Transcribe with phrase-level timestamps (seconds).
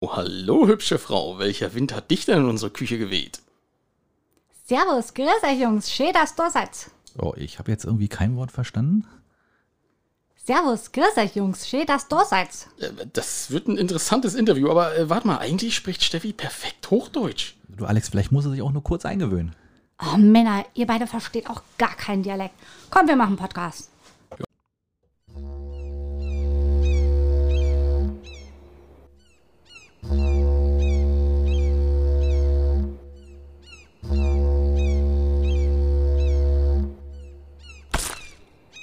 [0.00, 1.38] Oh, hallo, hübsche Frau.
[1.38, 3.40] Welcher Wind hat dich denn in unsere Küche geweht?
[4.66, 6.90] Servus, grüß euch Jungs, schön, dass da seid.
[7.18, 9.06] Oh, ich habe jetzt irgendwie kein Wort verstanden.
[10.44, 12.48] Servus, grüß euch Jungs, schön, dass da seid.
[12.78, 17.54] Äh, Das wird ein interessantes Interview, aber äh, warte mal, eigentlich spricht Steffi perfekt Hochdeutsch.
[17.68, 19.54] Du, Alex, vielleicht muss er sich auch nur kurz eingewöhnen.
[20.02, 22.54] Oh Männer, ihr beide versteht auch gar keinen Dialekt.
[22.90, 23.90] Komm, wir machen Podcast.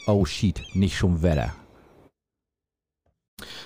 [0.06, 1.54] Oh shit, nicht schon Wetter.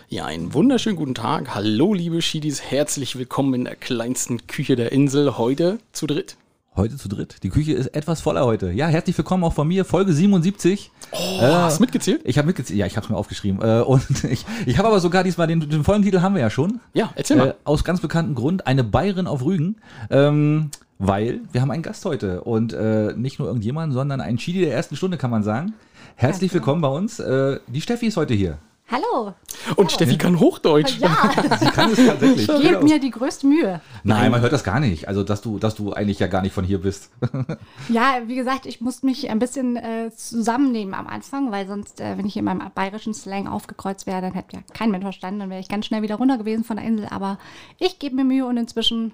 [0.07, 1.55] Ja, einen wunderschönen guten Tag.
[1.55, 2.61] Hallo, liebe Schiedis.
[2.61, 5.39] Herzlich willkommen in der kleinsten Küche der Insel.
[5.39, 6.37] Heute zu dritt.
[6.75, 7.37] Heute zu dritt.
[7.41, 8.71] Die Küche ist etwas voller heute.
[8.71, 10.91] Ja, herzlich willkommen auch von mir, Folge 77.
[11.11, 12.21] Oh, hast du mitgezählt?
[12.23, 13.59] Ich habe mitgezählt, ja, ich habe es mir aufgeschrieben.
[13.63, 16.81] Äh, und ich, ich habe aber sogar diesmal den, den Folgentitel haben wir ja schon.
[16.93, 17.49] Ja, erzähl mal.
[17.49, 19.77] Äh, aus ganz bekanntem Grund, eine Bayerin auf Rügen.
[20.11, 20.69] Ähm,
[20.99, 22.43] weil wir haben einen Gast heute.
[22.43, 25.73] Und äh, nicht nur irgendjemand, sondern einen Chidi der ersten Stunde, kann man sagen.
[26.19, 27.19] Herzlich willkommen bei uns.
[27.19, 28.57] Äh, die Steffi ist heute hier.
[28.89, 29.35] Hallo.
[29.75, 30.97] Und Steffi kann Hochdeutsch.
[30.97, 32.47] Ja, Sie kann es tatsächlich.
[32.47, 33.81] gebt mir die größte Mühe.
[34.03, 35.07] Nein, man hört das gar nicht.
[35.07, 37.11] Also, dass du, dass du eigentlich ja gar nicht von hier bist.
[37.89, 42.17] Ja, wie gesagt, ich musste mich ein bisschen äh, zusammennehmen am Anfang, weil sonst, äh,
[42.17, 45.49] wenn ich in meinem bayerischen Slang aufgekreuzt wäre, dann hätte ja kein Mensch verstanden, dann
[45.51, 47.09] wäre ich ganz schnell wieder runter gewesen von der Insel.
[47.11, 47.37] Aber
[47.77, 49.11] ich gebe mir Mühe und inzwischen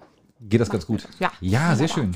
[0.50, 1.08] Geht das ganz gut?
[1.20, 1.32] Ja.
[1.40, 2.12] Ja, sehr schön.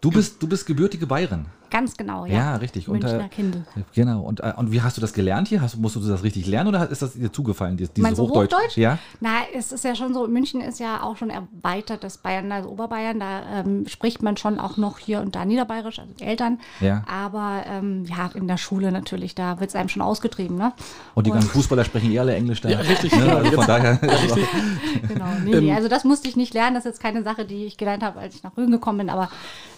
[0.00, 1.46] Du bist, du bist gebürtige Bayerin.
[1.68, 2.34] ganz genau, ja.
[2.34, 2.88] Ja, richtig.
[2.88, 3.64] Und, Münchner äh, Kindl.
[3.94, 4.22] Genau.
[4.22, 5.60] Und, äh, und wie hast du das gelernt hier?
[5.60, 8.54] Hast, musst du das richtig lernen oder ist das dir zugefallen, dieses, Meinst du Hochdeutsch?
[8.54, 8.76] Hochdeutsch?
[8.78, 8.98] Ja.
[9.20, 13.20] Na, es ist ja schon so, München ist ja auch schon erweitertes Bayern, also Oberbayern,
[13.20, 16.60] da ähm, spricht man schon auch noch hier und da Niederbayerisch, also die Eltern.
[16.80, 17.02] Ja.
[17.06, 20.72] Aber ähm, ja, in der Schule natürlich, da wird es einem schon ausgetrieben, ne?
[21.14, 22.70] Und die ganzen Fußballer sprechen eh alle Englisch da.
[22.70, 23.12] Ja, richtig.
[23.16, 23.34] Ne?
[23.34, 23.98] Also von daher.
[25.08, 27.65] Genau, nee, nee, also das musste ich nicht lernen, das ist jetzt keine Sache, die
[27.66, 29.30] ich gelernt habe, als ich nach Rügen gekommen bin, aber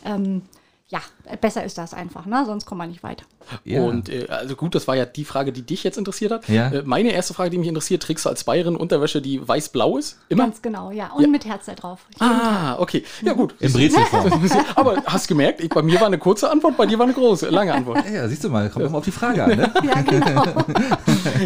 [0.05, 0.43] ähm,
[0.89, 1.01] ja,
[1.37, 2.45] besser ist das einfach, ne?
[2.47, 3.25] sonst kommt man nicht weiter.
[3.65, 3.83] Ja.
[3.83, 6.49] Und äh, also gut, das war ja die Frage, die dich jetzt interessiert hat.
[6.49, 6.69] Ja.
[6.69, 10.19] Äh, meine erste Frage, die mich interessiert, trägst du als Bayerin Unterwäsche, die weiß-blau ist?
[10.29, 10.45] Immer?
[10.45, 11.13] Ganz genau, ja.
[11.13, 12.01] Und mit Herz da drauf.
[12.19, 13.05] Ah, okay.
[13.23, 13.55] Ja, gut.
[13.59, 14.49] In Brezelform.
[14.75, 17.49] Aber hast gemerkt, ich, bei mir war eine kurze Antwort, bei dir war eine große,
[17.49, 18.05] lange Antwort.
[18.13, 19.57] ja, siehst du mal, kommt immer auf die Frage an.
[19.57, 19.73] Ne?
[19.85, 20.45] Ja, genau.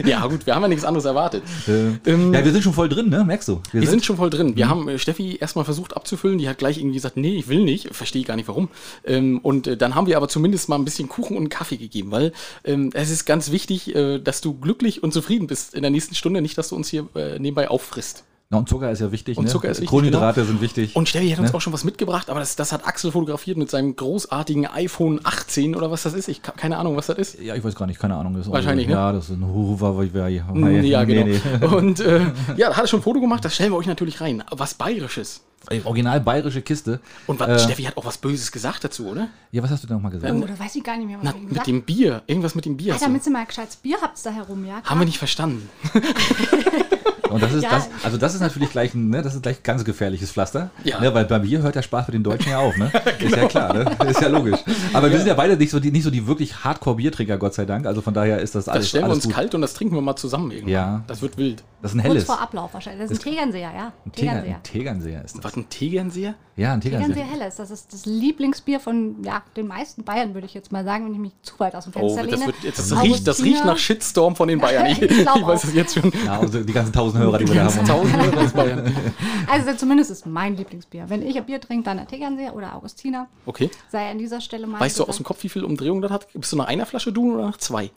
[0.04, 1.42] Ja, gut, wir haben ja nichts anderes erwartet.
[1.68, 3.24] Äh, Ähm, ja, wir sind schon voll drin, ne?
[3.24, 3.60] Merkst du?
[3.72, 4.56] Wir sind schon voll drin.
[4.56, 6.38] Wir haben äh, Steffi erstmal versucht abzufüllen.
[6.38, 7.94] Die hat gleich irgendwie gesagt, nee, ich will nicht.
[7.94, 8.68] Verstehe gar nicht warum.
[9.04, 12.10] Ähm, und äh, dann haben wir aber zumindest mal ein bisschen Kuchen und Kaffee gegeben,
[12.10, 12.32] weil
[12.64, 16.14] ähm, es ist ganz wichtig, äh, dass du glücklich und zufrieden bist in der nächsten
[16.14, 16.42] Stunde.
[16.42, 18.24] Nicht, dass du uns hier äh, nebenbei auffrisst.
[18.52, 19.38] Na, und Zucker ist ja wichtig.
[19.38, 19.50] Und ne?
[19.50, 20.46] Zucker ist wichtig, Kohlenhydrate genau.
[20.46, 20.94] sind wichtig.
[20.94, 21.56] Und Steffi hat uns Ne?
[21.56, 25.74] auch schon was mitgebracht, aber das, das hat Axel fotografiert mit seinem großartigen iPhone 18
[25.74, 26.28] oder was das ist.
[26.28, 27.40] Ich habe keine Ahnung, was das ist.
[27.40, 28.34] ja, ich weiß gar nicht, keine Ahnung.
[28.34, 28.92] Das ist Wahrscheinlich, ne?
[28.92, 30.04] Ja, das ist ein Huawei.
[30.28, 31.24] Ja, genau.
[31.24, 31.66] Nee, nee.
[31.66, 32.20] Und äh,
[32.58, 34.44] ja, da hat er schon ein Foto gemacht, das stellen wir euch natürlich rein.
[34.50, 35.40] Was Bayerisches.
[35.84, 37.00] Original bayerische Kiste.
[37.26, 39.28] Und was, Äh, Steffi hat auch was Böses gesagt dazu, oder?
[39.52, 40.34] Ja, was hast du denn nochmal gesagt?
[40.34, 42.22] Oh, da weiß ich gar nicht mehr, was Na, ich mit gesagt dem Bier.
[42.26, 42.88] Irgendwas mit dem Bier.
[42.88, 44.82] Ja, hast du- damit ihr mal gescheites Bier habt da herum, ja?
[44.84, 45.70] Haben wir nicht verstanden.
[47.32, 47.70] Und das ist Ja.
[47.70, 50.70] das, also das ist natürlich gleich ein, ne, das ist gleich ganz gefährliches Pflaster.
[50.84, 51.00] Ja.
[51.00, 52.90] Ne, weil bei mir hört der Spaß mit den Deutschen ja auf, ne?
[53.18, 53.96] Ist ja klar, ne?
[54.08, 54.60] Ist ja logisch.
[54.92, 57.64] Aber wir sind ja beide nicht so die, nicht so die wirklich Hardcore-Biertrinker, Gott sei
[57.64, 57.86] Dank.
[57.86, 59.34] Also von daher ist das alles, Das stellen wir alles uns gut.
[59.34, 60.72] kalt und das trinken wir mal zusammen irgendwann.
[60.72, 61.02] Ja.
[61.06, 61.62] Das wird wild.
[61.80, 62.24] Das ist ein Kurz helles.
[62.24, 63.02] vor Ablauf wahrscheinlich.
[63.02, 63.92] Das ist ein Tegernseher, ja.
[64.06, 64.54] Ein Tegern- Tegernseher.
[64.56, 65.44] ein Tegernseher ist das.
[65.44, 66.34] Was, ein Tegernseher?
[66.54, 67.14] Ja, ein Tegernseher.
[67.14, 67.56] Tegernseher helles.
[67.56, 71.14] Das ist das Lieblingsbier von ja, den meisten Bayern, würde ich jetzt mal sagen, wenn
[71.14, 72.46] ich mich zu weit aus dem Oh, Fenster das, lehne.
[72.62, 74.86] wird, das, riecht, das riecht nach Shitstorm von den Bayern.
[74.86, 76.12] Ich, Ich ich weiß es jetzt schon.
[76.24, 77.86] Ja, also die ganzen tausend Hörer, die wir da haben.
[77.86, 78.96] Tausend Hörer aus Bayern.
[79.50, 81.04] Also zumindest ist mein Lieblingsbier.
[81.08, 83.28] Wenn ich ein Bier trinke, dann der Tegernseher oder Augustiner.
[83.44, 83.70] Okay.
[83.90, 86.28] Sei an dieser Stelle mal Weißt du aus dem Kopf, wie viel Umdrehungen das hat?
[86.32, 87.90] Bist du nach einer Flasche du oder nach zwei?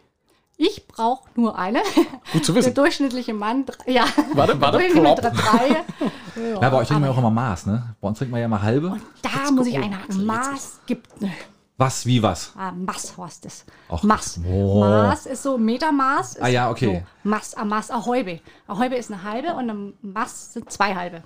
[0.57, 1.79] Ich brauche nur eine.
[2.31, 2.73] Gut zu Der wissen.
[2.73, 4.05] durchschnittliche Mann, ja.
[4.33, 5.83] Warte, warte, drei.
[6.61, 7.95] Ja, bei euch trinken wir aber auch immer Maß, ne?
[8.01, 8.97] Bei uns trinken wir ja mal halbe.
[9.21, 10.25] Da muss ich einhaken.
[10.25, 11.07] Maß gibt.
[11.77, 12.53] Was, wie was?
[12.55, 13.65] Ah, Maß heißt das.
[13.89, 14.39] Ach, Maß.
[14.47, 14.79] oh.
[14.79, 17.03] Maß ist so, Metermaß ist Ah, ja, okay.
[17.23, 18.39] So, Maß, a Maß, a Häube.
[18.67, 21.23] A Häube ist eine halbe und ein Maß sind zwei halbe.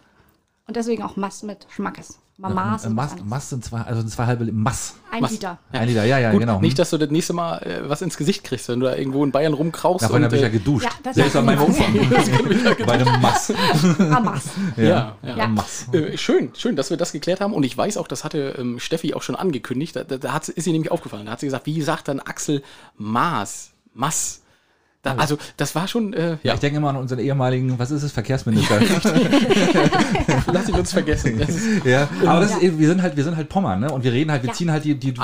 [0.67, 2.19] Und deswegen auch Maß mit Schmackes.
[2.39, 3.25] Mal Maß Äh, und was Maß.
[3.25, 4.95] Maß sind zwei, also sind zwei halbe Maß.
[5.11, 5.31] Ein Maß.
[5.31, 5.59] Liter.
[5.73, 6.61] Ein Liter, ja, ja, Gut, genau.
[6.61, 9.25] Nicht, dass du das nächste Mal äh, was ins Gesicht kriegst, wenn du da irgendwo
[9.25, 10.05] in Bayern rumkrauchst.
[10.05, 10.85] Davon habe ich ja äh, geduscht.
[10.85, 11.63] Ja, das Selbst an meinem.
[11.63, 11.93] Umfang.
[12.85, 13.53] Bei einem Maß.
[13.99, 14.43] A Maß.
[14.77, 15.35] ja, ja.
[15.35, 15.47] Ja.
[15.47, 15.87] Maß.
[15.91, 17.53] Äh, schön, schön, dass wir das geklärt haben.
[17.53, 19.97] Und ich weiß auch, das hatte ähm, Steffi auch schon angekündigt.
[19.97, 21.25] Da, da, da hat, ist sie nämlich aufgefallen.
[21.25, 22.63] Da hat sie gesagt, wie sagt dann Axel
[22.97, 23.71] Maß?
[23.93, 24.43] Maß.
[25.01, 27.89] Da, also, das war schon, äh, Ja, ja, ich denke immer an unseren ehemaligen, was
[27.89, 28.79] ist es, Verkehrsminister.
[30.51, 31.39] lass ihn uns vergessen.
[31.39, 31.49] Das
[31.85, 33.91] Ja, aber das ist, wir sind halt, wir sind halt Pommern, ne?
[33.93, 34.53] Und wir reden halt, wir Ja.
[34.53, 35.19] ziehen halt die, die, die,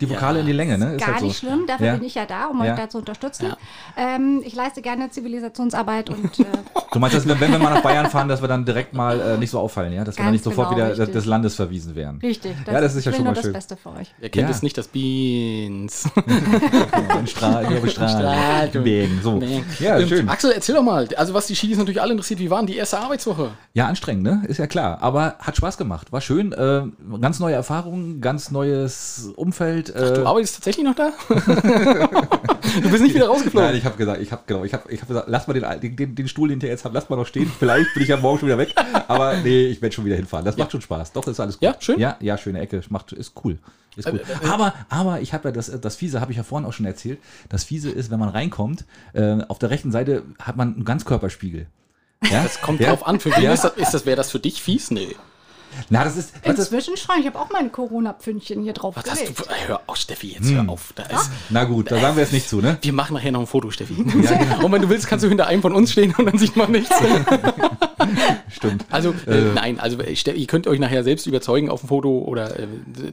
[0.00, 0.40] die Vokale Ja.
[0.42, 0.92] in die Länge, ne?
[0.94, 1.26] Ist Gar halt so.
[1.26, 1.94] nicht schlimm, dafür Ja.
[1.96, 2.72] bin ich ja da, um Ja.
[2.74, 3.46] euch da zu unterstützen.
[3.46, 3.56] Ja.
[3.96, 6.44] Ähm, ich leiste gerne Zivilisationsarbeit und äh,
[6.92, 9.20] Du meinst, dass wir, wenn wir mal nach Bayern fahren, dass wir dann direkt mal
[9.20, 10.04] äh, nicht so auffallen, ja?
[10.04, 11.12] Dass wir dann Ganz nicht sofort genau, wieder richtig.
[11.14, 12.20] des Landes verwiesen werden.
[12.22, 12.54] richtig.
[12.64, 13.42] Ja, das ist ja schon mal schön.
[13.44, 14.14] das Beste für euch.
[14.20, 14.54] wer kennt Ja.
[14.54, 16.04] es nicht, das Beans.
[17.18, 18.08] In Strahl, ich glaube Strahl.
[18.08, 18.68] Strahl.
[19.22, 19.84] Wegen, so.
[19.84, 20.28] Ja, Ähm, schön.
[20.28, 22.76] Axel, erzähl doch mal, also was die Schiedis natürlich alle interessiert, wie war denn die
[22.76, 23.50] erste Arbeitswoche?
[23.74, 24.42] Ja, anstrengend, ne?
[24.48, 24.98] Ist ja klar.
[25.02, 26.12] Aber hat Spaß gemacht.
[26.12, 26.52] War schön.
[26.52, 26.82] Äh,
[27.20, 29.90] ganz neue Erfahrungen, ganz neues Umfeld.
[29.90, 31.10] Äh, Du arbeitest tatsächlich noch da?
[31.28, 33.68] du bist nicht wieder rausgeflogen.
[33.68, 35.96] Nein, ich habe gesagt, ich habe genau, ich habe ich hab gesagt, lass mal den,
[35.96, 37.50] den, den Stuhl, den ich jetzt habe, lass mal noch stehen.
[37.58, 38.74] Vielleicht bin ich ja morgen schon wieder weg.
[39.08, 40.44] Aber nee, ich werde schon wieder hinfahren.
[40.44, 41.12] Das macht schon Spaß.
[41.12, 41.62] Doch, das ist alles gut.
[41.62, 41.98] Ja, schön?
[41.98, 42.80] Ja, ja, schöne Ecke.
[42.88, 43.58] Macht, ist cool.
[43.96, 44.20] Ist gut.
[44.20, 46.86] Äh, aber, aber ich habe ja das, das Fiese, habe ich ja vorhin auch schon
[46.86, 47.18] erzählt.
[47.48, 48.84] Das Fiese ist, wenn man reinkommt,
[49.14, 51.66] äh, auf der rechten Seite hat man einen Ganzkörperspiegel.
[52.30, 52.42] Ja?
[52.42, 52.90] Das kommt ja?
[52.90, 53.52] drauf an, für wen Ja.
[53.52, 54.90] ist das, ist das, wäre das für dich fies?
[54.90, 55.16] Nee.
[55.90, 59.10] Na, das ist, was ist, Inzwischen schon, ich habe auch mein Corona-Pfündchen hier drauf Was
[59.10, 59.32] hast du,
[59.66, 60.92] hör auf, Steffi, jetzt hör auf.
[60.94, 62.78] Da ist, na gut, da sagen wir jetzt nicht zu, ne?
[62.80, 63.94] wir machen nachher noch ein Foto, Steffi.
[64.62, 66.70] Und wenn du willst, kannst du hinter einem von uns stehen und dann sieht man
[66.72, 66.94] nichts.
[68.50, 68.84] Stimmt.
[68.90, 72.18] Also, äh, nein, also äh, Ste- ihr könnt euch nachher selbst überzeugen auf dem Foto
[72.20, 72.66] oder äh,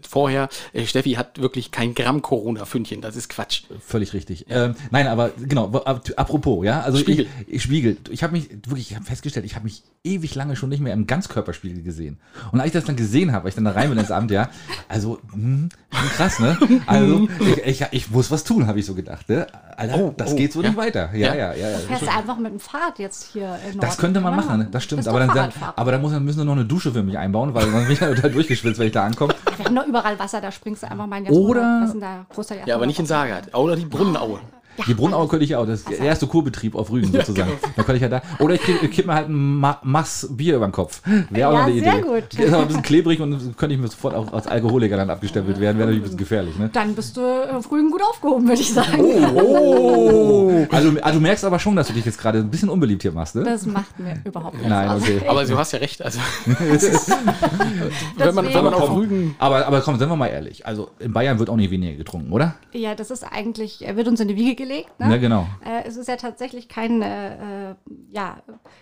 [0.07, 0.49] vorher.
[0.73, 3.63] Äh, Steffi hat wirklich kein Gramm Corona-Fündchen, das ist Quatsch.
[3.85, 4.45] Völlig richtig.
[4.49, 7.27] Ähm, nein, aber genau, apropos, ja, also Spiegel.
[7.47, 7.97] Ich, ich Spiegel.
[8.09, 10.93] Ich habe mich wirklich, ich habe festgestellt, ich habe mich ewig lange schon nicht mehr
[10.93, 12.19] im Ganzkörperspiegel gesehen.
[12.53, 14.29] Und als ich das dann gesehen habe, weil ich dann da rein bin ins Amt,
[14.31, 14.47] ja,
[14.87, 16.57] also hm, schon krass, ne?
[16.85, 17.27] Also
[17.65, 19.47] ich, ich, ich muss was tun, habe ich so gedacht, ne?
[19.75, 20.69] Alter, Oh, das oh, geht so ja.
[20.69, 21.09] nicht weiter.
[21.13, 21.35] Ja, Ja.
[21.35, 21.69] ja, ja.
[21.71, 21.77] ja.
[21.79, 25.07] Du fährst einfach mit dem Fahrrad jetzt hier in Das könnte man machen, das stimmt.
[25.07, 27.69] Aber dann, dann, aber dann muss, müssen wir noch eine Dusche für mich einbauen, weil
[27.69, 29.33] sonst bin ich ja total durchgeschwitzt, wenn ich da ankomme.
[29.57, 32.01] Wir haben doch überall Wasser, da springst du einfach mal in Oder- Was ist denn
[32.01, 32.25] da?
[32.29, 33.53] Großer Ja, aber nicht in Sagat.
[33.55, 34.39] Oder die Brunnenaue.
[34.87, 37.51] Die Brunnaue könnte ich auch, das ist der erste Kurbetrieb auf Rügen sozusagen.
[37.75, 38.21] Da könnte ich ja da.
[38.39, 41.01] Oder ich kipp, kipp mir halt ein Ma Mass Bier über den Kopf.
[41.29, 42.01] Wäre auch Ja, noch eine sehr Idee.
[42.01, 42.39] gut.
[42.39, 45.59] Ist aber ein bisschen klebrig und könnte ich mir sofort auch als Alkoholiker dann abgestempelt
[45.59, 45.77] werden.
[45.77, 46.69] Wäre natürlich ein bisschen gefährlich, ne?
[46.73, 49.01] Dann bist du äh, früh gut aufgehoben, würde ich sagen.
[49.35, 50.67] Oh!
[50.71, 53.11] Also, also du merkst aber schon, dass du dich jetzt gerade ein bisschen unbeliebt hier
[53.11, 53.43] machst, ne?
[53.43, 55.21] Das macht mir überhaupt nichts Nein, okay.
[55.27, 56.01] Aber du hast ja recht.
[56.01, 56.19] Also,
[58.17, 59.35] wenn, man, wenn man auf Rügen.
[59.39, 60.65] Aber, aber komm, seien wir mal ehrlich.
[60.65, 62.55] Also in Bayern wird auch nicht weniger getrunken, oder?
[62.73, 64.99] Ja, das ist eigentlich, er wird uns in die Wiege gelegt.
[64.99, 65.09] Ne?
[65.11, 65.47] Ja, genau.
[65.65, 67.75] Äh, es ist ja tatsächlich kein, äh, äh,
[68.11, 68.37] ja,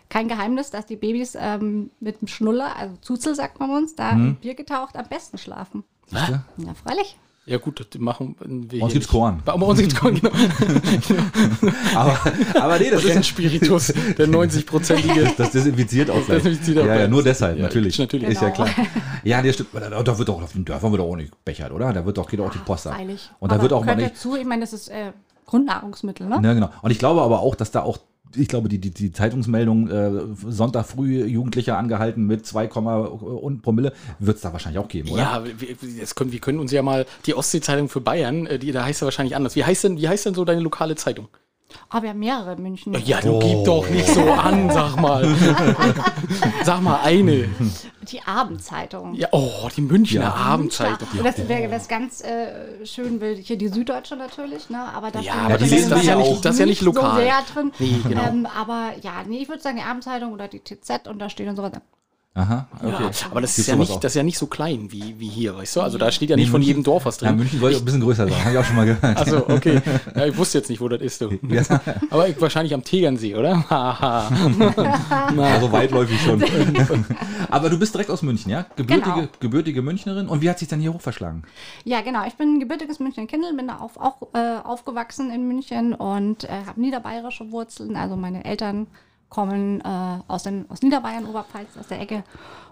[0.10, 4.12] kein Geheimnis, dass die Babys ähm, mit dem Schnuller, also Zuzel sagt man uns, da
[4.13, 4.28] Mhm.
[4.28, 5.83] im Bier getaucht am besten schlafen.
[6.10, 6.18] Du?
[6.18, 6.44] Ja,
[6.83, 7.18] freilich.
[7.48, 8.80] Ja, gut, das machen wir.
[8.80, 9.07] Bei uns gibt's.
[9.07, 9.42] Korn.
[9.44, 10.30] Bei uns gibt's Korn, genau.
[11.95, 12.18] Aber,
[12.56, 15.34] aber nee, das ist ja, Spiritus, der 90-prozentige.
[15.38, 16.44] das desinfiziert auch gleich.
[16.44, 17.98] desinfiziert auch ja, ja, nur deshalb, Ja, natürlich.
[17.98, 18.30] natürlich.
[18.30, 18.66] Ist ja Genau.
[18.66, 18.86] klar.
[19.24, 19.69] Ja, nee, stimmt.
[19.74, 21.92] Da, da wird doch auf den Dörfern wird auch nicht bechert, oder?
[21.94, 22.95] Da wird doch, geht auch die Post ab.
[22.95, 23.30] Freilich.
[23.39, 24.12] Und da Aber wird auch mal nicht.
[24.12, 25.12] dazu, ich meine, das ist äh,
[25.51, 26.39] Grundnahrungsmittel, ne?
[26.42, 26.69] Ja, genau.
[26.81, 28.00] Und ich glaube aber auch, dass da auch,
[28.33, 30.12] ich glaube, die, die, die Zeitungsmeldung äh,
[30.48, 35.21] Sonntag früh Jugendlicher angehalten mit 2, und Promille wird es da wahrscheinlich auch geben, oder?
[35.21, 38.71] Ja, wir, jetzt können, wir können uns ja mal die Ostsee-Zeitung für Bayern, äh, die,
[38.71, 39.57] da heißt ja wahrscheinlich anders.
[39.57, 41.27] Wie heißt denn, wie heißt denn so deine lokale Zeitung?
[41.89, 42.94] Aber wir haben mehrere München.
[43.06, 43.39] Ja, du Oh.
[43.39, 45.25] gib doch nicht so an, sag mal.
[46.63, 47.50] sag mal eine.
[48.12, 49.13] Die Abendzeitung.
[49.15, 50.33] Ja, oh, die Münchner Ja.
[50.33, 51.07] Abendzeitung.
[51.18, 54.79] Und das wäre das ganz äh, schön will, hier die Süddeutsche natürlich, ne?
[54.94, 56.44] Aber da Ja, aber die lesen das ja nicht-.
[56.44, 57.12] Das ist ja nicht lokal.
[57.12, 57.71] So sehr drin.
[57.79, 58.21] Nee, genau.
[58.27, 61.47] ähm, aber ja, nee, ich würde sagen die Abendzeitung oder die TZ und da steht
[61.47, 61.71] dann sowas.
[62.33, 62.88] Aha, okay.
[62.88, 62.98] Ja,
[63.31, 64.00] aber das Gibt's ist, ja nicht, auch?
[64.00, 65.81] das ist ja nicht so klein wie, wie hier, weißt du?
[65.81, 67.39] Also da steht ja Nee, nicht von München- jedem Dorf was Ja, drin.
[67.39, 69.18] München soll ein bisschen größer sein, habe ich auch schon mal gehört.
[69.18, 69.81] Also okay.
[70.16, 71.38] Ja, ich wusste jetzt nicht, wo das ist, du.
[71.50, 71.62] Ja.
[72.10, 73.66] Aber ich, wahrscheinlich am Tegernsee, oder?
[73.69, 74.30] Haha.
[75.38, 76.42] Also weitläufig schon.
[77.50, 78.66] Aber du bist direkt aus München, ja?
[78.77, 79.27] Gebürtige, Genau.
[79.42, 80.29] gebürtige Münchnerin.
[80.29, 81.44] Und wie hat sich dann hier hochverschlagen?
[81.84, 82.25] Ja, genau.
[82.25, 86.79] Ich bin gebürtiges München-Kindl, bin da auf, auch äh, aufgewachsen in München und äh, habe
[86.79, 87.98] niederbayerische Wurzeln.
[87.98, 88.88] Also meine Eltern
[89.31, 92.23] kommen äh, aus, den, aus Niederbayern, Oberpfalz, aus der Ecke.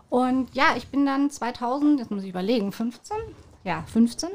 [0.10, 3.18] Und ja, ich bin dann 2000, jetzt muss ich überlegen, 15?
[3.64, 4.30] Ja, 15,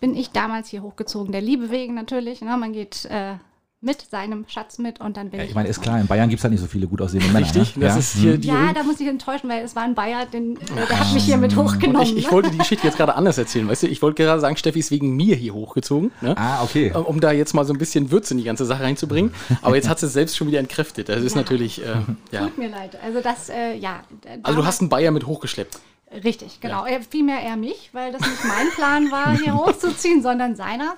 [0.00, 1.32] bin ich damals hier hochgezogen.
[1.32, 2.42] Der Liebe wegen natürlich.
[2.42, 2.56] Ne?
[2.56, 3.34] Man geht äh,
[3.80, 5.50] mit seinem Schatz mit und dann bin Ja, ich.
[5.50, 7.46] ich meine, ist klar, in Bayern gibt es halt nicht so viele gut aussehende Männer.
[7.46, 7.76] Richtig?
[7.76, 7.84] Ne?
[7.84, 7.98] Das ja?
[8.00, 8.48] ist hier die.
[8.48, 10.58] Ja, da muss ich enttäuschen, weil es war ein Bayer, den, äh,
[10.88, 12.02] der hat mich hier mit hochgenommen.
[12.02, 12.32] ich, ich ne?
[12.32, 13.86] wollte die Geschichte jetzt gerade anders erzählen, weißt du?
[13.86, 16.36] Ich wollte gerade sagen, Steffi ist wegen mir hier hochgezogen, ne?
[16.36, 16.90] Ah, okay.
[16.92, 19.32] Um- um da jetzt mal so ein bisschen Würze in die ganze Sache reinzubringen.
[19.62, 21.08] Aber jetzt hat sie es selbst schon wieder entkräftet.
[21.08, 21.42] Das ist Ja.
[21.42, 21.94] natürlich, äh,
[22.32, 22.40] ja.
[22.46, 22.98] Tut mir leid.
[23.04, 24.00] Also das, äh, ja.
[24.42, 25.78] Also du hast einen Bayer mit hochgeschleppt.
[26.24, 26.84] Richtig, genau.
[26.86, 30.94] Er, vielmehr eher mich, weil das nicht mein Plan war, hier hochzuziehen, sondern seiner.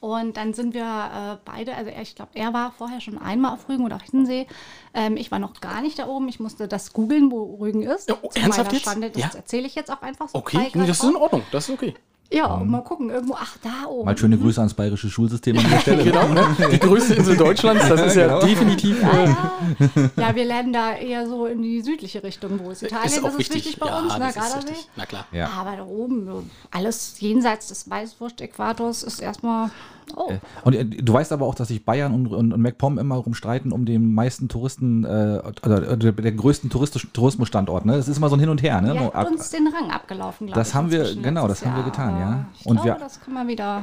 [0.00, 3.68] Und dann sind wir äh, beide, also ich glaube, er war vorher schon einmal auf
[3.68, 4.46] Rügen oder auf Hiddensee.
[4.94, 6.28] Ähm, ich war noch gar nicht da oben.
[6.28, 8.10] Ich musste das googeln, wo Rügen ist.
[8.10, 8.84] Oh, ernsthaft jetzt?
[8.84, 9.10] Schande.
[9.10, 9.30] Das Ja.
[9.34, 10.38] erzähle ich jetzt auch einfach so.
[10.38, 11.42] Okay, nee, das ist in Ordnung.
[11.52, 11.94] Das ist okay.
[12.30, 14.04] Ja, und mal gucken, irgendwo, ach, da oben.
[14.04, 16.04] Mal schöne Grüße ans bayerische Schulsystem an dieser Stelle.
[16.08, 16.46] Genau, ne?
[16.70, 18.40] Die größte Insel Deutschlands, das ist ja Genau.
[18.44, 19.00] definitiv.
[19.02, 20.10] Ja, Äh, ja.
[20.16, 23.24] ja, wir lernen da eher so in die südliche Richtung, wo ist Italien, ist das
[23.24, 23.64] auch ist wichtig.
[23.64, 24.56] wichtig bei ja, uns, ne, Gardasee.
[24.58, 24.88] richtig.
[24.96, 25.24] Na klar.
[25.32, 25.48] Ja.
[25.58, 29.70] Aber da oben, alles jenseits des Weißwurst-Äquators ist erstmal,
[30.16, 30.32] oh,
[30.64, 33.72] Und äh, du weißt aber auch, dass sich Bayern und, und, und MacPom immer rumstreiten
[33.72, 37.84] um den meisten Touristen, äh, oder der, der größten touristischen Tourismusstandort.
[37.86, 37.94] Ne?
[37.94, 38.80] Es ist immer so ein Hin und Her.
[38.80, 38.98] Ne?
[39.00, 40.74] habt ab- uns den Rang abgelaufen, glaube Das ich.
[40.74, 41.90] haben wir- genau, das haben wir Jahr.
[41.90, 42.44] getan, ja.
[42.58, 43.82] Ich Und glaube, wir- das kann man wieder,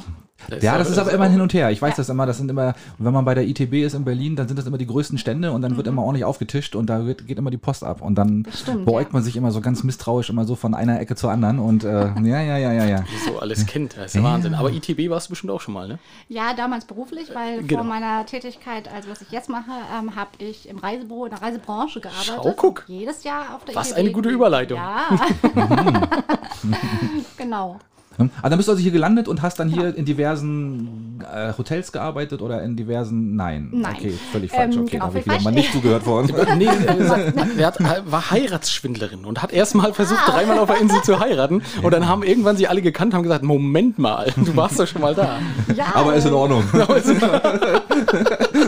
[0.62, 1.72] Ja, das ist aber immer ein Hin und Her.
[1.72, 1.96] Ich weiß Ja.
[1.98, 4.58] das immer, das sind immer, wenn man bei der ITB ist in Berlin, dann sind
[4.58, 7.38] das immer die größten Stände und dann wird immer ordentlich aufgetischt und da wird, geht
[7.40, 8.02] immer die Post ab.
[8.02, 8.44] Und dann Mhm.
[8.44, 9.14] Das stimmt, beäugt ja.
[9.14, 11.88] man sich immer so ganz misstrauisch immer so von einer Ecke zur anderen und äh,
[12.24, 13.04] ja, ja, ja, ja, ja.
[13.26, 14.54] So alles kennt, das ist ja Wahnsinn.
[14.56, 16.00] Aber ITB warst du bestimmt auch schon mal, ne?
[16.28, 17.82] ja, damals beruflich, weil Genau.
[17.82, 21.42] vor meiner Tätigkeit, also was ich jetzt mache, ähm, habe ich im Reisebüro, in der
[21.42, 22.26] Reisebranche gearbeitet.
[22.44, 22.84] Schau, guck.
[22.88, 24.30] Jedes Jahr auf der Was ITB eine gute.
[24.30, 24.78] Überleitung.
[24.78, 25.08] Ja.
[27.38, 27.80] genau.
[28.18, 28.30] Hm?
[28.40, 31.92] Aber dann bist du also hier gelandet und hast dann hier in diversen äh, Hotels
[31.92, 33.36] gearbeitet oder in diversen.
[33.36, 33.70] Nein.
[33.72, 33.96] Nein.
[33.98, 34.76] Okay, völlig falsch.
[34.76, 36.34] Ähm, Okay, genau, habe ich wieder mal nicht zugehört vorhin.
[36.58, 36.68] Nee,
[37.58, 37.80] er hat,
[38.12, 40.32] war Heiratsschwindlerin und hat erstmal versucht, Ah.
[40.32, 41.62] dreimal auf der Insel zu heiraten.
[41.82, 44.88] Und dann haben irgendwann sie alle gekannt und haben gesagt: Moment mal, du warst doch
[44.88, 45.40] schon mal da.
[45.76, 46.64] Ja, Aber ist in Ordnung.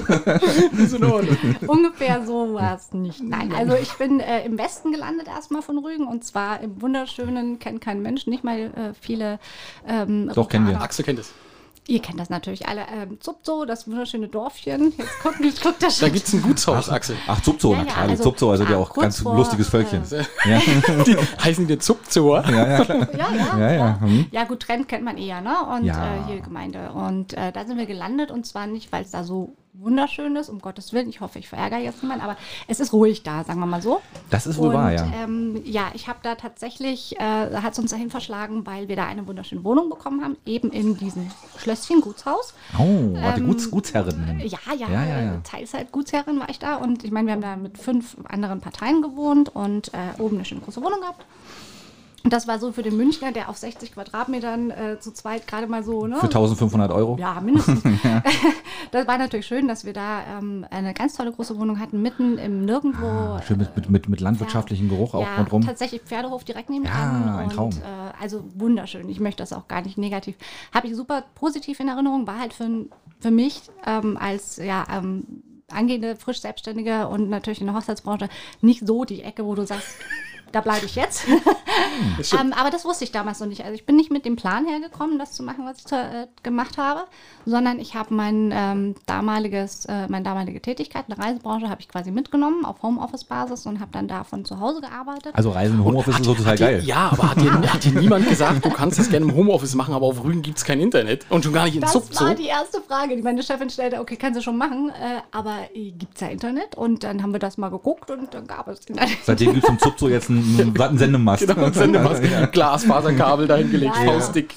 [0.78, 1.38] Ist in Ordnung.
[1.68, 3.22] Ungefähr so war es nicht.
[3.24, 7.60] Nein, also ich bin äh, im Westen gelandet erstmal von Rügen und zwar im wunderschönen,
[7.60, 9.40] kennt kein Mensch, nicht mal äh, viele.
[9.88, 10.82] Ähm, Doch, kennen wir.
[10.82, 11.32] Axel kennt es.
[11.90, 12.82] Ihr kennt das natürlich alle.
[12.94, 14.92] Ähm, Zupzo, das wunderschöne Dorfchen.
[14.98, 17.16] Jetzt guckt, guckt das Da gibt es ein Gutshaus, Axel.
[17.28, 19.20] Ach, Zupzo, Ja, na ja, klar, die also, Zupzo, also die ah, auch kurz ganz
[19.22, 20.04] vor, lustiges Völkchen.
[20.12, 20.60] äh, Ja,
[21.06, 22.44] Die heißen die Zupzoer.
[22.50, 23.08] ja, ja, klar.
[23.18, 23.58] Ja, ja.
[23.58, 24.00] Ja, ja.
[24.02, 24.26] Hm.
[24.32, 25.56] Ja, gut, Trend kennt man eher, ne?
[25.78, 26.16] Und Ja.
[26.16, 26.92] äh, hier Gemeinde.
[26.92, 30.50] Und äh, da sind wir gelandet und zwar nicht, weil es da so wunderschön ist,
[30.50, 31.10] um Gottes Willen.
[31.10, 34.02] Ich hoffe, ich verärgere jetzt niemanden, aber es ist ruhig da, sagen wir mal so.
[34.30, 35.08] Das ist wohl und, wahr, ja.
[35.24, 39.06] Ähm, ja, ich habe da tatsächlich, äh, hat es uns dahin verschlagen, weil wir da
[39.06, 42.54] eine wunderschöne Wohnung bekommen haben, eben in diesem Schlösschen, Gutshaus.
[42.78, 44.42] Oh, warte, ähm, Guts, Gutsherren.
[44.44, 45.36] Ja, ja, Ja, ja, ja.
[45.36, 49.02] äh, Teilzeit-Gutsherrin war ich da und ich meine, wir haben da mit fünf anderen Parteien
[49.02, 51.26] gewohnt und äh, oben eine schöne große Wohnung gehabt.
[52.28, 55.66] Und das war so für den Münchner, der auf 60 Quadratmetern äh, zu zweit gerade
[55.66, 56.18] mal so, ne?
[56.18, 57.16] Für 1500 Euro.
[57.18, 57.82] Ja, mindestens.
[58.92, 62.38] das war natürlich schön, dass wir da ähm, eine ganz tolle große Wohnung hatten, mitten
[62.38, 63.06] im Nirgendwo.
[63.06, 65.62] Ah, Schön mit, mit, mit, mit landwirtschaftlichem Geruch auch ja, rundherum.
[65.62, 67.28] tatsächlich Pferdehof direkt nebenan.
[67.28, 67.70] Ja, ein und, Traum.
[67.70, 69.08] Äh, also wunderschön.
[69.08, 70.36] Ich möchte das auch gar nicht negativ.
[70.74, 72.28] Habe ich super positiv in Erinnerung.
[72.28, 72.88] War halt für,
[73.22, 75.24] für mich ähm, als ja, ähm,
[75.72, 78.28] angehende frisch Selbstständige und natürlich in der Hochzeitsbranche
[78.60, 79.96] nicht so die Ecke, wo du sagst,
[80.52, 81.26] da bleibe ich jetzt.
[82.40, 83.64] ähm, aber das wusste ich damals noch nicht.
[83.64, 86.78] Also ich bin nicht mit dem Plan hergekommen, das zu machen, was ich äh, gemacht
[86.78, 87.02] habe,
[87.46, 91.88] sondern ich habe mein ähm, damaliges, äh, meine damalige Tätigkeit in der Reisebranche habe ich
[91.88, 95.34] quasi mitgenommen auf Homeoffice-Basis und habe dann da von zu Hause gearbeitet.
[95.34, 96.82] Also Reisen im Homeoffice ist so total Hat geil.
[96.86, 99.94] Ja, aber hat dir, hat dir niemand gesagt, du kannst das gerne im Homeoffice machen,
[99.94, 102.26] aber auf Rügen gibt es kein Internet und schon gar nicht in Das Zupzo.
[102.26, 104.00] war die erste Frage, die meine Chefin stellte.
[104.00, 106.76] Okay, kannst du schon machen, äh, aber äh, gibt es ja Internet?
[106.76, 109.18] Und dann haben wir das mal geguckt und dann gab es Internet.
[109.24, 111.48] Seitdem gibt es vom Zupzo jetzt einen, einen Sendemast.
[111.48, 112.22] Genau, Sendemast,
[112.52, 114.12] Glasfaserkabel dahin gelegt, Ja, ja.
[114.14, 114.56] faustdick.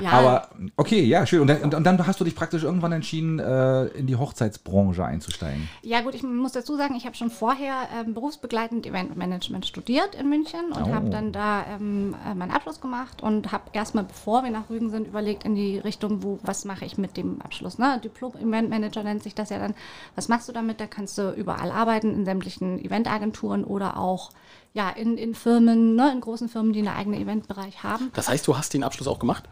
[0.00, 1.40] Ja, Aber okay, ja, schön.
[1.40, 5.04] Und dann, und, und dann hast du dich praktisch irgendwann entschieden, äh, in die Hochzeitsbranche
[5.04, 5.68] einzusteigen.
[5.82, 10.28] Ja gut, ich muss dazu sagen, ich habe schon vorher ähm, berufsbegleitend Eventmanagement studiert in
[10.28, 10.94] München und Oh.
[10.94, 14.90] habe dann da ähm, äh, meinen Abschluss gemacht und habe erstmal, bevor wir nach Rügen
[14.90, 17.78] sind, überlegt in die Richtung, wo, was mache ich mit dem Abschluss.
[17.78, 18.00] Ne?
[18.04, 19.74] Diplom-Eventmanager nennt sich das ja dann.
[20.14, 20.80] Was machst du damit?
[20.80, 24.30] Da kannst du überall arbeiten, in sämtlichen Eventagenturen oder auch
[24.76, 26.12] ja, in, in Firmen, ne?
[26.12, 28.10] in großen Firmen, die einen eigenen Eventbereich haben.
[28.12, 29.44] Das heißt, du hast den Abschluss auch gemacht?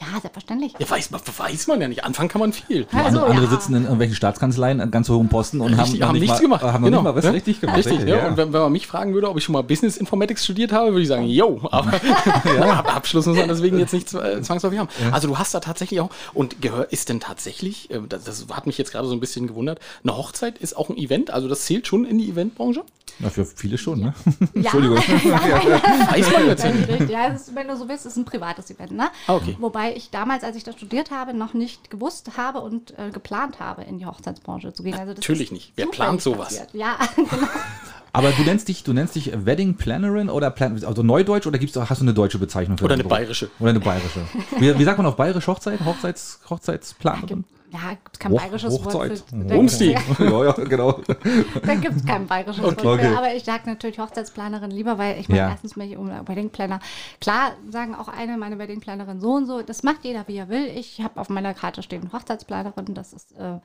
[0.00, 0.74] Ja, selbstverständlich.
[0.78, 2.04] Ja, weiß, man- weiß man ja nicht.
[2.04, 2.86] Anfangen kann man viel.
[2.92, 3.50] Also, andere ja.
[3.50, 6.42] sitzen in irgendwelchen Staatskanzleien an ganz hohen Posten und haben, Richtig, haben nicht nichts mal,
[6.42, 6.62] gemacht.
[6.62, 7.32] Haben noch Genau, nicht mal was ne?
[7.32, 7.78] richtig gemacht.
[7.78, 8.28] Richtig, ja.
[8.28, 10.90] Und wenn, wenn man mich fragen würde, ob ich schon mal Business Informatics studiert habe,
[10.92, 11.92] würde ich sagen, yo, aber
[12.60, 14.88] aber Abschluss muss man deswegen jetzt nicht zw- zwangsläufig haben.
[15.10, 18.66] Also du hast da tatsächlich auch, und gehör, ist denn tatsächlich, äh, das, das hat
[18.68, 21.64] mich jetzt gerade so ein bisschen gewundert, eine Hochzeit ist auch ein Event, also das
[21.64, 22.84] zählt schon in die Eventbranche?
[23.20, 24.14] Na, für viele schon, ne?
[24.24, 24.98] Ja, Entschuldigung.
[24.98, 27.10] Weiß man jetzt nicht.
[27.10, 28.92] Ja, es ist, wenn du so willst, ist ein privates Event.
[28.92, 29.08] Ne?
[29.26, 29.56] Ah, okay.
[29.58, 33.60] Wobei ich damals, als ich das studiert habe, noch nicht gewusst habe und äh, geplant
[33.60, 34.94] habe, in die Hochzeitsbranche zu gehen.
[34.94, 35.72] Also das Natürlich nicht.
[35.76, 36.48] Wer plant sowas?
[36.48, 36.74] passiert.
[36.74, 37.28] Ja, genau.
[38.12, 41.76] Aber du nennst dich, du nennst dich Wedding Plannerin oder Plan, also Neudeutsch oder gibt's,
[41.76, 43.16] hast du eine deutsche Bezeichnung für Oder eine Beruf?
[43.18, 43.50] bayerische.
[43.60, 44.20] Oder eine bayerische.
[44.58, 45.84] Wie, wie sagt man auf bayerisch Hochzeit?
[45.84, 47.44] Hochzeits, Hochzeitsplanerin?
[47.70, 49.24] Ja, gibt es kein Hoch- bayerisches Wort Hochzeit.
[49.28, 49.36] für.
[49.36, 49.90] Bumsti.
[50.18, 50.92] ja, ja, genau.
[51.66, 53.06] Da gibt es kein bayerisches Wort Okay.
[53.10, 53.18] für.
[53.18, 55.48] Aber ich sage natürlich Hochzeitsplanerin lieber, weil ich meine, Ja.
[55.50, 56.80] erstens mich um Weddingplaner.
[57.20, 59.60] Klar sagen auch eine, meine Weddingplanerin so und so.
[59.62, 60.64] Das macht jeder, wie er will.
[60.74, 62.94] Ich habe auf meiner Karte stehen Hochzeitsplanerin.
[62.94, 63.60] Das ist, äh, ja,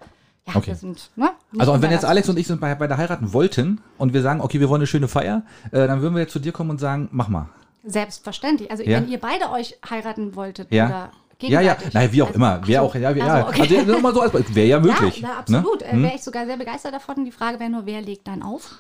[0.55, 0.67] Okay.
[0.67, 1.29] wir sind, ne?
[1.57, 2.03] Also und wenn jetzt.
[2.03, 4.81] Alex und ich sind bei, bei der heiraten wollten und wir sagen, okay, wir wollen
[4.81, 7.47] eine schöne Feier, äh, dann würden wir jetzt zu dir kommen und sagen, mach mal.
[7.85, 8.69] Selbstverständlich.
[8.71, 8.97] Also Ja.
[8.97, 10.85] wenn ihr beide euch heiraten wolltet Ja.
[10.87, 12.61] oder Ja, ja, nein, wie auch Also, immer.
[12.65, 13.25] Wer ach auch, ja, ja.
[13.25, 13.77] Also, okay.
[13.79, 15.19] Also, mal so als wäre ja möglich.
[15.19, 15.81] Ja, na, absolut.
[15.81, 15.87] Ne?
[15.87, 17.25] Äh, Wäre ich sogar sehr begeistert davon.
[17.25, 18.75] Die Frage wäre nur, wer legt dann auf?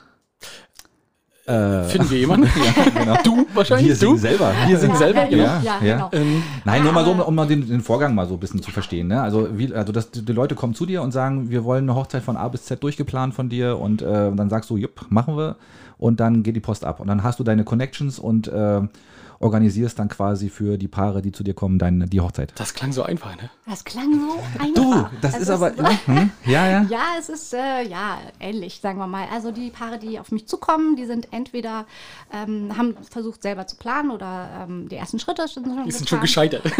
[1.45, 2.47] Finden wir jemanden?
[3.25, 3.89] Du wahrscheinlich?
[3.89, 4.17] Wir singen du?
[4.17, 4.53] selber.
[4.65, 5.43] Wir singen Ja, selber, ja, genau.
[5.43, 6.09] ja, Ja, genau.
[6.13, 8.39] Ähm, Nein, nur mal so, um, aber- um mal den, den Vorgang mal so ein
[8.39, 9.07] bisschen zu verstehen.
[9.09, 9.21] Ne?
[9.21, 12.23] Also, wie, also das, die Leute kommen zu dir und sagen, wir wollen eine Hochzeit
[12.23, 15.35] von A bis Z durchgeplant von dir und, äh, und dann sagst du, jupp, machen
[15.35, 15.57] wir
[15.97, 18.79] und dann geht die Post ab und dann hast du deine Connections und äh,
[19.43, 22.53] organisierst dann quasi für die Paare, die zu dir kommen, deine, die Hochzeit.
[22.55, 23.49] Das klang so einfach, ne?
[23.67, 25.09] Das klang so einfach.
[25.11, 25.71] Du, das ist aber,
[26.05, 26.81] hm, ja, ja.
[26.89, 29.25] Ja, es ist äh, ja ähnlich, sagen wir mal.
[29.33, 31.85] Also die Paare, die auf mich zukommen, die sind entweder
[32.31, 36.09] ähm, haben versucht selber zu planen oder ähm, die ersten Schritte sind schon Die sind
[36.09, 36.63] schon gescheitert.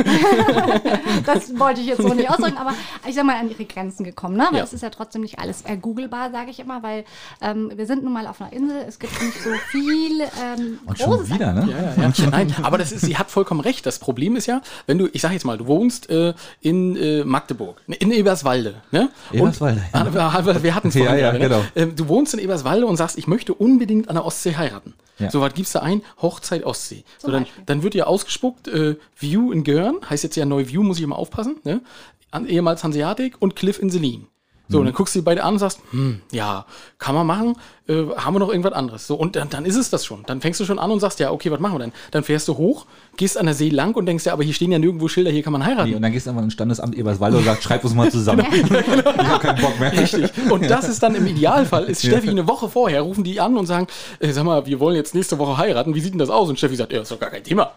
[1.26, 2.74] Das wollte ich jetzt so nicht ausdrücken, aber
[3.08, 4.36] ich sag mal an ihre Grenzen gekommen.
[4.38, 4.48] Ne?
[4.52, 4.64] Weil Ja.
[4.64, 7.06] es ist ja trotzdem nicht alles ergooglebar, sage ich immer, weil
[7.42, 8.84] ähm, wir sind nun mal auf einer Insel.
[8.88, 11.68] Es gibt nicht so viel ähm, Und schon wieder, ne?
[11.72, 12.30] Ja, ja, ja.
[12.30, 13.86] Nein, aber das ist, sie hat vollkommen recht.
[13.86, 17.24] Das Problem ist ja, wenn du, ich sag jetzt mal, du wohnst äh, in äh,
[17.24, 19.10] Magdeburg, in Eberswalde, ne?
[19.32, 21.50] Eberswalde, Und, ah, wir- wir hatten es Ja, vorhin ja, gerade, ne?
[21.50, 21.64] genau.
[21.76, 24.94] Ähm, Du wohnst in Eberswalde und sagst, ich möchte unbedingt an der Ostsee heiraten.
[25.20, 25.30] Ja.
[25.30, 26.02] So, was gibst du ein?
[26.22, 27.04] Hochzeit Ostsee.
[27.20, 30.82] So, dann, dann wird dir ausgespuckt, äh, View in Görn, heißt jetzt ja neu View,
[30.84, 31.82] muss ich immer aufpassen, ne?
[32.32, 34.26] An, ehemals Hanseatic und Cliff in Selin.
[34.74, 34.82] So, Mhm.
[34.82, 36.66] und dann guckst du die beide an und sagst, hm, ja,
[36.98, 37.56] kann man machen,
[37.88, 39.06] äh, haben wir noch irgendwas anderes.
[39.08, 40.24] So, und dann, dann ist es das schon.
[40.26, 41.92] Dann fängst du schon an und sagst, ja, okay, was machen wir denn?
[42.12, 42.86] Dann fährst du hoch,
[43.18, 45.44] gehst an der See lang und denkst, ja, aber hier stehen ja nirgendwo Schilder, hier
[45.44, 45.90] kann man heiraten.
[45.90, 48.46] Nee, und dann gehst du einfach ins Standesamt Eberswalde und sagst, schreib uns mal zusammen.
[48.54, 49.92] Ich hab keinen Bock mehr.
[49.98, 50.32] Richtig.
[50.50, 53.66] Und das ist dann im Idealfall, ist Steffi eine Woche vorher, rufen die an und
[53.68, 53.88] sagen,
[54.20, 56.50] äh, sag mal, wir wollen jetzt nächste Woche heiraten, wie sieht denn das aus?
[56.50, 57.72] Und Steffi sagt, ja, ist doch gar kein Thema.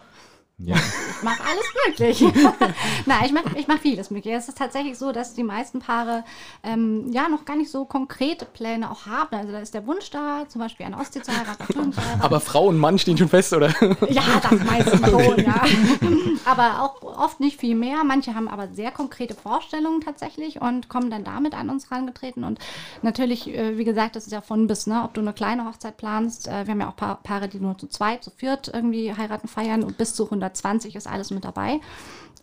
[0.59, 0.75] Ja.
[0.75, 2.33] Ich mache alles möglich.
[3.05, 4.33] Nein, ich mache ich mach vieles möglich.
[4.33, 6.23] Es ist tatsächlich so, dass die meisten Paare
[6.63, 9.35] ähm, ja noch gar nicht so konkrete Pläne auch haben.
[9.35, 11.93] Also da ist der Wunsch da, zum Beispiel der Ostsee zu heiraten.
[12.21, 13.69] Aber Frau und Mann stehen schon fest, oder?
[14.09, 15.61] Ja, das meistens schon, ja.
[16.45, 18.03] Aber auch oft nicht viel mehr.
[18.05, 22.43] Manche haben aber sehr konkrete Vorstellungen tatsächlich und kommen dann damit an uns herangetreten.
[22.45, 22.57] Und
[23.01, 25.03] natürlich, äh, wie gesagt, das ist ja von bis, ne?
[25.03, 26.47] ob du eine kleine Hochzeit planst.
[26.47, 29.47] Äh, wir haben ja auch Pa- Paare, die nur zu zweit, zu viert irgendwie heiraten,
[29.49, 31.79] feiern und bis zu 120 ist alles mit dabei.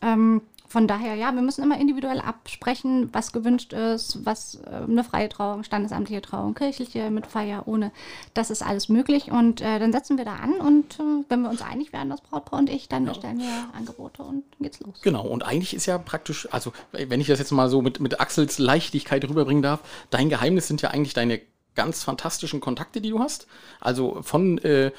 [0.02, 5.04] Ähm, von daher, ja, wir müssen immer individuell absprechen, was gewünscht ist, was äh, eine
[5.04, 7.92] freie Trauung, standesamtliche Trauung, kirchliche mit Feier, ohne.
[8.32, 9.30] Das ist alles möglich.
[9.30, 12.22] Und äh, dann setzen wir da an und äh, wenn wir uns einig werden, das
[12.22, 15.00] Brautpaar und ich, dann erstellen wir Angebote und geht's los.
[15.02, 18.20] Genau, und eigentlich ist ja praktisch, also wenn ich das jetzt mal so mit, mit
[18.20, 21.40] Axels Leichtigkeit rüberbringen darf, dein Geheimnis sind ja eigentlich deine
[21.76, 23.46] ganz fantastischen Kontakte, die du hast.
[23.80, 24.90] Also von äh,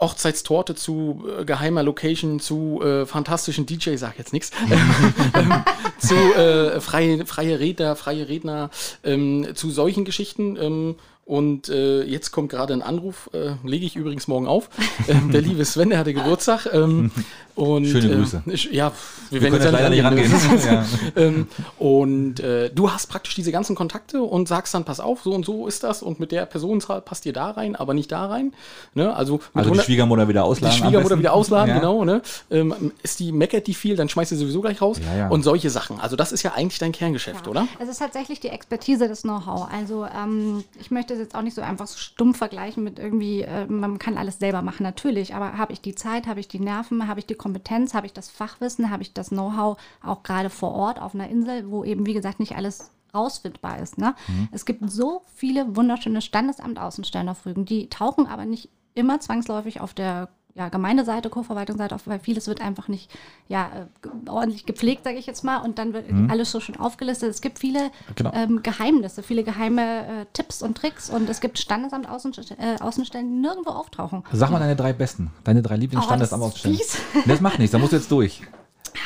[0.00, 4.50] Hochzeitstorte zu äh, geheimer Location zu äh, fantastischen DJ, sag jetzt nichts,
[5.34, 5.64] ähm,
[5.98, 8.70] zu äh, freie, freie Redner, freie Redner,
[9.04, 10.56] ähm, zu solchen Geschichten.
[10.56, 14.68] Ähm, und äh, jetzt kommt gerade ein Anruf, äh, lege ich übrigens morgen auf.
[15.08, 16.68] Ähm, der liebe Sven, der hatte Geburtstag.
[16.72, 17.10] Ähm,
[17.54, 18.42] und, Schöne äh, Grüße.
[18.46, 18.92] ich- ja,
[19.30, 20.32] wir, Wir können jetzt leider nicht rangehen.
[20.66, 20.84] Ja.
[21.16, 21.46] ähm,
[21.78, 25.44] und äh, du hast praktisch diese ganzen Kontakte und sagst dann, pass auf, so und
[25.44, 28.52] so ist das und mit der Personenzahl passt ihr da rein, aber nicht da rein.
[28.94, 29.14] Ne?
[29.14, 30.76] Also, Also die 100 Schwiegermutter wieder die ausladen.
[30.82, 31.78] am Schwiegermutter wieder ausladen, Ja.
[31.78, 32.04] genau.
[32.04, 32.22] Ne?
[32.50, 34.98] Ähm, ist die meckert die viel, dann schmeißt sie sowieso gleich raus.
[35.04, 35.28] Ja, ja.
[35.28, 36.00] Und solche Sachen.
[36.00, 37.50] Also das ist ja eigentlich dein Kerngeschäft, Ja.
[37.50, 37.68] oder?
[37.78, 39.68] Es ist tatsächlich die Expertise, das Know-how.
[39.72, 43.42] Also ähm, ich möchte es jetzt auch nicht so einfach so stumpf vergleichen mit irgendwie,
[43.42, 45.34] äh, man kann alles selber machen, natürlich.
[45.34, 48.14] Aber habe ich die Zeit, habe ich die Nerven, habe ich die Kompetenz, habe ich
[48.14, 52.06] das Fachwissen, habe ich das Know-how auch gerade vor Ort auf einer Insel, wo eben,
[52.06, 53.98] wie gesagt, nicht alles rausfindbar ist.
[53.98, 54.14] Ne?
[54.50, 59.92] Es gibt so viele wunderschöne Standesamt-Außenstellen auf Rügen, die tauchen aber nicht immer zwangsläufig auf
[59.92, 63.10] der ja, Gemeindeseite, Co-Verwaltungsseite, weil vieles wird einfach nicht
[63.48, 67.30] ja, äh, ordentlich gepflegt, sage ich jetzt mal, und dann wird alles so schön aufgelistet.
[67.30, 68.32] Es gibt viele Genau.
[68.32, 69.82] ähm, Geheimnisse, viele geheime
[70.22, 74.22] äh, Tipps und Tricks und es gibt Standesamt äh, Außenstellen, die nirgendwo auftauchen.
[74.32, 76.98] Sag mal deine drei besten, deine drei Lieblingsstandes Oh, fies.
[77.26, 78.42] Das macht nichts, da musst du jetzt durch.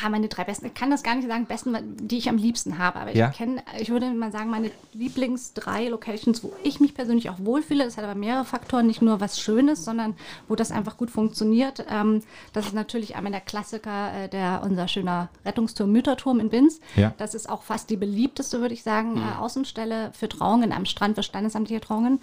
[0.01, 1.75] Ja, meine drei besten, ich kann das gar nicht sagen, besten,
[2.07, 3.29] die ich am liebsten habe, aber Ja.
[3.31, 7.39] ich kenne, ich würde mal sagen, meine Lieblings drei Locations, wo ich mich persönlich auch
[7.39, 10.15] wohlfühle, das hat aber mehrere Faktoren, nicht nur was Schönes, sondern
[10.47, 11.85] wo das einfach gut funktioniert.
[11.89, 12.21] Ähm,
[12.53, 16.79] das ist natürlich einmal der Klassiker, äh, der, unser schöner Rettungsturm, Mütterturm in Binz.
[16.95, 17.13] Ja.
[17.17, 21.15] Das ist auch fast die beliebteste, würde ich sagen, äh, Außenstelle für Trauungen am Strand,
[21.15, 22.19] für standesamtliche Trauungen.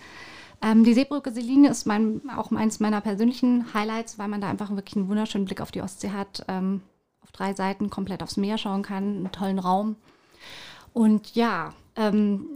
[0.63, 4.71] Ähm, die Seebrücke Seline ist mein, auch eins meiner persönlichen Highlights, weil man da einfach
[4.71, 6.81] wirklich einen wunderschönen Blick auf die Ostsee hat, ähm,
[7.37, 9.97] drei Seiten komplett aufs Meer schauen kann, einen tollen Raum.
[10.93, 12.47] Und ja, ähm,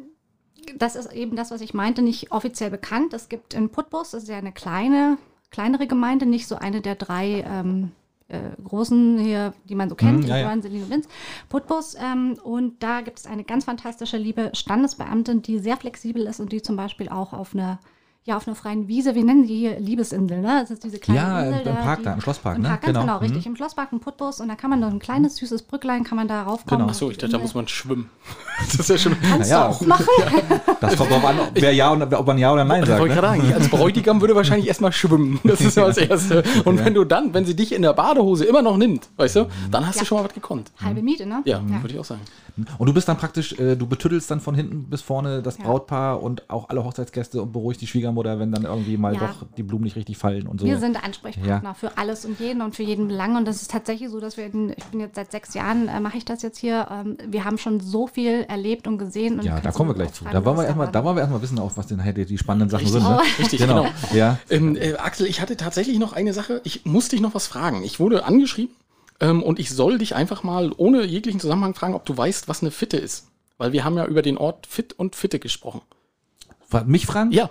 [0.77, 3.13] das ist eben das, was ich meinte, nicht offiziell bekannt.
[3.13, 5.19] Es gibt in Putbus, das ist ja eine kleine,
[5.51, 7.93] kleinere Gemeinde, nicht so eine der drei ähm,
[8.29, 10.55] äh, großen hier, die man so kennt, Mhm, ja, ja.
[10.55, 11.09] Linz,
[11.49, 11.97] Putbus.
[11.97, 16.53] Ähm, und da gibt es eine ganz fantastische, liebe Standesbeamtin, die sehr flexibel ist und
[16.53, 17.79] die zum Beispiel auch auf eine
[18.25, 20.59] ja auf einer freien Wiese, wir nennen die hier Liebesinsel, ne?
[20.61, 21.61] Das ist diese kleine Ja, Insel.
[21.63, 22.69] im- im Park da, im Schlosspark, im ne?
[22.69, 23.01] Park, ganz Genau.
[23.01, 23.23] genau, Mhm.
[23.25, 23.47] richtig.
[23.47, 26.29] Im Schlosspark, ein Putbus und da kann man noch ein kleines, süßes Brücklein, kann man
[26.29, 26.81] da raufkommen.
[26.83, 26.91] Genau.
[26.91, 28.11] Achso, ich dachte, da muss man schwimmen.
[28.67, 29.17] Das ist ja schon.
[29.23, 29.69] Kannst Naja.
[29.69, 30.05] du auch machen.
[30.83, 33.01] Das kommt drauf an, ob, wer ja und, ob man ja oder nein Ich sagt.
[33.01, 33.21] wollte Ne?
[33.23, 35.41] gerade sagen, ich als Bräutigam würde wahrscheinlich erstmal schwimmen.
[35.45, 36.43] Das ist ja das Erste.
[36.67, 39.47] Und wenn du dann, wenn sie dich in der Badehose immer noch nimmt, weißt du,
[39.71, 40.05] dann hast du Ja.
[40.07, 40.71] schon mal was gekonnt.
[40.85, 41.41] Halbe Miete, ne?
[41.47, 42.21] Ja, würde ich auch sagen.
[42.79, 45.65] Und du bist dann praktisch, äh, du betüttelst dann von hinten bis vorne das Ja.
[45.65, 49.21] Brautpaar und auch alle Hochzeitsgäste und beruhigst die Schwiegermutter, wenn dann irgendwie mal Ja.
[49.21, 50.67] doch die Blumen nicht richtig fallen und so.
[50.67, 53.37] Wir sind Ansprechpartner für alles und jeden und für jeden Belang.
[53.37, 56.01] Und das ist tatsächlich so, dass wir, in, ich bin jetzt seit sechs Jahren, äh,
[56.01, 56.87] mache ich das jetzt hier.
[56.91, 59.39] Ähm, wir haben schon so viel erlebt und gesehen.
[59.39, 60.25] Und ja, da kommen wir gleich zu.
[60.25, 60.93] Da wollen wir erstmal, war.
[60.93, 63.03] da wollen wir erstmal wissen, auch was denn halt die spannenden Sachen Richtig.
[63.03, 63.11] sind.
[63.11, 63.21] Ne?
[63.39, 63.87] Richtig, genau.
[64.13, 64.39] Ja.
[64.51, 66.61] Ähm, äh, Axel, ich hatte tatsächlich noch eine Sache.
[66.65, 67.83] Ich musste dich noch was fragen.
[67.85, 68.75] Ich wurde angeschrieben
[69.21, 72.63] ähm, und ich soll dich einfach mal ohne jeglichen Zusammenhang fragen, ob du weißt, was
[72.63, 73.27] eine Fitte ist.
[73.59, 75.83] Weil wir haben ja über den Ort Fit und Fitte gesprochen.
[76.87, 77.51] Mich fragen, Ja,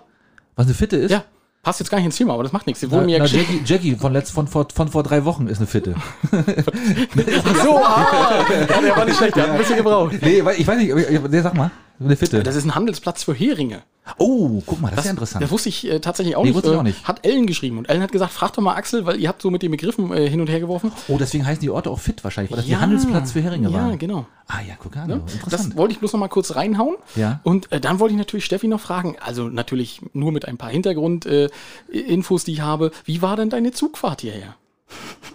[0.55, 1.11] was eine Fitte ist?
[1.11, 1.23] ja.
[1.61, 2.79] Passt jetzt gar nicht ins Thema, aber das macht nichts.
[2.79, 3.25] Sie wurden mir ja.
[3.25, 5.93] Jackie, Jackie von, letzt, von, vor, von vor drei Wochen ist eine Fitte.
[6.31, 8.45] Ach so, ah,
[8.81, 10.15] der war nicht schlecht, der hat ein bisschen gebraucht.
[10.21, 11.69] Nee, ich weiß nicht, ich- sag mal,
[11.99, 12.43] eine Fitte.
[12.43, 13.81] Das ist ein Handelsplatz für Heringe.
[14.17, 15.43] oh, guck mal, das, ist ja interessant.
[15.43, 16.55] Das wusste ich äh, tatsächlich auch Nee, nicht.
[16.55, 17.07] wusste ich Äh, auch nicht.
[17.07, 19.51] Hat Ellen geschrieben und Ellen hat gesagt, frag doch mal Axel, weil ihr habt so
[19.51, 20.91] mit den Begriffen äh, hin und her geworfen.
[21.09, 22.77] Oh, deswegen heißen die Orte auch fit wahrscheinlich, weil das Ja.
[22.77, 23.99] die Handelsplatz für Heringe Ja, waren.
[23.99, 24.25] genau.
[24.47, 25.53] Ah ja, guck an, interessant.
[25.53, 26.95] Das wollte ich bloß noch mal kurz reinhauen.
[27.15, 27.39] Ja.
[27.43, 30.71] Und äh, dann wollte ich natürlich Steffi noch fragen, also natürlich nur mit ein paar
[30.71, 32.91] Hintergrundinfos, äh, die ich habe.
[33.05, 34.55] Wie war denn deine Zugfahrt hierher?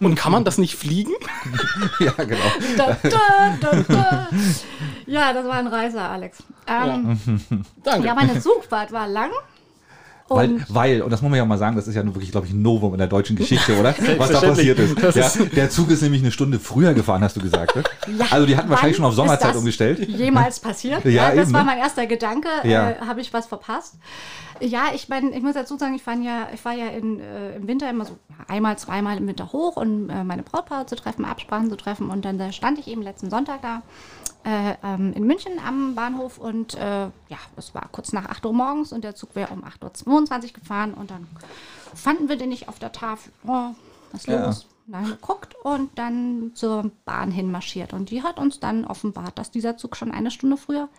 [0.01, 1.13] Und kann man das nicht fliegen?
[2.01, 2.41] ja, genau.
[2.77, 4.29] Da, da, da, da.
[5.07, 6.43] Ja, das war ein Reißer, Alex.
[6.67, 7.19] Ähm,
[7.83, 8.07] Danke.
[8.07, 8.15] ja.
[8.15, 9.31] meine Zugfahrt war lang.
[10.29, 12.31] Weil, Und weil, und das muss man ja mal sagen, das ist ja nun wirklich,
[12.31, 13.95] glaube ich, ein Novum in der deutschen Geschichte, oder?
[14.17, 15.17] Was da passiert ist.
[15.17, 17.77] Ja, der Zug ist nämlich eine Stunde früher gefahren, hast du gesagt.
[17.77, 17.83] Ne?
[18.19, 20.09] Ja, also die hatten wahrscheinlich schon auf Sommerzeit umgestellt.
[20.09, 21.05] Jemals passiert.
[21.05, 21.67] Ja, das eben, war ne?
[21.67, 22.49] mein erster Gedanke.
[22.63, 22.91] Ja.
[22.91, 23.97] Äh, Habe ich was verpasst?
[24.61, 27.57] Ja, ich meine, ich muss dazu sagen, ich, war ja, ich war ja in, äh,
[27.57, 28.17] im Winter immer so
[28.49, 32.09] einmal, zweimal im Winter hoch, um äh, meine Brautpaare zu treffen, Absprachen zu treffen.
[32.09, 33.83] Und dann da stand ich eben letzten Sonntag da
[34.45, 38.53] äh, ähm, in München am Bahnhof und äh, ja, es war kurz nach 8 Uhr
[38.53, 41.27] morgens und der Zug wäre um 8.22 Uhr gefahren und dann
[41.95, 43.33] fanden wir den nicht auf der Tafel.
[43.47, 43.71] Oh,
[44.13, 44.47] was Ja.
[44.47, 44.67] los?
[44.87, 47.95] Dann geguckt und dann zur Bahn hin marschiert.
[47.95, 50.91] Und die hat uns dann offenbart, dass dieser Zug schon eine Stunde früher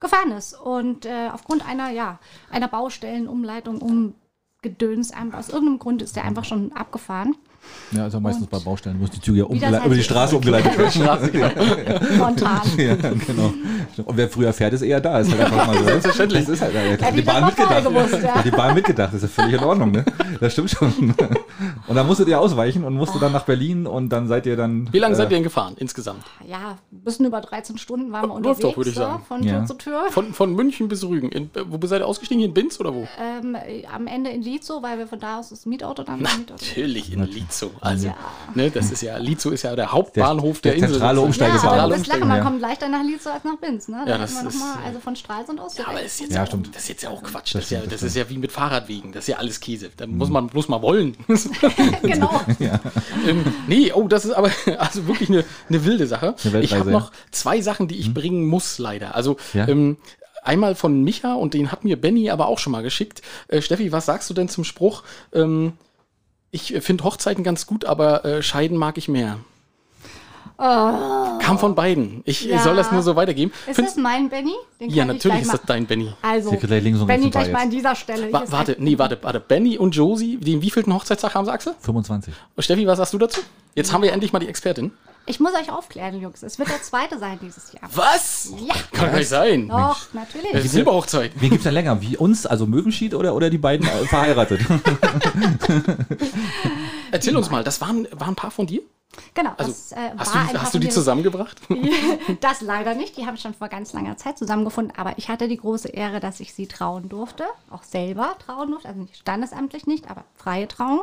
[0.00, 0.54] gefahren ist.
[0.58, 2.18] Und äh, aufgrund einer, ja,
[2.50, 4.14] einer Baustellenumleitung um
[4.60, 7.36] Gedöns, aus irgendeinem Grund ist der einfach schon abgefahren.
[7.92, 10.76] Ja, also meistens Und bei Baustellen, wo die Züge ja umgele- über die Straße umgeleitet
[10.78, 10.90] werden.
[12.14, 12.60] Spontan.
[12.76, 13.52] ja, genau.
[14.04, 15.20] Und wer früher fährt, ist eher da.
[15.20, 15.84] Ist halt einfach mal so.
[15.84, 16.40] Selbstverständlich.
[16.44, 17.84] Das ist halt, hat Hätte die das Bahn mitgedacht.
[17.84, 18.34] gewusst, ja.
[18.34, 19.08] Hat die Bahn mitgedacht.
[19.14, 20.04] Das ist ja völlig in Ordnung, ne?
[20.40, 21.14] Das stimmt schon.
[21.86, 24.88] Und dann musstet ihr ausweichen und musstet dann nach Berlin und dann seid ihr dann.
[24.92, 26.24] Wie lange seid äh, ihr denn gefahren insgesamt?
[26.46, 29.22] Ja, ein bisschen über 13 Stunden waren wir Läuft unterwegs, doch, würde ich sagen.
[29.26, 29.58] von Ja.
[29.58, 30.02] Tür zu Tür.
[30.10, 31.30] Von, von München bis Rügen.
[31.30, 32.44] In, wo seid ihr ausgestiegen?
[32.44, 33.08] In Binz oder wo?
[33.18, 36.20] Ähm, äh, am Ende in Lietzow, weil wir von da aus das Mietauto dann.
[36.20, 37.70] Natürlich in Lizo.
[37.80, 38.16] Also, Ja.
[38.54, 41.00] ne, das ist ja, Lizo ist ja der Hauptbahnhof Der- der, der Insel.
[41.00, 41.48] zentrale sozusagen.
[41.50, 41.82] Ja, Umsteigebahnhof.
[41.84, 42.44] aber du bist lachen, man ja.
[42.44, 44.02] kommt leichter nach Lietzow als nach Binz, ne?
[44.04, 46.42] Da Ja, das noch ist, mal, also von Stralsund aus Ja, aber ist jetzt, Ja,
[46.42, 46.74] auch, stimmt.
[46.74, 47.54] das ist jetzt ja auch Quatsch.
[47.54, 49.12] Das Das, ist ja, das ist ja wie mit Fahrradwegen.
[49.12, 49.90] Das ist ja alles Käse.
[49.96, 50.18] Da Mhm.
[50.18, 51.16] muss man bloß mal wollen.
[52.02, 52.40] genau.
[53.26, 56.34] ähm, nee, oh, das ist aber also wirklich eine, eine wilde Sache.
[56.44, 59.14] Eine ich habe noch zwei Sachen, die ich bringen muss, leider.
[59.14, 59.66] Also Ja.
[59.68, 59.96] ähm,
[60.42, 63.22] einmal von Micha und den hat mir Benny aber auch schon mal geschickt.
[63.48, 65.02] Äh, Steffi, was sagst du denn zum Spruch?
[65.32, 65.72] Ähm,
[66.50, 69.38] ich finde Hochzeiten ganz gut, aber äh, Scheiden mag ich mehr.
[70.58, 72.22] Kam von beiden.
[72.24, 72.58] Ich Ja.
[72.60, 73.52] soll das nur so weitergeben.
[73.68, 74.54] Ist Find's- das mein Benny?
[74.80, 76.12] Den ja, natürlich ist das dein Benny.
[76.20, 78.32] Also, Benny gleich mal an dieser Stelle.
[78.32, 79.38] Wa warte, nee, warte, warte.
[79.38, 81.74] Benny und Josie, den wievielten Hochzeitstag haben sie, Axel?
[81.80, 82.34] 25.
[82.56, 83.40] Und Steffi, was sagst du dazu?
[83.76, 84.90] Jetzt haben wir endlich mal die Expertin.
[85.28, 86.42] Ich muss euch aufklären, Jungs.
[86.42, 87.88] Es wird der zweite sein dieses Jahr.
[87.94, 88.50] Was?
[88.58, 89.68] Ja, Kann gar nicht sein.
[89.68, 90.70] doch, natürlich.
[90.70, 91.32] Silberhochzeit.
[91.36, 92.00] Wen gibt's denn länger?
[92.00, 94.60] Wie uns, also Möwenschied oder, oder die beiden verheiratet?
[97.10, 98.82] Erzähl uns mal, das waren, waren ein paar von dir?
[99.34, 99.50] Genau.
[99.56, 101.60] Also, das, äh, hast, war du, hast du die von mir- zusammengebracht?
[102.40, 103.16] Das leider nicht.
[103.16, 104.92] Die habe ich schon vor ganz langer Zeit zusammengefunden.
[104.96, 107.44] Aber ich hatte die große Ehre, dass ich sie trauen durfte.
[107.70, 108.88] Auch selber trauen durfte.
[108.88, 111.02] Also nicht standesamtlich nicht, aber freie Trauung.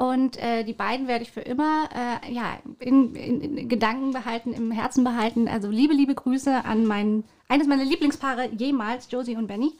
[0.00, 4.54] Und äh, die beiden werde ich für immer äh, ja, in, in, in Gedanken behalten,
[4.54, 5.46] im Herzen behalten.
[5.46, 9.72] Also liebe, liebe Grüße an mein, eines meiner Lieblingspaare jemals, Josie und Benny.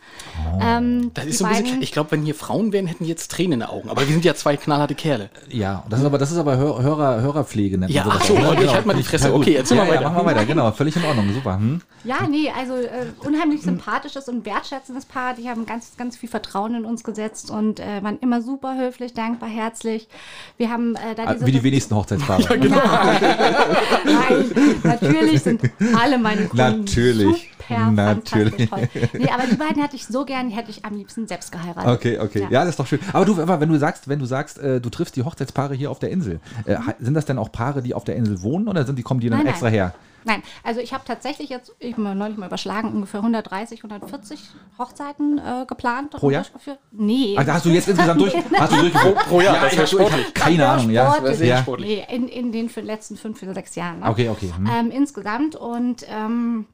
[0.60, 3.30] Ähm, Das ist so ein bisschen, ich glaube, wenn hier Frauen wären, hätten die jetzt
[3.30, 3.88] Tränen in den Augen.
[3.88, 5.30] Aber wir sind ja zwei knallharte Kerle.
[5.48, 7.78] ja, das ist aber, das ist aber Hör, Hörer, Hörerpflege.
[7.78, 8.50] Nennt man Ja, ach so, ne?
[8.50, 9.32] okay, ich halt mal die Fresse.
[9.32, 10.10] Okay, erzähl ja, mal ja, weiter.
[10.10, 10.72] machen wir weiter, genau.
[10.72, 11.54] Völlig in Ordnung, super.
[11.56, 11.80] Hm?
[12.02, 15.34] Ja, nee, also äh, unheimlich sympathisches und wertschätzendes Paar.
[15.34, 19.14] Die haben ganz, ganz viel Vertrauen in uns gesetzt und äh, waren immer super höflich,
[19.14, 20.08] dankbar, herzlich.
[20.56, 22.42] Wir haben äh, da diese Ah, Wie die wenigsten Hochzeitspaare.
[24.04, 24.50] Nein,
[24.82, 25.60] natürlich sind
[25.96, 27.50] alle meine Kunden Natürlich.
[27.68, 28.70] Super Natürlich.
[28.70, 28.88] toll.
[29.12, 31.90] Nee, aber die beiden hätte ich so gern, hätte ich am liebsten selbst geheiratet.
[31.92, 32.40] Okay, okay.
[32.42, 32.50] Ja.
[32.50, 32.60] Ja.
[32.60, 33.00] das ist doch schön.
[33.12, 35.98] Aber du, wenn du sagst, wenn du sagst, äh, du triffst die Hochzeitspaare hier auf
[35.98, 38.98] der Insel, äh, sind das denn auch Paare, die auf der Insel wohnen oder sind
[38.98, 39.52] die kommen die dann Nein, nein.
[39.52, 39.94] extra her?
[40.24, 44.40] Nein, also ich habe tatsächlich jetzt, ich habe neulich mal überschlagen, ungefähr 130, 140
[44.78, 46.10] Hochzeiten äh, geplant.
[46.10, 46.44] Pro Jahr?
[46.92, 47.36] Nee.
[47.38, 48.34] Ah, da hast du jetzt insgesamt durch.
[48.58, 50.34] Hast du durch pro, pro Jahr, das ich wär hab- ich hab sportlich.
[50.34, 51.12] Keine Ahnung, ja.
[51.12, 51.38] Sportlich.
[51.38, 51.58] sehr ja.
[51.58, 52.06] sportlich.
[52.08, 54.00] Nee, in, in den letzten fünf oder sechs Jahren.
[54.00, 54.10] Ne?
[54.10, 54.52] Okay, okay.
[54.54, 54.66] Hm.
[54.66, 56.66] Ähm, insgesamt und ähm,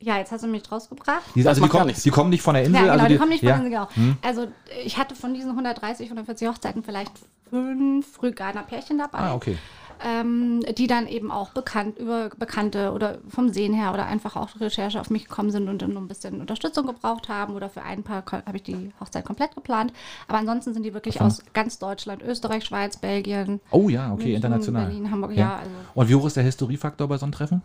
[0.00, 1.24] ja, jetzt hast du mich rausgebracht.
[1.34, 2.76] Die, also die kommen, die kommen nicht von der Insel.
[2.76, 3.56] Ja, genau, also die, kommen nicht von ja.
[3.56, 4.16] der Insel, genau.
[4.22, 4.46] Also
[4.84, 7.12] ich hatte von diesen 130, 140 Hochzeiten vielleicht
[7.50, 9.18] fünf Frühgarner Pärchen dabei.
[9.18, 9.58] Ah, okay.
[10.04, 14.48] ähm, die dann eben auch bekannt über Bekannte oder vom Sehen her oder einfach auch
[14.60, 18.04] Recherche auf mich gekommen sind und dann ein bisschen Unterstützung gebraucht haben oder für ein
[18.04, 19.92] paar habe ich die Hochzeit komplett geplant.
[20.28, 23.60] Aber ansonsten sind die wirklich aus ganz Deutschland, Österreich, Schweiz, Belgien.
[23.72, 24.86] Oh ja, okay, München, international.
[24.86, 27.62] Berlin, Hamburg, ja, also- Und wie hoch ist der Historiefaktor bei so einem Treffen?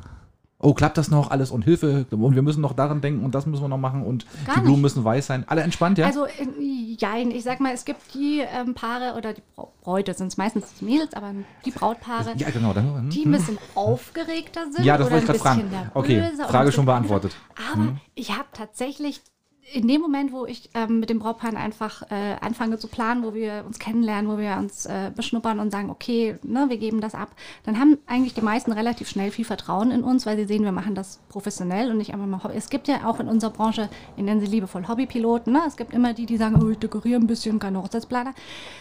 [0.63, 3.45] Oh, klappt das noch alles und Hilfe und wir müssen noch daran denken und das
[3.45, 4.81] müssen wir noch machen und Gar die Blumen nicht.
[4.83, 5.43] müssen weiß sein.
[5.47, 6.05] Alle entspannt, ja?
[6.05, 6.47] Also, äh,
[6.97, 9.41] jein, ich sag mal, es gibt die ähm, Paare oder die
[9.81, 11.33] Bräute, sind es meistens die Mädels, aber
[11.65, 12.71] die Brautpaare, ja, genau.
[12.71, 14.85] Dann, hm, die ein bisschen aufgeregter sind.
[14.85, 15.91] ja, das wollte ich gerade fragen.
[15.93, 17.35] Okay, Frage schon beantwortet.
[17.73, 19.21] Aber ich habe tatsächlich
[19.71, 23.33] in dem Moment, wo ich ähm, mit dem Brautpaar einfach äh, anfange zu planen, wo
[23.33, 27.15] wir uns kennenlernen, wo wir uns äh, beschnuppern und sagen, okay, ne, wir geben das
[27.15, 27.29] ab,
[27.63, 30.71] dann haben eigentlich die meisten relativ schnell viel Vertrauen in uns, weil sie sehen, wir
[30.71, 32.55] machen das professionell und nicht einfach mal Hobby.
[32.55, 35.61] Es gibt ja auch in unserer Branche, wir nennen sie liebevoll Hobbypiloten, ne?
[35.65, 38.33] es gibt immer die, die sagen, oh, ich dekoriere ein bisschen, keine Hochzeitsplaner.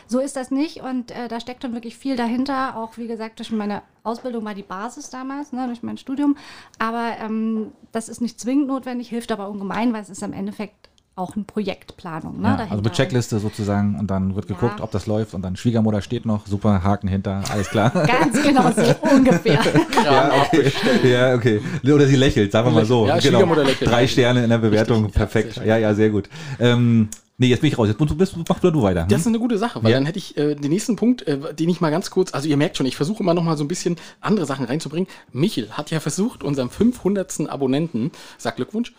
[0.08, 2.76] So ist das nicht und äh, da steckt schon wirklich viel dahinter.
[2.76, 6.36] Auch wie gesagt, durch meine Ausbildung war die Basis damals, ne, durch mein Studium.
[6.78, 10.88] Aber ähm, das ist nicht zwingend notwendig, hilft aber ungemein, weil es ist im Endeffekt
[11.14, 12.40] auch eine Projektplanung.
[12.40, 15.56] Ne, Ja, also mit Checkliste sozusagen und dann wird geguckt, ob das läuft und dann
[15.56, 17.90] Schwiegermutter steht noch, super, Haken hinter, alles klar.
[18.06, 18.82] Ganz genau so
[19.14, 19.60] ungefähr.
[20.04, 20.72] ja, okay.
[21.04, 21.60] ja, okay.
[21.84, 23.06] Oder sie lächelt, sagen wir mal so.
[23.06, 23.38] Ja, genau.
[23.38, 23.90] Schwiegermutter lächelt.
[23.90, 25.60] Drei Sterne in der Bewertung, Richtig, ja, perfekt.
[25.66, 26.30] Ja, ja, sehr gut.
[26.58, 27.08] Ähm,
[27.42, 27.88] nee, jetzt bin ich raus.
[27.88, 29.02] Jetzt du bist, mach du weiter.
[29.02, 29.08] Hm?
[29.08, 29.96] Das ist eine gute Sache, weil Ja.
[29.98, 32.56] dann hätte ich äh, den nächsten Punkt, äh, den ich mal ganz kurz, also ihr
[32.56, 35.08] merkt schon, ich versuche immer noch mal so ein bisschen andere Sachen reinzubringen.
[35.32, 37.48] Michel hat ja versucht, unserem 500.
[37.48, 38.92] Abonnenten, sag Glückwunsch,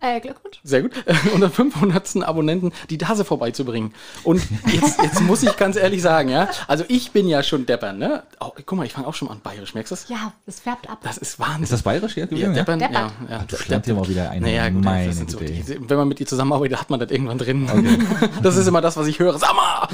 [0.00, 0.60] äh, Glückwunsch.
[0.64, 0.92] sehr gut,
[1.34, 2.22] unserem 500.
[2.22, 3.92] Abonnenten die Tasse vorbeizubringen.
[4.24, 7.98] Und jetzt, jetzt muss ich ganz ehrlich sagen, ja, also ich bin ja schon deppern,
[7.98, 8.22] ne?
[8.40, 10.08] Oh, guck mal, ich fange auch schon an bayerisch, merkst du das?
[10.08, 11.00] Ja, es färbt ab.
[11.02, 11.64] Das ist Wahnsinn.
[11.64, 12.28] Ist das bayerisch hier?
[12.30, 12.52] Ja, ja?
[12.52, 13.12] Deppern, ja, Deppert.
[13.28, 13.44] ja.
[13.46, 14.42] Du schlägst hier mal wieder ein.
[14.42, 17.10] Naja, gut, Meine das sind so die, wenn man mit dir zusammenarbeitet, hat man das
[17.10, 17.68] irgendwann drin.
[18.42, 19.38] Das ist immer das, was ich höre.
[19.38, 19.88] Sag mal!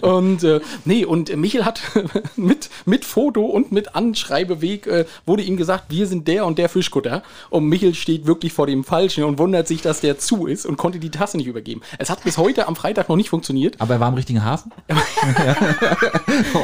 [0.00, 1.80] und äh, nee, und Michel hat
[2.36, 6.68] mit, mit Foto und mit Anschreibeweg äh, wurde ihm gesagt, wir sind der und der
[6.68, 7.22] Fischkutter.
[7.50, 10.76] Und Michel steht wirklich vor dem Falschen und wundert sich, dass der zu ist und
[10.76, 11.82] konnte die Tasse nicht übergeben.
[11.98, 13.80] Es hat bis heute am Freitag noch nicht funktioniert.
[13.80, 14.72] Aber er war im richtigen Hafen?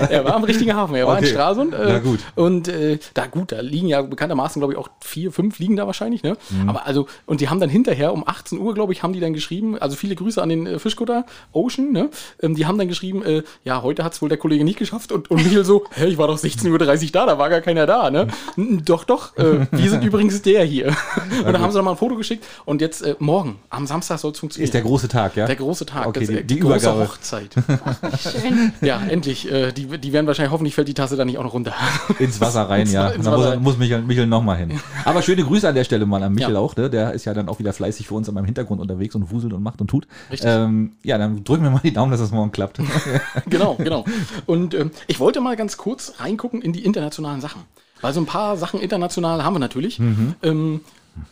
[0.08, 1.32] Er war am richtigen Hafen, er war in Okay.
[1.32, 1.74] Stralsund.
[1.74, 2.20] Äh, Na gut.
[2.34, 5.86] Und äh, da gut, da liegen ja bekanntermaßen, glaube ich, auch vier, fünf liegen da
[5.86, 6.36] wahrscheinlich, ne?
[6.50, 6.68] Mhm.
[6.68, 9.32] Aber also, und die haben dann hinterher um 18 Uhr, glaube ich, haben die dann
[9.32, 12.10] geschrieben, also viele Grüße an den äh, Fischkutter Ocean, ne?
[12.42, 15.12] Ähm, die haben dann geschrieben, äh, ja, heute hat es wohl der Kollege nicht geschafft
[15.12, 16.70] und, und Michael so, hä, ich war doch 16.30
[17.06, 18.28] Uhr da, da war gar keiner da, ne?
[18.84, 20.88] Doch, doch, äh, wir sind übrigens der hier.
[21.38, 24.18] und dann haben sie noch mal ein Foto geschickt und jetzt äh, morgen, am Samstag
[24.18, 24.66] soll es funktionieren.
[24.66, 25.46] Ist der große Tag, ja?
[25.46, 27.08] Der große Tag, Okay, das, die- äh, die große Übergabe.
[27.08, 27.54] Hochzeit.
[28.20, 28.72] Schön.
[28.82, 29.50] Ja, endlich.
[29.50, 31.72] Äh, die, die werden wahrscheinlich, hoffentlich fällt die Tasse da nicht auch noch runter.
[32.18, 33.08] Ins Wasser rein, ja.
[33.08, 33.60] Ins Und dann muss, Wasser.
[33.60, 34.80] muss Michael, Michael nochmal hin.
[35.04, 36.60] Aber schöne Grüße an der Stelle mal an Michael Ja.
[36.60, 36.90] auch, ne?
[36.90, 39.52] Der ist ja dann auch wieder fleißig für uns in meinem Hintergrund unterwegs und wuselt
[39.54, 40.06] und macht und tut.
[40.30, 40.48] Richtig.
[40.50, 42.80] Ähm, ja, dann drücken wir mal die Daumen, dass das morgen klappt.
[43.48, 44.04] genau, genau.
[44.46, 47.62] Und ähm, ich wollte mal ganz kurz reingucken in die internationalen Sachen.
[48.00, 49.98] Weil so ein paar Sachen international haben wir natürlich.
[49.98, 50.34] Mhm.
[50.42, 50.80] Ähm,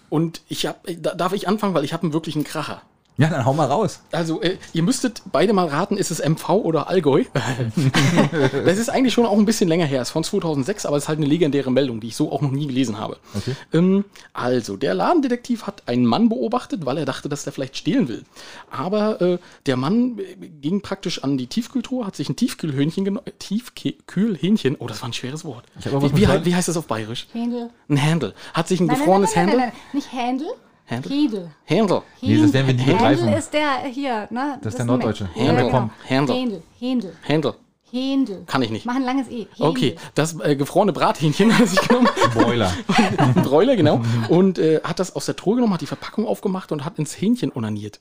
[0.08, 2.82] und ich habe, darf ich anfangen, weil ich habe einen wirklichen Kracher.
[3.18, 4.00] Ja, dann hau mal raus.
[4.10, 7.24] Also, äh, ihr müsstet beide mal raten, ist es MV oder Allgäu?
[8.64, 10.00] das ist eigentlich schon auch ein bisschen länger her.
[10.00, 12.40] Es ist von 2006, aber es ist halt eine legendäre Meldung, die ich so auch
[12.40, 13.18] noch nie gelesen habe.
[13.34, 13.54] Okay.
[13.74, 18.08] Ähm, also, der Ladendetektiv hat einen Mann beobachtet, weil er dachte, dass der vielleicht stehlen
[18.08, 18.24] will.
[18.70, 23.26] Aber äh, der Mann äh, ging praktisch an die Tiefkühltruhe, hat sich ein Tiefkühlhähnchen genommen.
[23.38, 25.66] Tiefkühlhähnchen, oh, das war ein schweres Wort.
[25.84, 27.26] Wie, wie, wie heißt das auf Bayerisch?
[27.32, 27.70] Händel.
[27.90, 28.34] Ein Handel.
[28.54, 29.72] Hat sich ein Nein, gefrorenes nein, nein, nein.
[29.92, 30.48] Nicht Händel.
[30.84, 31.12] Händel?
[31.12, 31.50] Händel.
[31.68, 32.02] Handel.
[32.20, 33.24] Nee, das werden wir nie begreifen.
[33.24, 34.58] Händel ist der hier, ne?
[34.62, 35.28] Das ist der Norddeutsche.
[35.34, 35.66] Ja, Händel.
[35.66, 35.90] genau.
[36.04, 36.36] Händel.
[36.36, 36.62] Händel.
[36.78, 37.16] Händel.
[37.28, 37.54] Handel.
[37.90, 38.42] Händel.
[38.46, 38.86] Kann ich nicht.
[38.86, 39.46] Mach ein langes E.
[39.50, 39.66] Händel.
[39.66, 42.08] Okay, das äh, gefrorene Brathähnchen hat sich genommen.
[42.34, 42.72] Broiler.
[43.42, 44.00] Bräuler, genau.
[44.28, 47.20] Und äh, hat das aus der Truhe genommen, hat die Verpackung aufgemacht und hat ins
[47.20, 48.00] Hähnchen onaniert.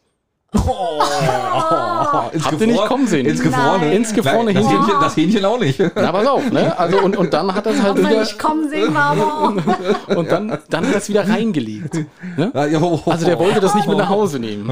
[2.33, 3.25] Ins Habt ihr nicht kommen sehen?
[3.25, 3.85] Ins Gefrorene.
[3.85, 3.95] Nein.
[3.95, 4.95] Ins Gefrorene Nein, das, Hähnchen.
[5.01, 5.79] Das Hähnchen auch nicht.
[5.95, 6.77] Na, pass auf, ne?
[6.77, 9.53] Also, und, und dann hat er es halt man wieder, nicht kommen sehen aber
[10.17, 11.93] und dann, dann hat er es wieder reingelegt.
[12.37, 12.51] Ne?
[12.81, 14.69] Oh, Also der wollte das nicht mit nach Hause nehmen.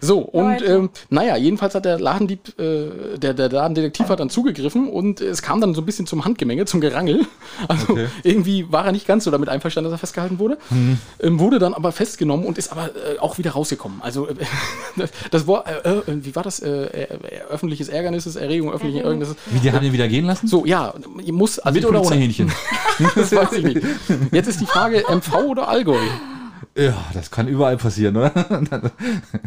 [0.00, 4.88] So, und ähm, naja, jedenfalls hat der Ladendieb, äh, der, der Ladendetektiv hat dann zugegriffen
[4.88, 7.26] und es kam dann so ein bisschen zum Handgemenge, zum Gerangel.
[7.68, 8.06] Also Okay.
[8.22, 10.56] irgendwie war er nicht ganz so damit einverstanden, dass er festgehalten wurde.
[11.20, 14.00] Ähm, wurde dann aber festgenommen und ist aber äh, auch wieder rausgekommen.
[14.02, 14.34] Also äh,
[15.30, 16.60] das, Wort, äh, äh, wie war das?
[16.60, 17.06] Äh, äh,
[17.50, 19.36] öffentliches Ärgernisses, Erregung, öffentliche Ärgernisses.
[19.46, 20.46] Wie, die haben ihn wieder gehen lassen?
[20.46, 20.94] So, ja,
[21.30, 22.52] muss also Mit oder ohne Hähnchen?
[23.14, 23.80] Das weiß ich nicht.
[24.30, 25.98] Jetzt ist die Frage, MV oder Allgäu?
[26.76, 28.32] Ja, das kann überall passieren, oder?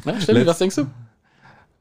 [0.04, 0.86] Na, Steffi, was denkst du?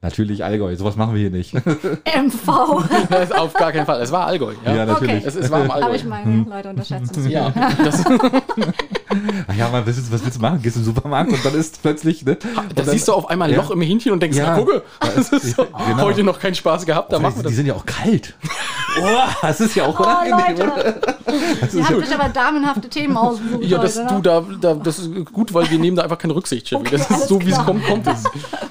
[0.05, 1.55] Natürlich Allgäu, sowas machen wir hier nicht.
[1.55, 2.85] MV.
[3.09, 4.03] Das ist auf gar keinen Fall.
[4.03, 4.53] Es war Allgäu.
[4.63, 5.17] Ja, Ja, natürlich.
[5.17, 5.25] Okay.
[5.27, 5.87] Es, es war im Allgäu.
[5.87, 7.17] Habe ich meine Leute unterschätzt.
[7.27, 7.51] Ja,
[7.83, 8.05] das,
[9.59, 10.61] ja, man, was, willst- was willst du machen?
[10.63, 12.37] Gehst im Supermarkt und dann ist plötzlich, ne?
[12.75, 13.61] da siehst du auf einmal ein Ja.
[13.63, 14.45] Loch im Hähnchen und denkst, Ja.
[14.49, 16.03] na gucke, das ist so, Genau.
[16.03, 17.57] heute noch keinen Spaß gehabt, da machen wir die das.
[17.57, 18.35] sind ja auch kalt.
[18.97, 19.09] Oh,
[19.43, 20.77] das ist ja auch Oh, unangenehm, oder?
[20.77, 21.01] Leute.
[21.77, 24.23] Ihr habt euch aber damenhafte Themen ausgesucht Ja, das, heute, du, ne?
[24.23, 26.83] da, da, das ist gut, weil wir nehmen da einfach keine Rücksicht, Chevy.
[26.87, 28.23] Okay, das ist so, wie es kommt, kommt es.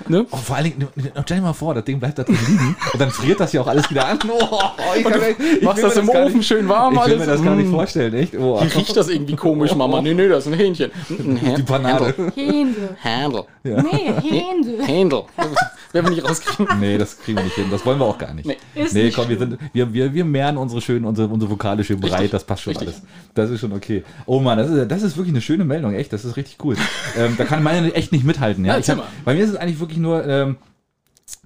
[0.07, 0.25] Ne?
[0.31, 0.87] Oh, vor allen Dingen,
[1.25, 3.59] stell dir mal vor, das Ding bleibt da drin liegen und dann friert das ja
[3.59, 4.17] auch alles wieder an.
[4.29, 4.59] Oh,
[4.97, 5.21] ich kann,
[5.57, 7.19] ich Machst das mir im Ofen nicht, schön warm, Ich alles.
[7.19, 7.73] mir das gar nicht Mm.
[7.75, 8.33] vorstellen, echt.
[8.35, 8.61] Oh.
[8.61, 10.01] Wie riecht das irgendwie komisch, Mama?
[10.01, 10.91] Nee, nee, das ist ein Hähnchen.
[11.09, 12.13] Ein Hä- Die Panade.
[12.35, 12.97] Händel.
[13.03, 13.45] Handle.
[13.63, 14.87] Nee, Händel.
[14.87, 15.25] Handle.
[15.91, 16.79] Werden wir nicht rauskriegen.
[16.79, 17.67] Nee, das kriegen wir nicht hin.
[17.69, 18.45] Das wollen wir auch gar nicht.
[18.47, 18.57] Nee.
[18.75, 21.99] Ist Nee, komm, wir, sind, wir, wir, wir mehren unsere schönen, unsere, unsere Vokale schön
[21.99, 22.89] breit, das passt schon Richtig.
[22.89, 23.01] alles.
[23.35, 24.03] Das ist schon okay.
[24.25, 26.75] Oh Mann, das ist, das ist wirklich eine schöne Meldung, echt, das ist richtig cool.
[27.17, 28.65] ähm, da kann meine echt nicht mithalten.
[28.65, 28.77] Ja?
[28.77, 29.07] Ja, hab, mal.
[29.23, 30.57] bei mir ist es eigentlich wirklich nur ähm,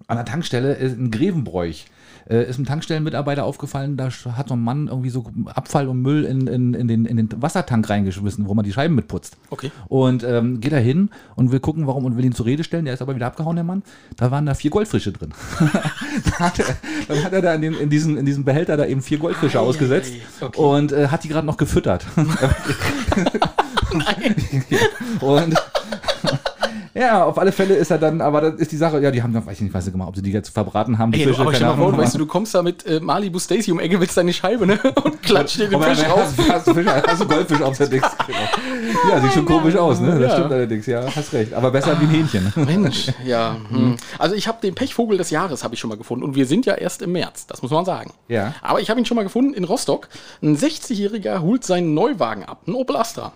[0.08, 1.86] an der Tankstelle äh, in Grevenbräuch.
[2.30, 6.26] Äh, ist ein Tankstellenmitarbeiter aufgefallen, da hat so ein Mann irgendwie so Abfall und Müll
[6.26, 9.38] in, in, in, den, in den Wassertank reingeschmissen, wo man die Scheiben mitputzt.
[9.50, 9.72] Okay.
[9.88, 12.86] Und ähm, geht da hin und will gucken, warum und will ihn zur Rede stellen.
[12.86, 13.84] Der ist aber wieder abgehauen, der Mann.
[14.18, 15.32] Da waren da vier Goldfische drin.
[15.60, 16.66] da hat er,
[17.08, 19.60] dann hat er da in, den, in, diesen, in diesem Behälter da eben vier Goldfische
[19.60, 20.46] Ei, ausgesetzt ei, ei.
[20.48, 20.62] Okay.
[20.62, 22.06] und äh, hat die gerade noch gefüttert.
[25.22, 25.56] und
[26.99, 29.33] ja, auf alle Fälle ist er dann, aber das ist die Sache, ja, die haben,
[29.33, 31.41] weiß ich nicht, weiß nicht genau, ob sie die jetzt verbraten haben, die Ey, Fische,
[31.41, 33.99] aber stell mal vor, weißt du, du kommst da mit äh, Malibu Stacy um Ecke,
[33.99, 34.79] willst deine Scheibe, ne?
[35.03, 36.33] Und klatscht dir den Fisch raus.
[36.49, 38.07] Hast, du Fisch, hast du Goldfisch auf der Dings.
[38.25, 38.39] Genau.
[39.10, 40.19] Ja, sieht schon komisch aus, ne?
[40.19, 40.38] Das Ja.
[40.38, 41.53] stimmt allerdings, ja, hast recht.
[41.53, 42.53] Aber besser wie ein Hähnchen.
[42.55, 43.57] Mensch, ja.
[43.69, 43.97] Hm.
[44.17, 46.65] Also ich habe den Pechvogel des Jahres habe ich schon mal gefunden und wir sind
[46.65, 48.13] ja erst im März, das muss man sagen.
[48.27, 48.53] Ja.
[48.62, 50.07] Aber ich habe ihn schon mal gefunden in Rostock.
[50.41, 53.33] Ein 60-Jähriger holt seinen Neuwagen ab, ein Opel Astra.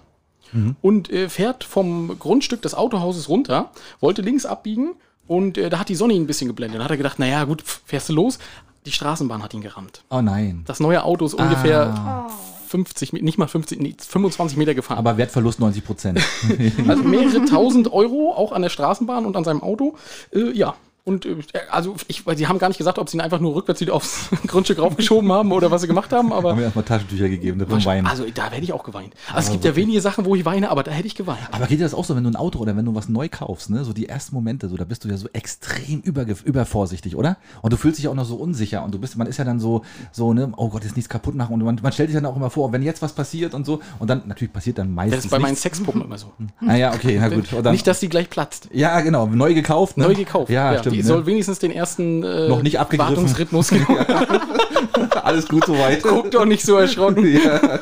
[0.82, 4.92] Und äh, fährt vom Grundstück des Autohauses runter, wollte links abbiegen
[5.28, 6.80] und äh, da hat die Sonne ihn ein bisschen geblendet.
[6.80, 8.38] Dann hat er gedacht, naja gut, fährst du los?
[8.86, 10.04] Die Straßenbahn hat ihn gerammt.
[10.10, 10.64] Oh nein.
[10.66, 12.28] Das neue Auto ist ungefähr
[12.68, 14.98] 50, Me- nicht mal 50, nee, 25 Meter gefahren.
[14.98, 16.20] Aber Wertverlust 90 Prozent.
[16.88, 19.96] Also mehrere tausend Euro auch an der Straßenbahn und an seinem Auto.
[20.34, 20.74] Äh, ja.
[21.04, 21.36] Und äh,
[21.72, 23.94] also ich, weil sie haben gar nicht gesagt, ob sie ihn einfach nur rückwärts wieder
[23.96, 27.58] aufs Grundstück raufgeschoben haben oder was sie gemacht haben, aber haben mir erstmal Taschentücher gegeben,
[27.58, 28.06] ne, vom Wein.
[28.06, 29.14] also da hätte ich auch geweint.
[29.34, 31.40] Also es gibt ja wenige Sachen, wo ich weine, aber da hätte ich geweint.
[31.52, 33.30] Aber geht dir das auch so, wenn du ein Auto oder wenn du was neu
[33.30, 33.84] kaufst, ne?
[33.84, 37.38] So die ersten Momente, so da bist du ja so extrem über, übervorsichtig, oder?
[37.62, 39.60] Und du fühlst dich auch noch so unsicher und du bist, man ist ja dann
[39.60, 42.26] so, so, ne, oh Gott, jetzt nichts kaputt machen und man, man stellt sich dann
[42.26, 45.16] auch immer vor, wenn jetzt was passiert und so und dann natürlich passiert dann meistens
[45.18, 45.64] Das ist bei meinen nichts.
[45.64, 46.32] Sexpuppen immer so.
[46.68, 47.48] Ah ja, okay, na gut.
[47.64, 48.70] Dann, Nicht, dass die gleich platzt.
[48.72, 50.06] ja, genau, neu gekauft, ne?
[50.06, 50.50] Neu gekauft.
[50.52, 50.91] Ja, stimmt.
[50.92, 51.04] Die ne?
[51.04, 53.16] soll wenigstens den ersten äh, Noch nicht abgegriffen.
[53.16, 53.86] Wartungsrhythmus genau.
[55.24, 56.02] Alles gut soweit.
[56.04, 57.26] Guck doch nicht so erschrocken.
[57.44, 57.80] Ja,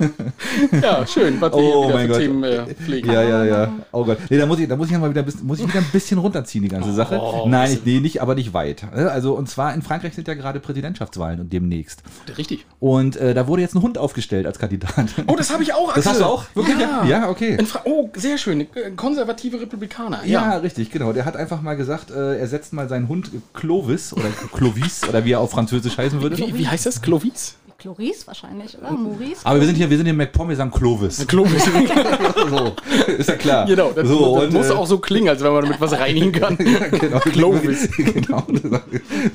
[0.82, 2.20] Ja, schön, was wir Oh hier wieder mein für Gott.
[2.20, 3.12] Themen äh, pflegen.
[3.12, 3.72] ja, ja, ja.
[3.92, 4.18] Oh Gott.
[4.28, 5.86] Nee, da muss ich, da muss ich mal wieder, ein bisschen- muss ich wieder ein
[5.92, 7.18] bisschen runterziehen, die ganze Sache.
[7.20, 8.84] Oh, Nein, ich, nee, nicht, aber nicht weit.
[8.92, 12.02] Also, und zwar in Frankreich sind ja gerade Präsidentschaftswahlen und demnächst.
[12.38, 12.66] Richtig.
[12.78, 15.06] Und äh, da wurde jetzt ein Hund aufgestellt als Kandidat.
[15.26, 16.12] Oh, das habe ich auch, Das Axel.
[16.12, 16.44] hast du auch?
[16.54, 16.78] Wirklich?
[16.78, 17.58] Ja, Ja, okay.
[17.84, 18.66] Oh, sehr schön.
[18.96, 20.20] Konservative Republikaner.
[20.24, 20.56] Ja, Ja.
[20.58, 21.12] richtig, genau.
[21.12, 25.24] Der hat einfach mal gesagt, äh, er setzt mal seinen Hund Clovis oder Clovis oder
[25.24, 26.38] wie er auf Französisch heißen würde.
[26.38, 27.02] Wie, wie heißt das?
[27.02, 27.56] Clovis?
[27.80, 28.90] Chloris wahrscheinlich, oder?
[28.92, 29.40] Maurice?
[29.44, 31.26] Aber wir sind hier, wir sind hier in MacPom, wir sagen Clovis.
[31.26, 31.64] Clovis.
[31.64, 33.66] so, ist ja klar.
[33.66, 35.92] genau, das, so, das und, muss äh, auch so klingen, als wenn man damit was
[35.92, 36.56] reinigen kann.
[36.58, 37.88] genau, Clovis.
[37.96, 38.46] genau,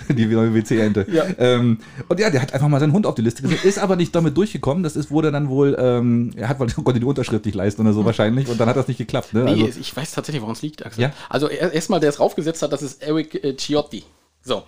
[0.10, 1.08] die neue WC-Ente.
[1.12, 1.25] Ja.
[1.38, 3.95] Ähm, und ja, der hat einfach mal seinen Hund auf die Liste gesetzt, ist aber
[3.95, 4.84] nicht damit durchgekommen.
[4.84, 7.93] Das ist, wurde dann wohl, ähm, er hat wohl, konnte die Unterschrift nicht leisten oder
[7.93, 9.34] so wahrscheinlich und dann hat das nicht geklappt.
[9.34, 9.43] Ne?
[9.43, 11.03] Nee, Also, ich weiß tatsächlich, woran es liegt, Axel.
[11.03, 11.12] Ja?
[11.29, 14.03] Also er- erstmal, der es raufgesetzt hat, das ist Eric äh, Ciotti.
[14.47, 14.62] So.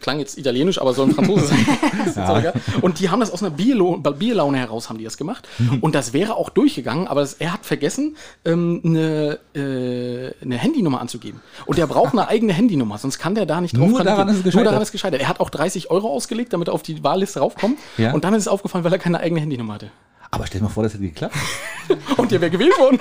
[0.00, 1.66] Klang jetzt italienisch, aber soll ein Franzose sein.
[2.38, 2.52] Egal.
[2.80, 5.48] Und die haben das aus einer Bierlo Bierlaune heraus, haben die das gemacht.
[5.58, 5.78] Mhm.
[5.80, 11.00] Und das wäre auch durchgegangen, aber das, er hat vergessen, ähm, eine, äh, eine Handynummer
[11.00, 11.40] anzugeben.
[11.66, 14.36] Und der braucht eine eigene Handynummer, sonst kann der da nicht drauf Nur daran ist
[14.36, 14.66] Nur gescheitert.
[14.66, 15.20] daran ist es gescheitert.
[15.20, 17.78] Er hat auch 30 Euro ausgelegt, damit er auf die Wahlliste raufkommt.
[17.98, 18.12] Ja.
[18.12, 19.90] Und dann ist es aufgefallen, weil er keine eigene Handynummer hatte.
[20.30, 21.34] Aber stell dir mal vor, das hätte geklappt.
[22.16, 22.98] Und der wäre gewählt worden.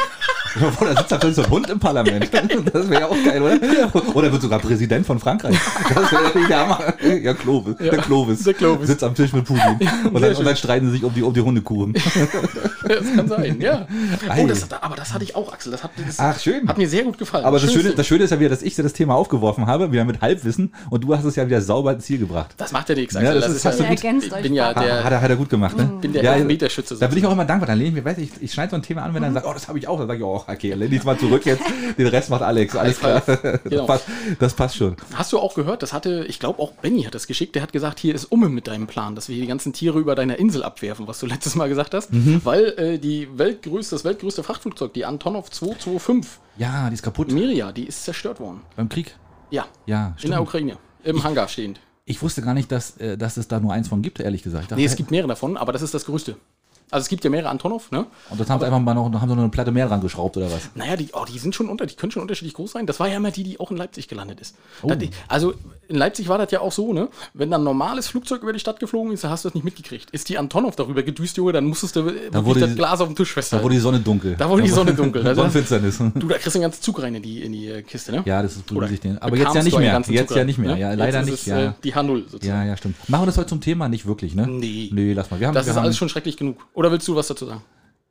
[0.97, 2.27] Sitzt da plötzlich so ein Hund im Parlament.
[2.73, 4.15] Das wäre ja auch geil, oder?
[4.15, 5.55] Oder wird sogar Präsident von Frankreich.
[5.93, 6.93] Das wäre natürlich der Hammer.
[7.21, 7.75] Ja, Clovis.
[7.77, 8.43] Der Clovis.
[8.43, 8.87] Der Clovis.
[8.87, 9.77] Sitzt am Tisch mit Putin.
[10.11, 11.93] Und dann, und dann streiten sie sich um die, um die Hundekuchen.
[11.93, 13.87] Das kann sein, ja.
[14.37, 15.71] Oh, das, aber das hatte ich auch, Axel.
[15.71, 16.67] Das hat, das Ach, schön.
[16.67, 17.45] hat mir sehr gut gefallen.
[17.45, 19.91] Aber das Schöne, das Schöne ist ja wieder, dass ich dir das Thema aufgeworfen habe,
[19.91, 22.55] wieder mit Halbwissen, und du hast es ja wieder sauber ins Ziel gebracht.
[22.57, 23.41] das macht ja nichts, Ja, Axel.
[23.41, 25.29] das ist- hast du Ihr gut- ergänzt ich euch bin ja der, hat, er, hat
[25.29, 25.91] er gut gemacht, ne?
[26.01, 26.95] bin der ja, Elfmeterschütze.
[26.97, 27.67] Da bin ich auch immer dankbar.
[27.67, 29.45] Dann lehne ich mir, weiß ich, ich schneide so ein Thema an, wenn dann sagt,
[29.45, 29.97] oh, das habe ich auch.
[29.99, 31.61] Dann sage ich, oh, okay, lehne ich mal zurück jetzt.
[31.97, 32.75] Den Rest macht Alex.
[32.75, 33.21] Alles klar.
[33.21, 33.59] Genau.
[33.69, 34.05] Das, passt,
[34.39, 34.95] das passt schon.
[35.13, 37.73] Hast du auch gehört, das hatte, ich glaube auch Benny hat das geschickt, der hat
[37.73, 40.37] gesagt, hier ist Umme mit deinem Plan, dass wir hier die ganzen Tiere über deiner
[40.39, 42.41] Insel abwerfen, was du letztes Mal gesagt hast, Mhm.
[42.43, 47.31] weil äh, die weltgrößte, das weltgrößte Frachtflugzeug, die Antonov 225 Ja, die ist kaputt.
[47.31, 48.61] Miria, die ist zerstört worden.
[48.75, 49.15] Beim Krieg.
[49.51, 50.39] Ja, Ja, in der stimmt.
[50.39, 51.79] Ukraine, im Hangar stehend.
[52.05, 54.71] Ich wusste gar nicht, dass, äh, dass es da nur eins von gibt, ehrlich gesagt.
[54.71, 56.35] Ich Nee, es gibt mehrere davon, aber das ist das größte.
[56.91, 58.05] Also es gibt ja mehrere Antonov, ne?
[58.29, 60.37] Und das haben sie einfach mal noch, haben sie noch eine Platte mehr dran geschraubt
[60.37, 60.69] oder was?
[60.75, 62.85] Naja, die, oh, die sind schon unter, die können schon unterschiedlich groß sein.
[62.85, 64.55] Das war ja immer die, die auch in Leipzig gelandet ist.
[64.81, 64.87] Oh.
[64.87, 65.53] Da die- also
[65.87, 67.09] in Leipzig war das ja auch so, ne?
[67.33, 69.63] Wenn dann ein normales Flugzeug über die Stadt geflogen ist, dann hast du das nicht
[69.63, 70.09] mitgekriegt.
[70.11, 73.07] Ist die Antonov darüber gedüst, Junge, dann musstest du wirklich wurde das die- Glas auf
[73.07, 73.63] dem Tisch Da festhalten.
[73.65, 74.35] wurde die Sonne dunkel.
[74.37, 75.19] Da wurde die Sonne dunkel.
[75.29, 75.97] Also, Sonnenfinsternis.
[75.97, 78.23] du, da kriegst du einen ganzen Zug rein in die, in die äh, Kiste, ne?
[78.25, 78.99] Ja, das ist Oder blutig.
[79.01, 79.17] den.
[79.21, 79.91] Aber jetzt ja nicht mehr.
[79.91, 80.73] ganzen Jetzt ja nicht mehr.
[80.75, 80.79] ne?
[80.79, 81.33] Ja, leider nicht.
[81.33, 81.59] Es, Ja.
[81.69, 82.47] äh, die H0 sozusagen.
[82.47, 82.95] ja, ja, stimmt.
[83.09, 84.47] Machen wir das heute zum Thema nicht wirklich, ne?
[84.47, 84.89] Nee.
[84.93, 85.39] Nee, lass mal.
[85.39, 86.57] Wir haben, Das wir ist haben, alles schon schrecklich genug.
[86.79, 87.61] Oder willst du was dazu sagen?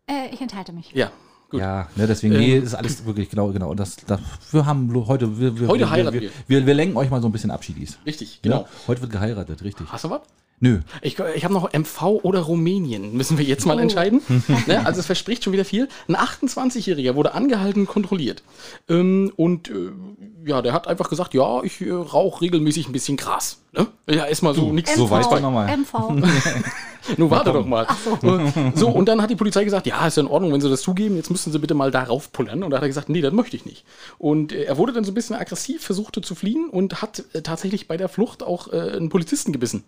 [0.07, 0.93] Äh, ich enthalte mich.
[0.93, 1.11] Ja,
[1.49, 1.59] gut.
[1.59, 3.71] Ja, ne, deswegen, Ähm, nee, ist alles wirklich genau, genau.
[3.71, 6.95] Und das, das, wir haben heute, wir, wir, Heute wir, heiraten wir, wir, wir lenken
[6.99, 7.99] euch mal so ein bisschen Abschiedis.
[8.05, 8.59] Richtig, Genau.
[8.65, 8.69] genau.
[8.87, 9.87] Heute wird geheiratet, richtig.
[9.91, 10.21] Hast du was?
[10.61, 10.81] Nö.
[11.03, 13.81] Ich, ich habe noch MV oder Rumänien, müssen wir jetzt mal Oh.
[13.81, 14.23] entscheiden.
[14.67, 14.85] ne?
[14.85, 15.89] Also es verspricht schon wieder viel.
[16.09, 18.43] Ein 28-Jähriger wurde angehalten und kontrolliert.
[18.89, 19.91] Ähm, und äh,
[20.45, 23.59] ja, der hat einfach gesagt, ja, ich äh, rauche regelmäßig ein bisschen Gras.
[23.73, 23.87] Ne?
[24.09, 24.95] Ja, erstmal so nichts.
[24.97, 25.77] So weit war nochmal.
[25.77, 25.93] MV.
[27.17, 27.87] Nun warte doch mal.
[28.75, 28.89] So.
[28.89, 31.17] und dann hat die Polizei gesagt, ja, ist ja in Ordnung, wenn Sie das zugeben,
[31.17, 32.63] jetzt müssen Sie bitte mal darauf pullern.
[32.63, 33.85] Und da hat er gesagt, nee, das möchte ich nicht.
[34.19, 37.43] Und äh, er wurde dann so ein bisschen aggressiv, versuchte zu fliehen und hat äh,
[37.43, 39.85] tatsächlich bei der Flucht auch äh, einen Polizisten gebissen.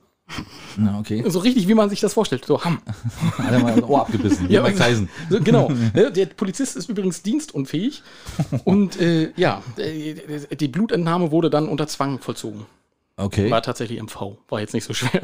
[0.77, 1.25] Na, okay.
[1.27, 2.45] So richtig, wie man sich das vorstellt.
[2.45, 2.81] So, ham.
[3.39, 4.49] Hat er mal ein Ohr abgebissen.
[4.49, 5.09] Wie Ja, Mike Tyson.
[5.29, 5.71] So, genau.
[5.95, 8.03] Ne, Der Polizist ist übrigens dienstunfähig.
[8.65, 10.15] Und äh, ja, äh,
[10.57, 12.67] die Blutentnahme wurde dann unter Zwang vollzogen.
[13.17, 13.51] Okay.
[13.51, 14.39] War tatsächlich MV.
[14.49, 15.21] War jetzt nicht so schwer.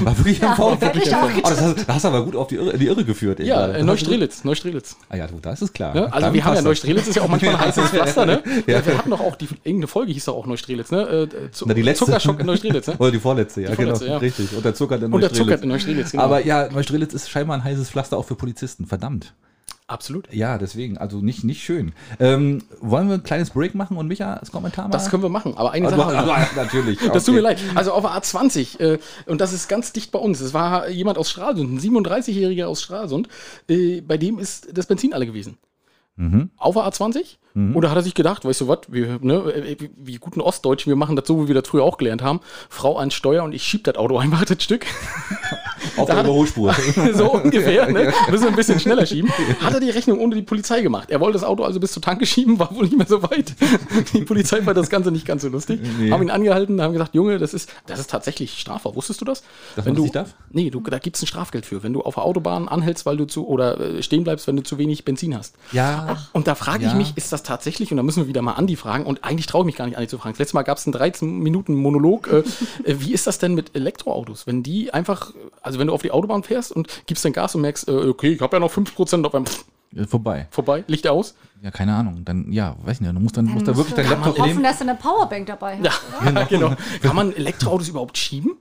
[0.04, 2.48] War wirklich am hätte ich auch Oh, das hast, das hast du aber gut auf
[2.48, 3.40] die Irre, in die Irre geführt.
[3.40, 4.44] eben Ja, äh, Neustrelitz.
[4.44, 4.96] Neustrelitz.
[5.08, 5.94] Ah ja, du, das ist klar.
[5.94, 6.12] Ne?
[6.12, 6.62] Also Dann wir haben ja.
[6.62, 8.42] Neustrelitz ist ja auch manchmal ein heißes Pflaster, ne?
[8.66, 8.84] Ja.
[8.84, 11.28] Wir hatten doch auch die irgendeine Folge hieß doch auch Neustrelitz, ne?
[11.32, 12.04] Äh, Zu, Na, die letzte.
[12.04, 12.96] Zuckerschock in Neustrelitz, ne?
[12.98, 14.16] Oder die vorletzte, ja, vorletzte, genau.
[14.16, 14.18] ja.
[14.20, 14.56] Richtig.
[14.56, 15.38] Und der Zucker in Und der Neustrelitz.
[15.38, 16.22] Zucker in Neustrelitz, genau.
[16.24, 18.86] Aber ja, Neustrelitz ist scheinbar ein heißes Pflaster auch für Polizisten.
[18.86, 19.34] Verdammt.
[19.88, 20.30] Absolut.
[20.34, 21.92] Ja, deswegen, also nicht, nicht schön.
[22.20, 24.92] Ähm, wollen wir ein kleines Break machen und Micha als Kommentar machen?
[24.92, 25.56] Das können wir machen.
[25.56, 26.18] Aber eine also, Sache.
[26.34, 26.98] also, natürlich.
[26.98, 27.54] Das tut mir okay.
[27.54, 27.62] leid.
[27.74, 30.40] Also auf der A20, äh, und das ist ganz dicht bei uns.
[30.40, 33.28] Es war jemand aus Stralsund, ein 37-Jähriger aus Stralsund,
[33.66, 35.56] äh, bei dem ist das Benzin alle gewesen.
[36.16, 36.50] Mhm.
[36.58, 37.36] Auf der A20?
[37.74, 40.96] Oder hat er sich gedacht, weißt du was, wir, ne, äh, wie, guten Ostdeutschen, wir
[40.96, 42.38] machen das so, wie wir das früher auch gelernt haben.
[42.68, 44.86] Frau an Steuer und ich schieb das Auto einfach das Stück.
[45.96, 46.74] Auf der Überholspur.
[47.14, 48.12] so ungefähr, ne?
[48.30, 49.30] Müssen wir ein bisschen schneller schieben.
[49.60, 51.10] Hat er die Rechnung ohne die Polizei gemacht.
[51.10, 53.54] Er wollte das Auto also bis zur Tanke schieben, war wohl nicht mehr so weit.
[54.12, 55.80] Die Polizei fand das Ganze nicht ganz so lustig.
[55.98, 56.10] Nee.
[56.10, 58.94] Haben ihn angehalten, haben gesagt, Junge, das ist, das ist tatsächlich strafbar.
[58.94, 59.42] Wusstest du das?
[59.76, 60.34] Dass wenn man du, darf?
[60.50, 61.82] Nee, du, da gibt es ein Strafgeld für.
[61.82, 64.62] Wenn du auf der Autobahn anhältst, weil du zu, oder äh, stehen bleibst, wenn du
[64.62, 65.54] zu wenig Benzin hast.
[65.72, 66.18] Ja.
[66.32, 66.96] Und da frage ich Ja.
[66.96, 69.62] mich, ist das tatsächlich, und da müssen wir wieder mal Andi fragen, und eigentlich traue
[69.62, 70.32] ich mich gar nicht, Andi zu fragen.
[70.34, 72.28] Das letzte Mal gab es einen 13-Minuten-Monolog.
[72.28, 72.42] Äh,
[73.00, 74.46] wie ist das denn mit Elektroautos?
[74.46, 75.32] Wenn die einfach,
[75.62, 78.32] also wenn du auf die Autobahn fährst und gibst dann Gas und merkst, äh, okay,
[78.32, 79.44] ich habe ja noch 5% auf einem
[79.96, 80.46] Äh, Vorbei.
[80.50, 81.34] vorbei, Licht aus.
[81.62, 82.22] Ja, keine Ahnung.
[82.24, 84.62] Dann, ja, weiß nicht, du musst dann musst da wirklich du deinen Laptop hoffen, nehmen.
[84.62, 86.00] dass du eine Powerbank dabei hast.
[86.34, 86.72] Ja, genau.
[87.02, 88.52] Kann man Elektroautos überhaupt schieben?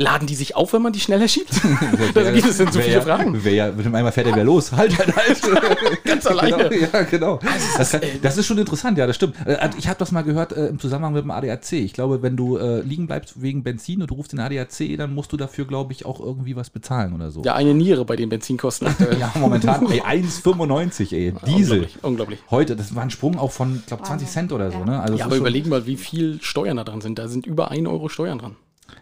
[0.00, 1.50] Laden die sich auf, wenn man die schneller schiebt?
[2.14, 3.38] da gibt es denn so Wer viele Fragen.
[3.44, 4.72] Wer ja, mit dem einmal fährt er wieder los.
[4.72, 6.04] Halt, halt, halt.
[6.04, 6.68] Ganz alleine.
[6.70, 7.38] Genau, ja, genau.
[7.76, 9.34] Das, kann, äh, das ist schon interessant, ja, das stimmt.
[9.44, 11.72] Äh, Ich habe das mal gehört äh, im Zusammenhang mit dem ADAC.
[11.72, 15.14] Ich glaube, wenn du äh, liegen bleibst wegen Benzin und du rufst den ADAC, dann
[15.14, 17.42] musst du dafür, glaube ich, auch irgendwie was bezahlen oder so.
[17.44, 18.88] Ja, eine Niere bei den Benzinkosten.
[19.18, 21.72] Ja, momentan, ey, 1,95, ey, Diesel.
[21.80, 22.38] Unglaublich, unglaublich.
[22.50, 24.84] Heute, das war ein Sprung auch von, glaube 20 Cent oder so, Ja.
[24.86, 25.00] ne?
[25.00, 27.18] Also Ja, aber überlegen mal, wie viel Steuern da dran sind.
[27.18, 28.56] Da sind über 1 Euro Steuern dran.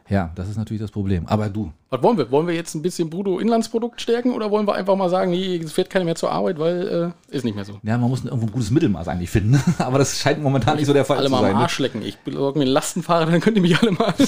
[0.09, 1.27] Ja, das ist natürlich das Problem.
[1.27, 2.31] Aber du, Was wollen wir?
[2.31, 5.73] Wollen wir jetzt ein bisschen Bruttoinlandsprodukt stärken oder wollen wir einfach mal sagen, nee, es
[5.73, 7.79] fährt keiner mehr zur Arbeit, weil äh, ist nicht mehr so.
[7.83, 9.63] ja, man muss irgendwo ein gutes Mittelmaß eigentlich finden.
[9.79, 11.51] aber das scheint momentan nicht so der Fall Alle zu mal sein.
[11.53, 11.63] am ne?
[11.63, 12.03] Arsch lecken.
[12.03, 14.15] Ich besorge mir einen Lastenfahrer, dann könnt ihr mich alle mal.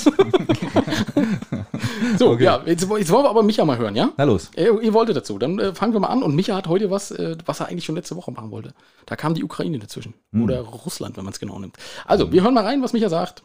[2.18, 2.44] so, Okay.
[2.44, 4.10] ja, jetzt, jetzt wollen wir aber Micha mal hören, ja?
[4.16, 4.50] Na los.
[4.56, 5.38] Ihr, ihr wolltet dazu.
[5.38, 6.22] Dann äh, fangen wir mal an.
[6.22, 8.72] Und Micha hat heute was, äh, was er eigentlich schon letzte Woche machen wollte.
[9.06, 10.14] Da kam die Ukraine dazwischen.
[10.32, 10.42] Hm.
[10.44, 11.76] Oder Russland, wenn man es genau nimmt.
[12.06, 13.42] Also, wir hören mal rein, was Micha sagt.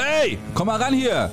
[0.00, 1.32] Ey, komm mal ran hier.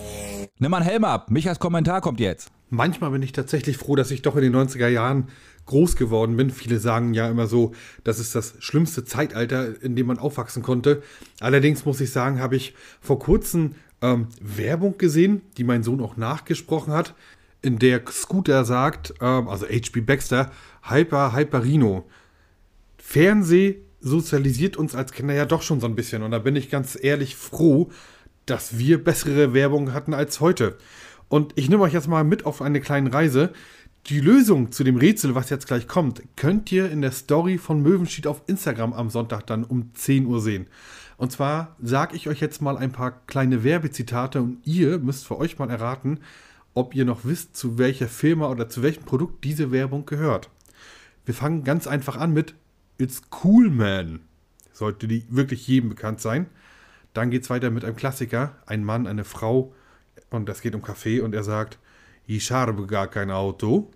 [0.57, 1.29] Nimm mal einen Helm ab.
[1.29, 2.49] Michas Kommentar kommt jetzt.
[2.71, 5.27] manchmal bin ich tatsächlich froh, dass ich doch in den 90er Jahren
[5.67, 6.49] groß geworden bin.
[6.49, 11.03] Viele sagen ja immer so, das ist das schlimmste Zeitalter, in dem man aufwachsen konnte.
[11.39, 16.17] Allerdings muss ich sagen, habe ich vor kurzem ähm, Werbung gesehen, die mein Sohn auch
[16.17, 17.13] nachgesprochen hat,
[17.61, 20.51] in der Scooter sagt, ähm, also HB Baxter,
[20.89, 22.05] Hyper Hyperino.
[22.97, 26.23] Fernseh sozialisiert uns als Kinder ja doch schon so ein bisschen.
[26.23, 27.91] Und da bin ich ganz ehrlich froh,
[28.45, 30.77] dass wir bessere Werbung hatten als heute.
[31.27, 33.51] Und ich nehme euch jetzt mal mit auf eine kleine Reise.
[34.07, 37.81] Die Lösung zu dem Rätsel, was jetzt gleich kommt, könnt ihr in der Story von
[37.81, 40.67] Möwenschied auf Instagram am Sonntag dann um 10 Uhr sehen.
[41.17, 45.37] Und zwar sage ich euch jetzt mal ein paar kleine Werbezitate und ihr müsst für
[45.37, 46.19] euch mal erraten,
[46.75, 50.49] ob ihr noch wisst, zu welcher Firma oder zu welchem Produkt diese Werbung gehört.
[51.25, 52.53] Wir fangen ganz einfach an mit
[52.97, 54.19] It's Cool Man.
[54.71, 56.47] Sollte die wirklich jedem bekannt sein.
[57.15, 58.57] Dann geht es weiter mit einem Klassiker.
[58.65, 59.73] Ein Mann, eine Frau
[60.29, 61.79] und es geht um Kaffee und er sagt,
[62.27, 63.89] ich habe gar kein Auto.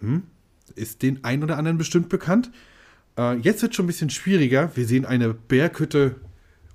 [0.00, 0.24] Hm?
[0.74, 2.50] Ist den ein oder anderen bestimmt bekannt.
[3.16, 4.70] Äh, jetzt wird schon ein bisschen schwieriger.
[4.74, 6.16] Wir sehen eine Berghütte.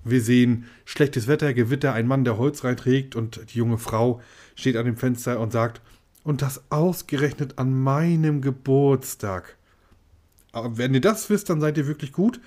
[0.03, 4.20] Wir sehen schlechtes Wetter, Gewitter, ein Mann, der Holz reinträgt und die junge Frau
[4.55, 5.80] steht an dem Fenster und sagt,
[6.24, 9.57] und das ausgerechnet an meinem Geburtstag.
[10.51, 12.41] Aber wenn ihr das wisst, dann seid ihr wirklich gut.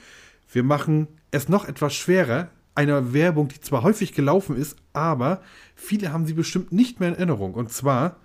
[0.53, 2.51] Wir machen es noch etwas schwerer.
[2.77, 5.41] Eine Werbung, die zwar häufig gelaufen ist, aber
[5.75, 7.55] viele haben sie bestimmt nicht mehr in Erinnerung.
[7.55, 8.17] Und zwar,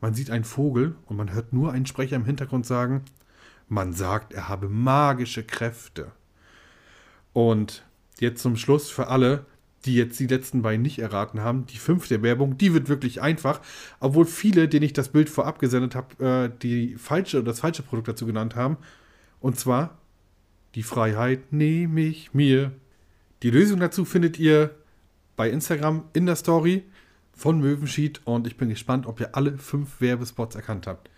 [0.00, 3.02] man sieht einen Vogel und man hört nur einen Sprecher im Hintergrund sagen,
[3.68, 6.12] man sagt, er habe magische Kräfte.
[7.32, 7.84] Und
[8.18, 9.46] jetzt zum Schluss für alle,
[9.86, 13.62] die jetzt die letzten beiden nicht erraten haben, die fünfte Werbung, die wird wirklich einfach,
[13.98, 18.08] obwohl viele, denen ich das Bild vorab gesendet habe, äh, die falsche das falsche Produkt
[18.08, 18.76] dazu genannt haben.
[19.40, 19.96] Und zwar
[20.74, 22.72] die Freiheit nehme ich mir.
[23.42, 24.74] Die Lösung dazu findet ihr
[25.36, 26.84] bei Instagram in der Story
[27.32, 31.08] von Möwenschied und ich bin gespannt, ob ihr alle fünf Werbespots erkannt habt.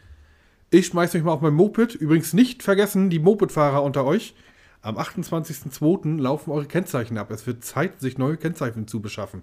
[0.71, 1.95] Ich schmeiß mich mal auf mein Moped.
[1.97, 4.35] Übrigens nicht vergessen, die Mopedfahrer unter euch.
[4.81, 6.21] Am 28.02.
[6.21, 7.31] laufen eure Kennzeichen ab.
[7.31, 9.43] Es wird Zeit, sich neue Kennzeichen zu beschaffen.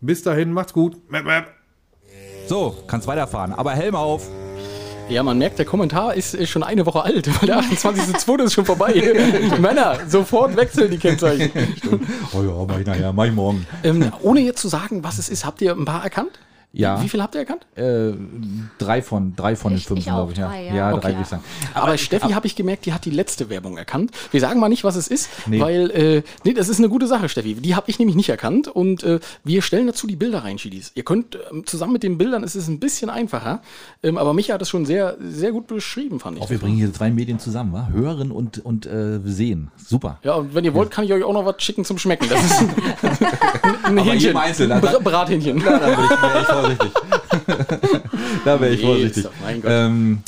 [0.00, 0.96] Bis dahin, macht's gut.
[2.46, 3.52] So, kannst weiterfahren.
[3.52, 4.28] Aber Helm auf.
[5.08, 8.42] Ja, man merkt, der Kommentar ist, schon eine Woche alt, weil der 28.02.
[8.42, 8.92] ist schon vorbei.
[9.60, 11.50] Männer, sofort wechseln die Kennzeichen.
[12.32, 13.66] Oh ja, mach ich nachher, mach ich morgen.
[13.84, 16.38] Ähm, ohne jetzt zu sagen, was es ist, habt ihr ein paar erkannt?
[16.78, 17.02] Ja.
[17.02, 17.66] Wie viel habt ihr erkannt?
[17.74, 18.12] Äh,
[18.78, 20.38] drei von, drei von den Ich- fünf, ich glaube ich.
[20.38, 20.74] Ja, drei, ja.
[20.74, 21.00] ja Okay.
[21.00, 21.42] drei würde ich sagen.
[21.72, 24.10] Aber, Steffi habe ich gemerkt, die hat die letzte Werbung erkannt.
[24.30, 25.58] Wir sagen mal nicht, was es ist, Nee.
[25.60, 27.54] weil, äh, nee, das ist eine gute Sache, Steffi.
[27.54, 30.92] Die habe ich nämlich nicht erkannt und äh, wir stellen dazu die Bilder rein, Schiedis.
[30.94, 33.62] Ihr könnt ähm, zusammen mit den Bildern, es ist ein bisschen einfacher,
[34.02, 36.42] ähm, aber Micha hat das schon sehr, sehr gut beschrieben, fand ich.
[36.42, 37.88] Auch wir bringen hier zwei Medien zusammen, wa?
[37.90, 39.70] Hören und, und äh, sehen.
[39.76, 40.18] Super.
[40.22, 42.28] ja, und wenn ihr wollt, kann ich euch auch noch was schicken zum Schmecken.
[42.28, 42.68] Das ist ein,
[43.84, 44.36] ein Aber Hähnchen.
[44.36, 45.58] einzeln, Ein also- Bra- Brathähnchen.
[45.64, 46.92] Da wäre ich, wär ich vorsichtig.
[48.44, 49.24] da wäre ich Nee, vorsichtig.
[49.24, 49.70] doch- mein Gott.
[49.72, 50.18] Ähm,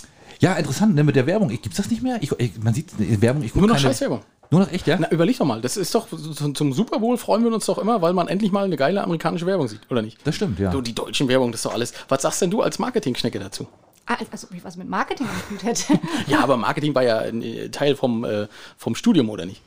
[0.41, 1.49] ja, interessant, ne, mit der Werbung.
[1.49, 2.18] Gibt es das nicht mehr?
[2.20, 3.43] Ich, ich, man sieht äh, Werbung.
[3.43, 4.20] Ich Nur noch keine- Scheißwerbung.
[4.51, 4.97] Nur noch echt, ja?
[4.99, 7.76] Na, überleg doch mal, das ist doch zum zum Super Bowl freuen wir uns doch
[7.76, 10.16] immer, weil man endlich mal eine geile amerikanische Werbung sieht, oder nicht?
[10.26, 10.70] Das stimmt, ja.
[10.70, 11.93] Du, die deutschen Werbung, das ist doch alles.
[12.09, 13.68] Was sagst denn du als Marketing-Schnecke dazu?
[14.07, 16.01] Ah, Also, was mit Marketing am Hut hätte.
[16.28, 18.47] Ja, aber Marketing war ja ein äh, Teil vom, äh,
[18.78, 19.61] vom Studium, oder nicht?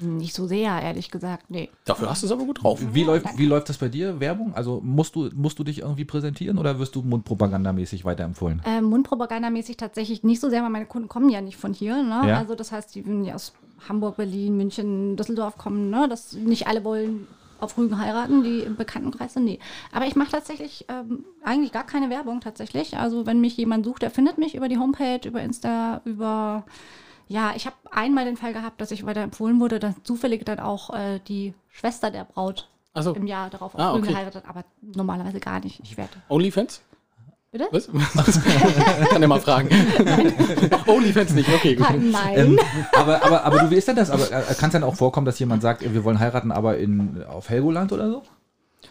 [0.00, 1.50] Nicht so sehr, ehrlich gesagt.
[1.50, 1.70] Nee.
[1.84, 2.80] Dafür hast du es aber gut drauf.
[2.92, 4.54] Wie läuft, wie läuft das bei dir, Werbung?
[4.54, 8.62] Also musst du, musst du dich irgendwie präsentieren oder wirst du mundpropagandamäßig weiterempfohlen?
[8.64, 12.02] Ähm, Mundpropagandamäßig tatsächlich nicht so sehr, weil meine Kunden kommen ja nicht von hier.
[12.02, 12.28] Ne?
[12.28, 12.38] Ja.
[12.38, 13.52] Also das heißt, die würden ja aus
[13.88, 15.90] Hamburg, Berlin, München, Düsseldorf kommen.
[15.90, 16.06] Ne?
[16.08, 17.26] Das, nicht alle wollen
[17.60, 19.44] auf Rügen heiraten, die im Bekanntenkreis sind.
[19.44, 19.58] Nee.
[19.92, 22.96] Aber ich mache tatsächlich ähm, eigentlich gar keine Werbung tatsächlich.
[22.96, 26.64] Also wenn mich jemand sucht, der findet mich über die Homepage, über Insta, über...
[27.28, 30.60] Ja, ich habe einmal den Fall gehabt, dass ich weiter empfohlen wurde, dass zufällig dann
[30.60, 33.14] auch äh, die Schwester der Braut so.
[33.14, 34.08] im Jahr darauf auf Ah, okay.
[34.08, 35.80] geheiratet, aber normalerweise gar nicht.
[35.84, 36.12] Ich werde.
[36.28, 36.80] Onlyfans?
[37.50, 37.68] Bitte?
[37.70, 37.88] Was?
[39.10, 39.68] Kann ja mal fragen.
[40.86, 41.86] Onlyfans nicht, okay, gut.
[41.98, 42.34] Nein.
[42.36, 42.60] Ähm,
[42.92, 44.10] aber, aber, aber du, wie ist denn das?
[44.10, 47.24] Aber äh, kann es dann auch vorkommen, dass jemand sagt, wir wollen heiraten, aber in,
[47.24, 48.22] auf Helgoland oder so?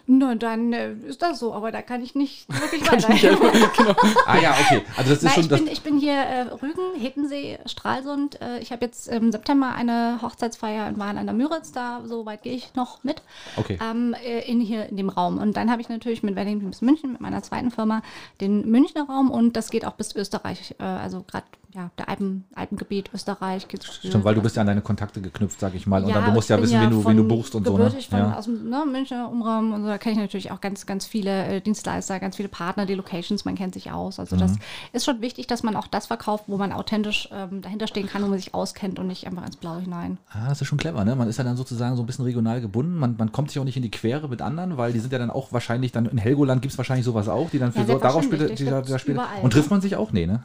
[0.09, 3.47] Na, dann äh, ist das so, aber da kann ich nicht wirklich weiterhelfen.
[4.25, 4.81] Ah ja, okay.
[4.95, 5.59] Also das ist Nein, schon ich, das.
[5.59, 8.41] bin, ich bin hier äh, Rügen, Hittensee, Stralsund.
[8.41, 12.25] Äh, ich habe jetzt im September eine Hochzeitsfeier in Wahn an der Müritz, da so
[12.25, 13.21] weit gehe ich noch mit.
[13.57, 13.77] Okay.
[13.81, 15.37] Ähm, äh, in hier in dem Raum.
[15.39, 18.01] Und dann habe ich natürlich mit Wedding Dreams München, mit meiner zweiten Firma,
[18.39, 20.75] den Münchner Raum und das geht auch bis Österreich.
[20.79, 21.45] Äh, also gerade,
[21.77, 23.67] ja, der Alpen, Alpengebiet, Österreich.
[23.81, 26.01] Stimmt, weil du bist ja an deine Kontakte geknüpft, sag ich mal.
[26.03, 27.77] und Ja, dann, du musst ja wissen, wen du, wen du buchst und so.
[27.77, 27.91] Ne?
[27.91, 28.35] von Ja.
[28.35, 31.45] aus dem ne, Münchner Umraum und so, da kenne ich natürlich auch ganz, ganz viele
[31.45, 34.19] äh, Dienstleister, ganz viele Partner, die Locations, man kennt sich aus.
[34.19, 34.39] Also Mhm.
[34.39, 34.53] das
[34.91, 38.23] ist schon wichtig, dass man auch das verkauft, wo man authentisch ähm, dahinter stehen kann,
[38.23, 40.17] wo man sich auskennt und nicht einfach ins Blaue hinein.
[40.31, 41.15] Ah, das ist schon clever, ne?
[41.15, 42.97] Man ist ja dann sozusagen so ein bisschen regional gebunden.
[42.97, 45.19] Man, man kommt sich auch nicht in die Quere mit anderen, weil die sind ja
[45.19, 47.85] dann auch wahrscheinlich, dann in Helgoland gibt es wahrscheinlich sowas auch, die dann für Ja,
[47.85, 50.11] so, darauf die, das da, da Und trifft man sich auch?
[50.11, 50.41] Nee, ne?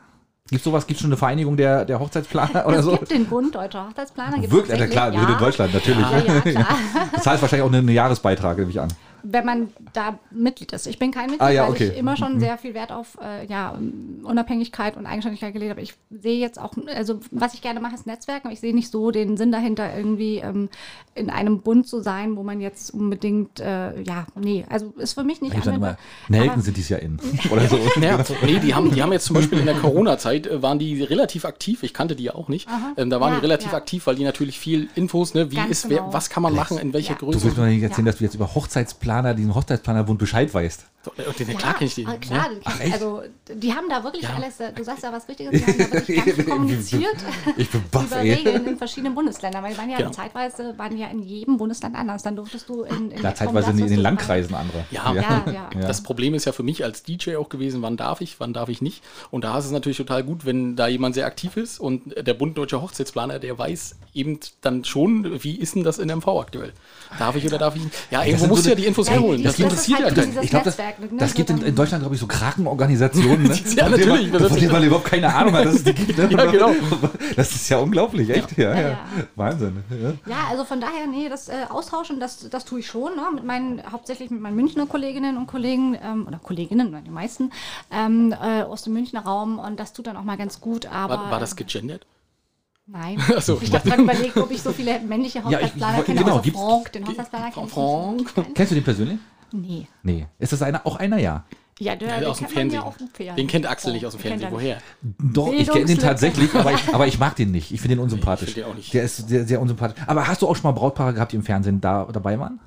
[0.51, 2.93] Gibt sowas, gibt schon eine Vereinigung der, der Hochzeitsplaner oder es so?
[2.97, 4.51] gibt den Bund Deutscher Hochzeitsplaner.
[4.51, 6.07] Wirklich, ja, klar, wir sind in Deutschland, natürlich.
[6.45, 6.69] Ja, ja.
[7.13, 8.89] Das heißt wahrscheinlich auch einen Jahresbeitrag, nehme ich an.
[9.23, 10.87] Wenn man da Mitglied ist.
[10.87, 11.89] Ich bin kein Mitglied, Ah, ja, weil okay.
[11.93, 13.79] ich immer schon sehr viel Wert auf äh, ja,
[14.25, 15.81] Unabhängigkeit und Eigenständigkeit gelegt habe.
[15.81, 18.91] Ich sehe jetzt auch, also was ich gerne mache, ist Netzwerken, aber ich sehe nicht
[18.91, 20.69] so den Sinn dahinter, irgendwie ähm,
[21.15, 25.25] in einem Bund zu sein, wo man jetzt unbedingt, äh, ja, nee, also ist für
[25.25, 25.97] mich nicht anwendbar.
[26.29, 27.19] Nelken sind dies Jahr in.
[27.51, 27.79] Oder so.
[28.03, 31.03] Ja, nee, die haben, die haben jetzt zum Beispiel in der Corona-Zeit äh, waren die
[31.03, 31.83] relativ aktiv.
[31.83, 32.69] Ich kannte die ja auch nicht.
[32.97, 33.79] Ähm, da waren Ja, die relativ ja.
[33.79, 36.13] aktiv, weil die natürlich viel Infos, ne, wie Ganz ist, wer, genau.
[36.13, 37.19] was kann man machen, in welcher Ja.
[37.19, 37.45] Du Größe.
[37.45, 38.13] willst mir nicht erzählen, Ja.
[38.13, 38.55] dass du jetzt über
[39.13, 40.87] Hochzeitsplaner, diesen Hochzeitsplanerbund Bescheid weißt.
[41.05, 42.05] So, äh, den, klar kenne ich den.
[42.21, 42.55] klar, ne?
[42.55, 42.93] den kenn ich.
[42.93, 44.35] also die haben da wirklich Ja.
[44.37, 47.17] alles, äh, du sagst ja was Richtiges, die haben da wirklich ganz kommuniziert
[47.57, 48.35] Ich bin baff, über ey.
[48.35, 50.11] Regeln in verschiedenen Bundesländern, weil die waren ja Genau.
[50.11, 53.79] zeitweise, waren ja in jedem Bundesland anders, dann durftest du in, in Ja, zeitweise in,
[53.81, 54.85] in den Landkreisen andere.
[54.93, 55.13] Ja.
[55.13, 55.53] Ja, ja.
[55.53, 55.71] Ja.
[55.81, 58.69] Das Problem ist ja für mich als DJ auch gewesen, wann darf ich, wann darf
[58.69, 59.03] ich nicht.
[59.33, 62.35] Und da ist es natürlich total gut, wenn da jemand sehr aktiv ist und der
[62.35, 66.73] Bund Deutscher Hochzeitsplaner, der weiß eben dann schon, wie ist denn das in MV aktuell?
[67.19, 67.95] Darf ich oder darf ich nicht?
[68.11, 69.43] Ja, irgendwo musst du ja die Infos Ja, herholen.
[69.43, 70.43] das Das, interessiert halt ja keinen.
[70.43, 73.55] Ich glaube, das, Netzwerk, ne, das gibt in, in Deutschland, glaube ich, so Krakenorganisationen, ne?
[73.77, 75.93] Ja, von natürlich, das Von ist- denen man überhaupt keine Ahnung hat, dass es die
[75.95, 76.19] gibt.
[76.19, 76.29] Ne?
[76.33, 76.71] Ja, genau.
[77.37, 78.57] Das ist ja unglaublich, echt.
[78.59, 78.81] Ja, ja.
[78.81, 78.99] Ja, ja.
[79.37, 79.83] Wahnsinn.
[79.91, 80.33] Ja.
[80.33, 83.23] Ja, also von daher, nee, das äh, Austauschen, das, das tue ich schon, ne?
[83.35, 87.51] mit meinen, hauptsächlich mit meinen Münchner Kolleginnen und Kollegen, ähm, oder Kolleginnen, nein, die meisten,
[87.91, 91.17] ähm, äh, aus dem Münchner Raum und das tut dann auch mal ganz gut, aber...
[91.19, 92.07] War, war das gegendert?
[92.87, 93.19] Nein.
[93.41, 96.39] So, ich habe gerade überlegt, ob ich so viele männliche ich- Hochzeitsplaner ich- kenne, genau,
[96.39, 98.55] außer Frank, den Hochzeitsplaner kenne ich Frank?
[98.55, 99.19] Kennst du den persönlich?
[99.53, 99.87] Nee.
[100.03, 100.27] Nee.
[100.39, 101.45] Ist das einer, auch einer, ja?
[101.79, 102.83] Ja, der, Ja, den aus dem ja Fernsehen.
[103.13, 103.37] Fernsehen.
[103.37, 104.49] Den kennt Axel nicht aus dem Fernsehen.
[104.49, 104.53] er.
[104.53, 104.79] Woher?
[105.03, 107.73] Doch, ich kenne den tatsächlich, aber ich, aber ich mag den nicht.
[107.73, 108.49] Ich finde den unsympathisch.
[108.49, 108.93] ich find den auch nicht.
[108.95, 110.01] Der ist sehr, sehr unsympathisch.
[110.07, 112.61] Aber hast du auch schon mal Brautpaare gehabt, die im Fernsehen da dabei waren?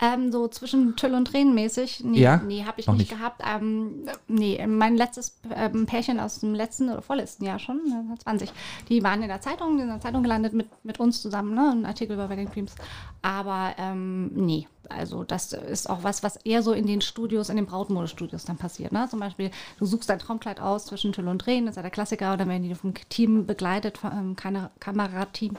[0.00, 2.04] Ähm, so zwischen Tüll und Tränen mäßig.
[2.04, 2.36] Nee, Ja?
[2.46, 3.10] nee habe ich nicht, nicht.
[3.10, 3.42] gehabt.
[3.44, 8.52] Ähm, nee, mein letztes ähm, Pärchen aus dem letzten oder vorletzten Jahr schon, ne, 20,
[8.88, 11.84] die waren in der Zeitung, in der Zeitung gelandet mit, mit uns zusammen, ne, ein
[11.84, 12.76] Artikel über Wedding Dreams.
[13.22, 17.56] Aber ähm, nee, also das ist auch was, was eher so in den Studios, in
[17.56, 18.92] den Brautmodestudios dann passiert.
[18.92, 19.06] Ne?
[19.10, 21.90] Zum Beispiel, du suchst dein Traumkleid aus zwischen Tüll und Tränen, das ist ja der
[21.90, 25.56] Klassiker, oder werden die vom Team begleitet, vom ähm, Kamerateam.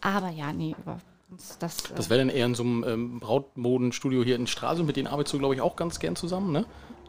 [0.00, 0.98] Aber ja, nee, über
[1.58, 1.78] das.
[1.90, 5.06] äh, Das wäre dann eher in so einem ähm, Brautmodenstudio hier in Stralsund, mit denen
[5.08, 6.64] arbeitest du, glaube ich, auch ganz gern zusammen, ne?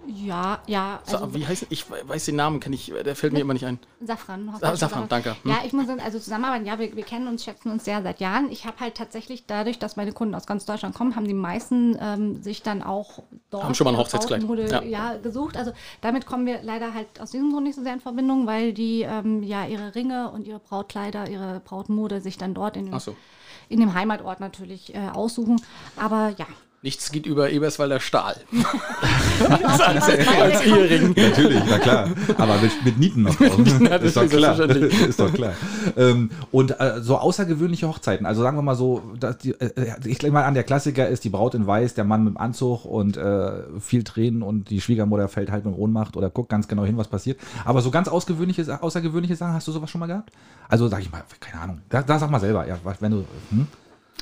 [0.07, 0.99] ja, ja.
[1.07, 3.65] Also, Wie heißt Ich we- weiß den Namen, kenn ich, der fällt mir immer nicht
[3.65, 3.79] ein.
[4.03, 4.53] Safran.
[4.61, 5.35] Sa- Safran, danke.
[5.41, 5.49] Hm.
[5.49, 8.19] Ja, ich muss sagen, also zusammenarbeiten, ja, wir, wir kennen uns, schätzen uns sehr seit
[8.19, 8.51] Jahren.
[8.51, 11.97] Ich habe halt tatsächlich dadurch, dass meine Kunden aus ganz Deutschland kommen, haben die meisten
[11.99, 14.43] ähm, sich dann auch dort Haben schon mal ein Hochzeitskleid.
[14.69, 14.83] Ja.
[14.83, 15.15] ja.
[15.17, 15.57] gesucht.
[15.57, 15.71] Also
[16.01, 19.01] damit kommen wir leider halt aus diesem Grund nicht so sehr in Verbindung, weil die
[19.01, 23.15] ähm, ja ihre Ringe und ihre Brautkleider, ihre Brautmode sich dann dort in, Ach so.
[23.69, 25.61] In dem Heimatort natürlich äh, aussuchen.
[25.95, 26.45] Aber ja.
[26.85, 28.35] Nichts geht über Eberswalder Stahl.
[29.49, 31.15] als, Als Ehering.
[31.17, 32.09] Natürlich, na klar.
[32.37, 33.59] Aber mit, mit Nieten noch drauf.
[33.89, 34.59] Das ist doch klar.
[34.69, 35.53] ist doch klar.
[35.97, 38.27] Ähm, und äh, so außergewöhnliche Hochzeiten.
[38.27, 41.23] Also sagen wir mal so, dass die, äh, ich denke mal an, der Klassiker ist
[41.23, 44.79] die Braut in Weiß, der Mann mit dem Anzug und äh, viel Tränen und die
[44.79, 47.39] Schwiegermutter fällt halt mit Ohnmacht oder guckt ganz genau hin, was passiert.
[47.65, 50.29] Aber so ganz außergewöhnliche Sachen, hast du sowas schon mal gehabt?
[50.69, 51.81] Also sag ich mal, keine Ahnung.
[51.89, 53.25] Da, da sag mal selber, ja, wenn du.
[53.49, 53.65] Hm?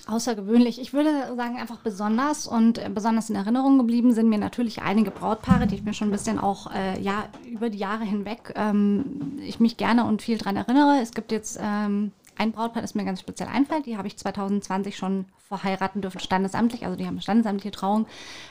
[0.05, 0.81] Außergewöhnlich.
[0.81, 5.11] Ich würde sagen, einfach besonders und äh, besonders in Erinnerung geblieben sind mir natürlich einige
[5.11, 9.39] Brautpaare, die ich mir schon ein bisschen auch äh, ja, über die Jahre hinweg ähm,
[9.41, 10.99] ich mich gerne und viel dran erinnere.
[11.01, 13.85] Es gibt jetzt ähm, ein Brautpaar, das mir ganz speziell einfällt.
[13.85, 16.85] Die habe ich 2020 schon verheiraten dürfen, standesamtlich.
[16.85, 18.05] Also die haben eine standesamtliche Trauung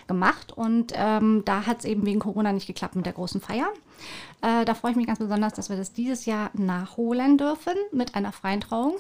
[0.07, 3.69] gemacht und ähm, da hat es eben wegen Corona nicht geklappt mit der großen Feier.
[4.41, 8.15] Äh, da freue ich mich ganz besonders, dass wir das dieses Jahr nachholen dürfen mit
[8.15, 8.95] einer freien Trauung.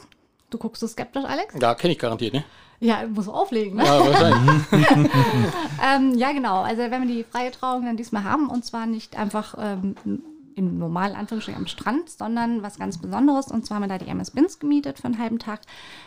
[0.52, 1.54] Du guckst so skeptisch, Alex?
[1.58, 2.44] Ja, kenne ich garantiert, ne?
[2.78, 3.86] Ja, muss auflegen, ne?
[3.86, 4.62] Ja, wahrscheinlich.
[5.84, 6.62] Ähm, ja, genau.
[6.62, 9.96] Also wenn wir die freie Trauung dann diesmal haben und zwar nicht einfach ähm,
[10.56, 13.48] im normalen Anführungsstrichen am Strand, sondern was ganz Besonderes.
[13.48, 15.60] Und zwar haben wir da die MS Bins gemietet für einen halben Tag.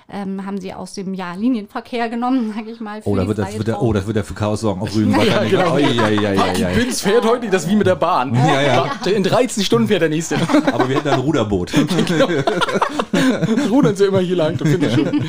[0.09, 3.01] Ähm, haben sie aus dem ja, Linienverkehr genommen, sage ich mal.
[3.01, 4.95] für Oh, da wird das, wird der, oh, das wird der für Chaos sorgen auf
[4.95, 5.13] Rügen.
[5.17, 5.51] wahrscheinlich.
[5.51, 5.73] genau.
[5.73, 6.75] Oi, oi, oi, oi, oi.
[6.75, 8.33] Binz fährt heute, das ist wie mit der Bahn.
[8.33, 8.91] Ja, ja.
[9.05, 10.37] In 13 Stunden fährt der nächste.
[10.71, 11.73] Aber wir hätten ein Ruderboot.
[13.69, 14.57] Rudern sie immer hier lang.
[14.57, 15.25] Das finde ich schön.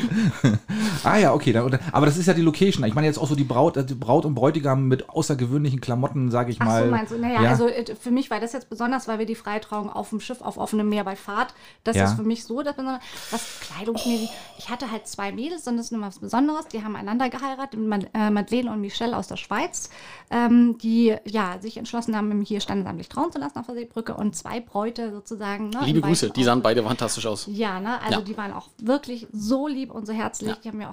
[1.05, 1.51] Ah ja, okay.
[1.53, 2.83] Dann, aber das ist ja die Location.
[2.85, 6.31] Ich meine jetzt auch so die Braut, äh, die Braut und Bräutigam mit außergewöhnlichen Klamotten,
[6.31, 6.85] sage ich Ach mal.
[6.85, 7.17] so, meinst du?
[7.17, 7.49] Naja, Ja.
[7.49, 10.41] also äh, für mich war das jetzt besonders, weil wir die Freitrauung auf dem Schiff
[10.41, 11.53] auf offenem Meer bei Fahrt.
[11.83, 12.05] Das Ja.
[12.05, 12.99] ist für mich so das Besondere.
[13.31, 14.29] Was kleidungsmäßig.
[14.57, 16.67] Ich hatte halt zwei Mädels und das ist nur was Besonderes.
[16.67, 19.89] Die haben einander geheiratet, Mad- äh, Madeleine und Michelle aus der Schweiz,
[20.31, 24.13] ähm, die ja sich entschlossen haben, mich hier standesamtlich trauen zu lassen auf der Seebrücke
[24.15, 25.69] und zwei Bräute sozusagen.
[25.69, 27.47] Ne, Liebe Grüße, die sahen beide fantastisch aus.
[27.51, 27.99] ja, ne?
[28.01, 28.25] Also Ja.
[28.25, 30.55] die waren auch wirklich so lieb und so herzlich.
[30.63, 30.86] Die haben mir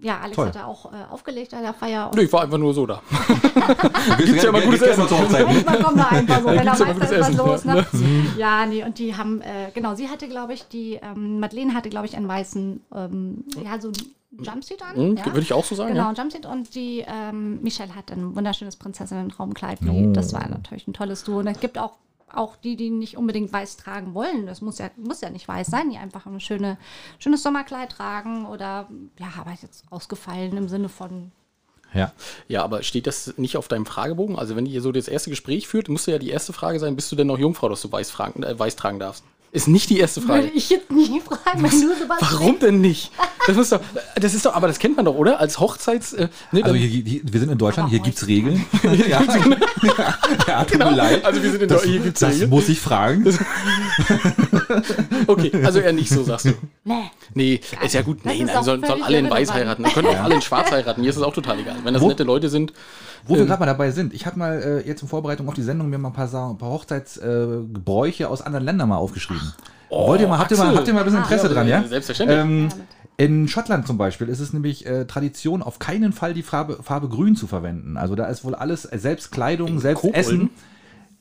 [0.00, 0.46] ja, Alex Toll.
[0.46, 2.06] hat da auch äh, aufgelegt an der Feier.
[2.08, 3.02] Und Nö, ich war einfach nur so da.
[4.18, 5.08] Gibt's ja immer gutes Essen.
[5.08, 5.46] zur Hochzeit.
[5.46, 7.64] Manchmal kommt da einfach so, wenn er immer weiß, da gutes ist was los.
[7.64, 7.74] ja.
[7.74, 7.86] Ne?
[8.36, 11.88] Ja, nee, und die haben, äh, genau, sie hatte, glaube ich, die, ähm, Madeleine hatte,
[11.88, 14.96] glaube ich, einen weißen, ähm, ja, so einen Jumpsuit an.
[14.96, 15.26] Hm, ja.
[15.26, 16.08] Würde ich auch so sagen, Genau, ja.
[16.10, 19.78] ein Jumpsuit und die ähm, Michelle hat ein wunderschönes Prinzessinnen-Traumkleid.
[19.88, 20.12] Oh.
[20.12, 21.38] Das war natürlich ein tolles Duo.
[21.40, 21.92] Und es gibt auch,
[22.32, 24.46] auch die, die nicht unbedingt weiß tragen wollen.
[24.46, 26.78] Das muss ja, muss ja nicht weiß sein, die einfach ein schöne,
[27.18, 31.32] schönes Sommerkleid tragen oder, ja, aber jetzt ausgefallen im Sinne von
[31.92, 32.12] Ja.
[32.48, 34.38] Ja, aber steht das nicht auf deinem Fragebogen?
[34.38, 37.10] Also wenn ihr so das erste Gespräch führt, musste ja die erste Frage sein, bist
[37.10, 39.24] du denn noch Jungfrau, dass du weiß, fragen, äh, weiß tragen darfst?
[39.50, 40.50] Ist nicht die erste Würde Frage.
[40.54, 43.10] ich jetzt nie fragen, wenn du sowas Warum denn nicht?
[43.46, 43.80] Das muss doch,
[44.16, 45.40] das ist doch, aber das kennt man doch, oder?
[45.40, 48.66] Als Hochzeits, äh, ne, Also hier, hier, wir sind in Deutschland, hier heute- gibt's Regeln.
[49.08, 49.22] ja,
[50.46, 51.24] ja, tut mir leid.
[51.24, 52.50] Also wir sind in das, Deutschland, hier gibt's das Regeln.
[52.50, 53.24] muss ich fragen.
[55.26, 56.52] okay, also eher nicht so, sagst du.
[56.84, 57.10] Nee.
[57.34, 58.18] Nee, ist ja gut.
[58.24, 59.82] Das Nee, ist nein, auch sollen, sollen alle in weiß heiraten.
[59.82, 61.00] Dann können auch alle in schwarz heiraten.
[61.00, 61.76] Mir ist es auch total egal.
[61.84, 62.72] Wenn das Wo- nette Leute sind.
[63.26, 65.62] Wo wir gerade mal dabei sind, ich habe mal äh, jetzt in Vorbereitung auf die
[65.62, 69.52] Sendung mir mal ein paar, ein paar Hochzeitsgebräuche äh, aus anderen Ländern mal aufgeschrieben.
[69.90, 71.82] Wollt ihr mal, habt ihr mal, habt ihr mal ein bisschen Interesse Ja, dran, ja?
[71.84, 72.38] selbstverständlich.
[72.38, 72.68] Ähm,
[73.16, 77.08] in Schottland zum Beispiel ist es nämlich äh, Tradition, auf keinen Fall die Farbe, Farbe
[77.08, 77.96] grün zu verwenden.
[77.96, 80.20] Also da ist wohl alles, selbst Kleidung, selbst Kobolden?
[80.20, 80.50] Essen.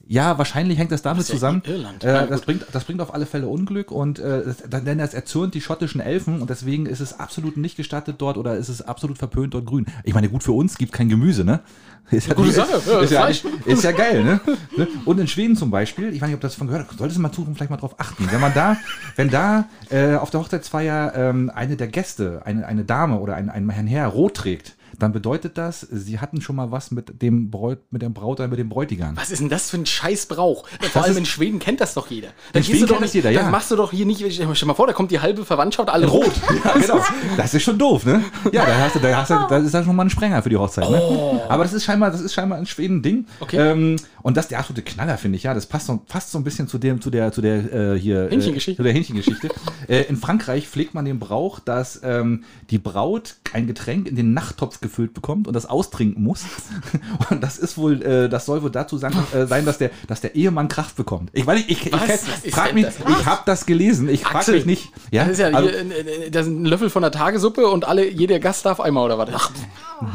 [0.07, 1.61] Ja, wahrscheinlich hängt das damit Das ist zusammen.
[1.65, 2.03] Irland.
[2.03, 5.53] Äh, das, bringt, das bringt auf alle Fälle Unglück und äh, das, denn das erzürnt
[5.53, 9.17] die schottischen Elfen und deswegen ist es absolut nicht gestattet dort oder ist es absolut
[9.17, 9.85] verpönt dort grün.
[10.03, 11.59] Ich meine, gut für uns gibt kein Gemüse, ne?
[12.09, 14.39] Ist ja, Gute Sache, ja, ist, ja, ist ja geil, ne?
[14.77, 14.87] Ne?
[15.03, 17.33] Und in Schweden zum Beispiel, ich weiß nicht, ob das von gehört solltest du mal
[17.33, 18.29] suchen, vielleicht mal drauf achten.
[18.31, 18.77] Wenn man da,
[19.17, 23.49] wenn da äh, auf der Hochzeitsfeier ähm, eine der Gäste, eine, eine Dame oder ein,
[23.49, 27.79] ein Herr rot trägt, dann bedeutet das, sie hatten schon mal was mit dem Bräut,
[27.91, 29.15] mit dem Braut oder mit dem Bräutigam.
[29.17, 30.67] Was ist denn das für ein Scheißbrauch?
[30.91, 32.27] Vor allem ist- in Schweden kennt das doch jeder.
[32.27, 33.41] In Dann gehst Schweden du doch kennt das nicht- jeder, ja.
[33.43, 35.89] Dann machst du doch hier nicht, stell dir mal vor, da kommt die halbe Verwandtschaft,
[35.89, 36.31] alle rot.
[36.65, 36.99] Ja, genau.
[37.37, 38.23] Das ist schon doof, ne?
[38.51, 40.49] Ja, da hast du, da hast du, das ist ja schon mal ein Sprenger für
[40.49, 41.41] die Hochzeit, ne?
[41.49, 43.25] Aber das ist scheinbar, das ist scheinbar in Schweden ein Ding.
[43.39, 43.43] Oh.
[43.43, 43.57] Okay.
[43.57, 45.53] Ähm, und das ist der absolute Knaller, finde ich, ja.
[45.53, 48.27] Das passt so, passt so ein bisschen zu dem, zu der, zu der äh, hier.
[48.29, 48.71] Hähnchengeschichte.
[48.71, 49.49] Äh, zu der Hähnchengeschichte.
[49.87, 54.33] äh, in Frankreich pflegt man den Brauch, dass ähm, die Braut ein Getränk in den
[54.33, 56.43] Nachttopf gefüllt bekommt und das austrinken muss.
[57.29, 60.21] Und das ist wohl, äh, das soll wohl dazu sein, äh, sein dass, der, dass
[60.21, 61.29] der Ehemann Kraft bekommt.
[61.33, 62.03] Ich weiß nicht, ich, ich, Was?
[62.43, 62.95] ich, Was frag mich, das?
[62.97, 64.09] ich habe das gelesen.
[64.09, 64.91] Ich frage mich nicht.
[65.11, 68.09] Ja, Das ist ja also- hier, das ist ein Löffel von der Tagesuppe und alle,
[68.09, 69.29] jeder Gast darf einmal oder was?
[69.33, 69.51] Ach,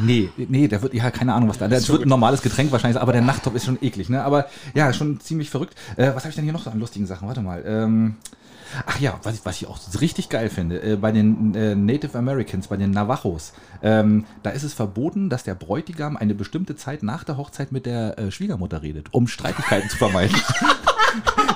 [0.00, 1.66] Nee, nee, der wird, ja, keine Ahnung, was da.
[1.68, 4.22] Das wird ein normales Getränk wahrscheinlich, aber der Nachttopf ist schon eklig, ne?
[4.24, 5.74] Aber ja, schon ziemlich verrückt.
[5.96, 7.26] Äh, was habe ich denn hier noch so an lustigen Sachen?
[7.26, 7.62] Warte mal.
[7.66, 8.16] Ähm,
[8.86, 12.16] ach ja, was ich, was ich auch richtig geil finde, äh, bei den äh, Native
[12.18, 13.52] Americans, bei den Navajos,
[13.82, 17.86] ähm, da ist es verboten, dass der Bräutigam eine bestimmte Zeit nach der Hochzeit mit
[17.86, 20.36] der äh, Schwiegermutter redet, um Streitigkeiten zu vermeiden.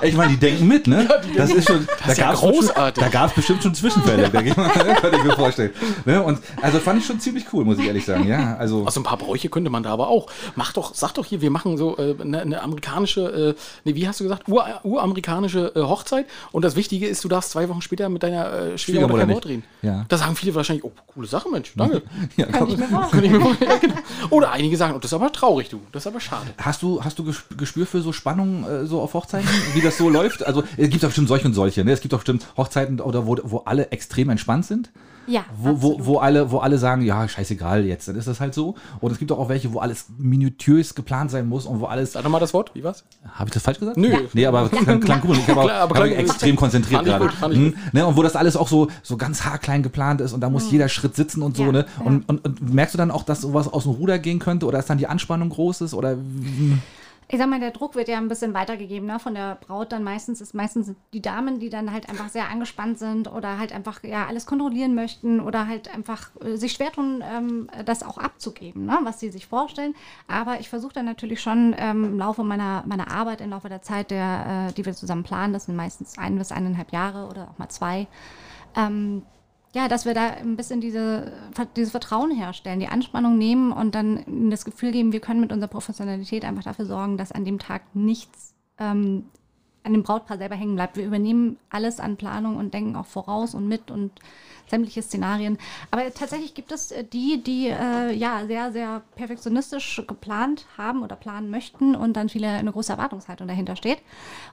[0.01, 1.07] Ich meine, die denken mit, ne?
[1.35, 3.03] das ist schon, da ist ja gab's großartig.
[3.03, 5.71] Schon, da gab es bestimmt schon Zwischenfälle, denke ich mal, könnte ich mir vorstellen.
[6.05, 6.21] Ne?
[6.23, 8.27] Und also fand ich schon ziemlich cool, muss ich ehrlich sagen.
[8.27, 10.27] Ja, also Also ein paar Bräuche könnte man da aber auch.
[10.55, 14.07] Mach doch, sag doch hier, wir machen so äh, eine, eine amerikanische, äh, nee, wie
[14.07, 16.25] hast du gesagt, Ur, uramerikanische äh, Hochzeit.
[16.51, 19.29] Und das Wichtige ist, du darfst zwei Wochen später mit deiner äh, Schwiegermutter kein.
[19.29, 19.63] Wort reden.
[19.81, 20.05] Ja.
[20.09, 22.01] Da sagen viele wahrscheinlich, oh, coole Sache, Mensch, danke.
[22.37, 23.95] ja, Kann ich mir vorstellen, ja, genau.
[24.29, 25.79] Oder einige sagen, oh, das ist aber traurig, du.
[25.91, 26.47] Das ist aber schade.
[26.57, 29.97] Hast du, hast du Ges- Gespür für so Spannung äh, so auf Hochzeiten, wie das
[29.97, 30.45] so läuft?
[30.45, 31.83] Also es gibt doch bestimmt solche und solche.
[31.83, 31.91] Ne?
[31.91, 34.91] Es gibt doch bestimmt Hochzeiten, oder wo, wo alle extrem entspannt sind.
[35.27, 38.53] Ja, Wo, wo, wo, alle, wo alle sagen, ja, scheißegal jetzt, dann ist das halt
[38.53, 38.75] so.
[39.01, 42.13] Und es gibt doch auch welche, wo alles minutiös geplant sein muss und wo alles.
[42.13, 43.03] Sag doch mal das Wort, wie war's?
[43.33, 43.97] Habe ich das falsch gesagt?
[43.97, 44.15] Nö.
[44.31, 45.35] Nee, aber klang, klang gut.
[45.37, 47.29] Ich habe extrem konzentriert gerade.
[47.41, 48.07] Hm, ne?
[48.07, 50.87] Und wo das alles auch so, so ganz haarklein geplant ist und da muss jeder
[50.87, 51.63] Schritt sitzen und so.
[51.63, 51.85] Ja, ne?
[51.99, 52.05] ja.
[52.05, 54.77] Und, und, und merkst du dann auch, dass sowas aus dem Ruder gehen könnte oder
[54.77, 55.93] dass dann die Anspannung groß ist?
[55.93, 56.15] Oder
[57.29, 59.19] Ich sag mal, der Druck wird ja ein bisschen weitergegeben ne?
[59.19, 59.91] von der Braut.
[59.91, 63.73] Dann meistens ist meistens die Damen, die dann halt einfach sehr angespannt sind oder halt
[63.73, 68.17] einfach ja alles kontrollieren möchten oder halt einfach äh, sich schwer tun, ähm, das auch
[68.17, 68.99] abzugeben, ne?
[69.03, 69.93] was sie sich vorstellen.
[70.27, 73.81] Aber ich versuche dann natürlich schon ähm, im Laufe meiner, meiner Arbeit, im Laufe der
[73.81, 77.49] Zeit, der, äh, die wir zusammen planen, das sind meistens ein bis eineinhalb Jahre oder
[77.49, 78.07] auch mal zwei,
[78.77, 79.23] ähm,
[79.73, 81.31] ja, dass wir da ein bisschen diese,
[81.75, 85.69] dieses Vertrauen herstellen, die Anspannung nehmen und dann das Gefühl geben, wir können mit unserer
[85.69, 89.25] Professionalität einfach dafür sorgen, dass an dem Tag nichts ähm,
[89.87, 90.97] an dem Brautpaar selber hängen bleibt.
[90.97, 94.11] Wir übernehmen alles an Planung und denken auch voraus und mit und
[94.67, 95.57] sämtliche Szenarien.
[95.91, 101.15] Aber tatsächlich gibt es äh, die, die äh, ja sehr, sehr perfektionistisch geplant haben oder
[101.15, 103.99] planen möchten und dann viele eine große Erwartungshaltung dahinter steht.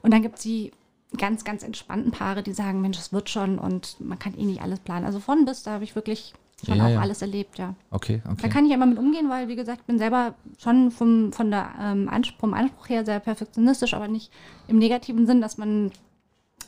[0.03, 0.73] Und dann gibt es die
[1.17, 4.62] ganz, ganz entspannten Paare, die sagen, Mensch, es wird schon und man kann eh nicht
[4.62, 5.05] alles planen.
[5.07, 6.35] Also von bis, da habe ich wirklich
[6.65, 7.01] schon Ja, auch ja.
[7.01, 7.75] alles erlebt, ja.
[7.91, 8.49] Okay, Da okay.
[8.49, 11.71] kann ich immer mit umgehen, weil, wie gesagt, ich bin selber schon vom, von der,
[11.81, 14.31] ähm, Anspruch, vom Anspruch her sehr perfektionistisch, aber nicht
[14.69, 15.91] im negativen Sinn, dass man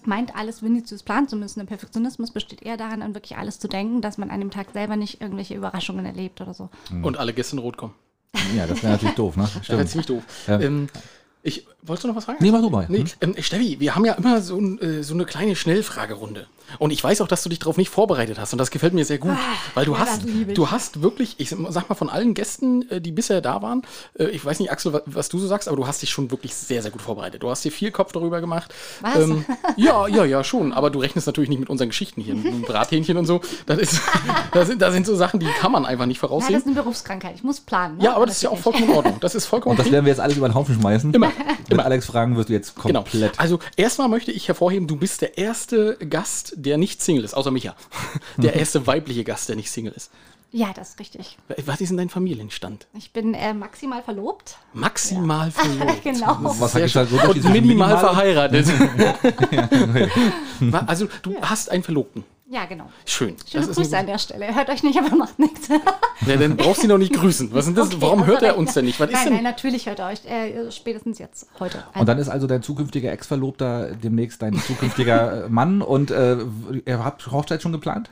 [0.04, 1.60] meint, alles minutiös planen zu müssen.
[1.60, 4.68] Der Perfektionismus besteht eher daran, an wirklich alles zu denken, dass man an dem Tag
[4.72, 6.68] selber nicht irgendwelche Überraschungen erlebt oder so.
[7.02, 7.94] Und alle Gäste in Rot kommen.
[8.56, 9.44] Ja, das wäre natürlich doof, ne?
[9.44, 9.88] Das wäre Stimmt.
[9.88, 10.22] ziemlich doof.
[10.46, 10.60] Ja.
[10.60, 10.88] Ähm,
[11.46, 12.38] ich, wolltest du noch was fragen?
[12.40, 12.86] Nee, mach du mal.
[12.88, 13.06] Nee, Hm?
[13.20, 16.46] ähm, Steffi, wir haben ja immer so, ein, äh, so eine kleine Schnellfragerunde.
[16.78, 18.52] Und ich weiß auch, dass du dich darauf nicht vorbereitet hast.
[18.52, 19.36] Und das gefällt mir sehr gut.
[19.74, 23.00] weil du ja, hast, das du hast wirklich, ich sag mal, von allen Gästen, äh,
[23.00, 23.82] die bisher da waren,
[24.18, 26.30] äh, ich weiß nicht, Axel, wa- was du so sagst, aber du hast dich schon
[26.30, 27.42] wirklich sehr, sehr gut vorbereitet.
[27.42, 28.72] Du hast dir viel Kopf darüber gemacht.
[29.16, 29.74] Ähm, Was?
[29.76, 30.72] ja, ja, ja, schon.
[30.72, 33.40] Aber du rechnest natürlich nicht mit unseren Geschichten hier, mit Brathähnchen und so.
[33.66, 34.00] Das, ist,
[34.52, 36.58] das, sind, das sind so Sachen, die kann man einfach nicht Ja, das voraussehen.
[36.58, 37.34] ist eine Berufskrankheit.
[37.36, 37.98] Ich muss planen.
[37.98, 38.04] ne?
[38.04, 39.16] Ja, aber das ist ja auch vollkommen in Ordnung.
[39.20, 41.12] Das ist vollkommen Und das werden wir jetzt alles über den Haufen schmeißen.
[41.14, 41.32] Immer,
[41.68, 41.84] Wenn immer.
[41.84, 43.02] Alex fragen wirst du jetzt Genau.
[43.02, 43.38] komplett.
[43.38, 47.50] Also erstmal möchte ich hervorheben, du bist der erste Gast, der nicht Single ist, außer
[47.50, 47.74] Micha.
[48.36, 50.10] Der erste weibliche Gast, der nicht Single ist.
[50.52, 51.36] Ja, das ist richtig.
[51.66, 52.86] Was ist denn dein Familienstand?
[52.94, 54.56] Ich bin äh, maximal verlobt.
[54.72, 56.02] Maximal verlobt.
[56.02, 56.36] genau.
[56.40, 57.06] Was Sehr schön.
[57.08, 58.66] Und minimal verheiratet.
[60.60, 62.24] Wa- also du hast einen Verlobten.
[62.48, 62.88] Ja, genau.
[63.04, 63.36] Schön.
[63.50, 64.54] Schöne Das ist Grüße an der Stelle.
[64.54, 65.66] Hört euch nicht, aber macht nichts.
[65.68, 67.52] ja, dann brauchst du ihn doch nicht grüßen.
[67.52, 67.88] Was ist denn das?
[67.88, 69.00] Okay, Warum hört er uns denn nicht?
[69.00, 69.34] Was ist nein, denn?
[69.34, 70.24] nein, natürlich hört er euch.
[70.24, 71.82] Äh, spätestens jetzt, heute.
[71.94, 76.36] Und dann ist also dein zukünftiger Ex-Verlobter demnächst dein zukünftiger äh, Mann und äh,
[76.84, 78.10] ihr habt Hochzeit schon geplant?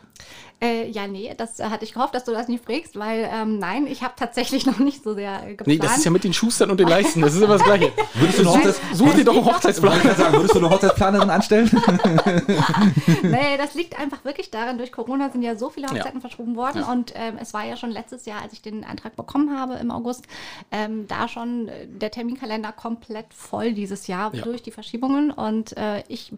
[0.65, 3.59] Äh, ja, nee, das äh, hatte ich gehofft, dass du das nicht fragst, weil ähm,
[3.59, 5.67] nein, ich habe tatsächlich noch nicht so sehr äh, geplant.
[5.67, 7.21] Nee, das ist ja mit den Schustern und den Leisten.
[7.21, 7.93] Das ist immer das Gleiche.
[8.15, 9.93] Würdest du eine Hochzeits Such dir doch einen Hochzeitsplan.
[9.93, 11.71] Wollte ich gerade sagen, würdest du eine Hochzeitsplanerin anstellen?
[13.23, 16.21] nee, das liegt einfach wirklich daran, durch Corona sind ja so viele Hochzeiten Ja.
[16.21, 16.93] verschoben worden Ja.
[16.93, 19.91] und ähm, es war ja schon letztes Jahr, als ich den Antrag bekommen habe im
[19.91, 20.25] August,
[20.71, 24.43] ähm, da schon äh, der Terminkalender komplett voll dieses Jahr Ja.
[24.43, 26.33] durch die Verschiebungen und äh, ich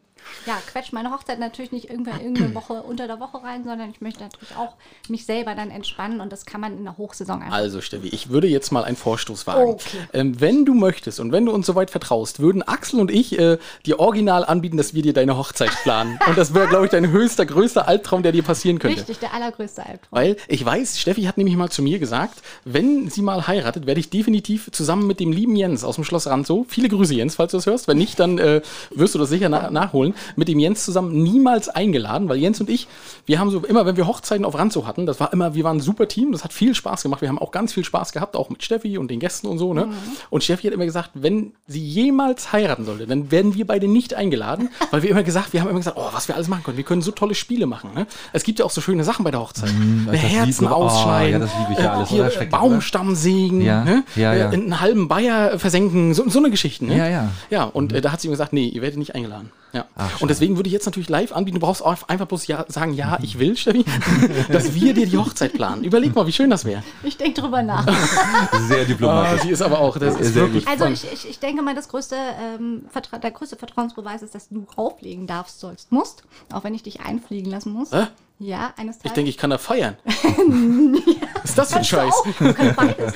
[0.47, 4.01] ja, quetsche meine Hochzeit natürlich nicht irgendwann irgendeine Woche unter der Woche rein, sondern ich
[4.01, 4.75] möchte natürlich auch
[5.09, 7.57] mich selber dann entspannen und das kann man in der Hochsaison einfach.
[7.57, 9.71] Also, Steffi, ich würde jetzt mal einen Vorstoß wagen.
[9.71, 9.99] Okay.
[10.13, 13.59] Ähm, wenn du möchtest und wenn du uns soweit vertraust, würden Axel und ich äh,
[13.85, 16.19] dir original anbieten, dass wir dir deine Hochzeit planen.
[16.27, 18.99] Und das wäre, glaube ich, dein höchster, größter Albtraum, der dir passieren könnte.
[18.99, 20.09] Richtig, der allergrößte Albtraum.
[20.11, 24.01] Weil ich weiß, Steffi hat nämlich mal zu mir gesagt, wenn sie mal heiratet, werde
[24.01, 27.53] ich definitiv zusammen mit dem lieben Jens aus dem Schloss Ranzow, viele Grüße Jens, falls
[27.53, 30.59] du das hörst, wenn nicht, dann äh, wirst du das sicher na nachholen, mit dem
[30.59, 32.87] Jens zusammen niemals eingeladen, weil Jens und ich,
[33.27, 35.79] wir haben so immer, wenn wir Hochzeiten auf Ranzow hatten, das war immer, wir waren
[35.79, 38.37] ein super Team, das hat viel Spaß gemacht, wir haben auch ganz viel Spaß gehabt,
[38.37, 39.89] auch mit Steffi und den Gästen und so, ne?
[40.31, 44.15] Und Steffi hat immer gesagt, wenn sie jemals heiraten sollte, dann werden wir beide nicht
[44.15, 46.77] eingeladen, weil wir immer gesagt, wir haben immer gesagt, oh, was wir alles machen können,
[46.77, 48.07] wir können so tolle Spiele machen, ne?
[48.33, 49.71] Es gibt ja auch so schöne Sachen bei der Hochzeit.
[50.07, 52.31] das lieb- Herzen oh, ausschneiden, ja, das liebe ich ja alles, hier?
[52.31, 54.05] Schrecklich, Baumstamm sägen, Ja, ne?
[54.17, 54.51] ja, ja.
[54.51, 56.85] Äh, einen halben Bayer versenken, so, so eine Geschichte.
[56.85, 56.97] Ne?
[56.97, 57.29] Ja, ja.
[57.51, 59.51] Ja, und äh, da hat sie mir gesagt, nee, ihr werdet nicht eingeladen.
[59.77, 59.85] Ja.
[59.97, 62.65] Ach, und deswegen würde ich jetzt natürlich live anbieten, du brauchst auch einfach bloß ja,
[62.69, 63.85] sagen, ja, ich will, Steffi,
[64.51, 65.85] dass wir dir die Hochzeit planen.
[65.85, 66.83] Überleg mal, wie schön das wäre.
[67.03, 67.85] Ich denke drüber nach.
[68.69, 69.43] Sehr Ah, diplomatisch.
[69.43, 71.75] sie ist aber auch, das ist Sehr wirklich Also von- ich, ich, ich denke mal,
[71.75, 72.87] das größte, ähm,
[73.23, 76.23] der größte Vertrauensbeweis ist, dass du rauflegen darfst, sollst, musst.
[76.53, 77.93] Auch wenn ich dich einfliegen lassen muss.
[77.93, 78.07] Hä?
[78.39, 79.05] Ja, eines Tages.
[79.05, 79.97] Ich denke, ich kann da feiern.
[80.05, 82.15] Was ist das für ein Kannst du Scheiß?
[82.15, 82.25] auch.
[82.39, 83.13] Du kannst beides.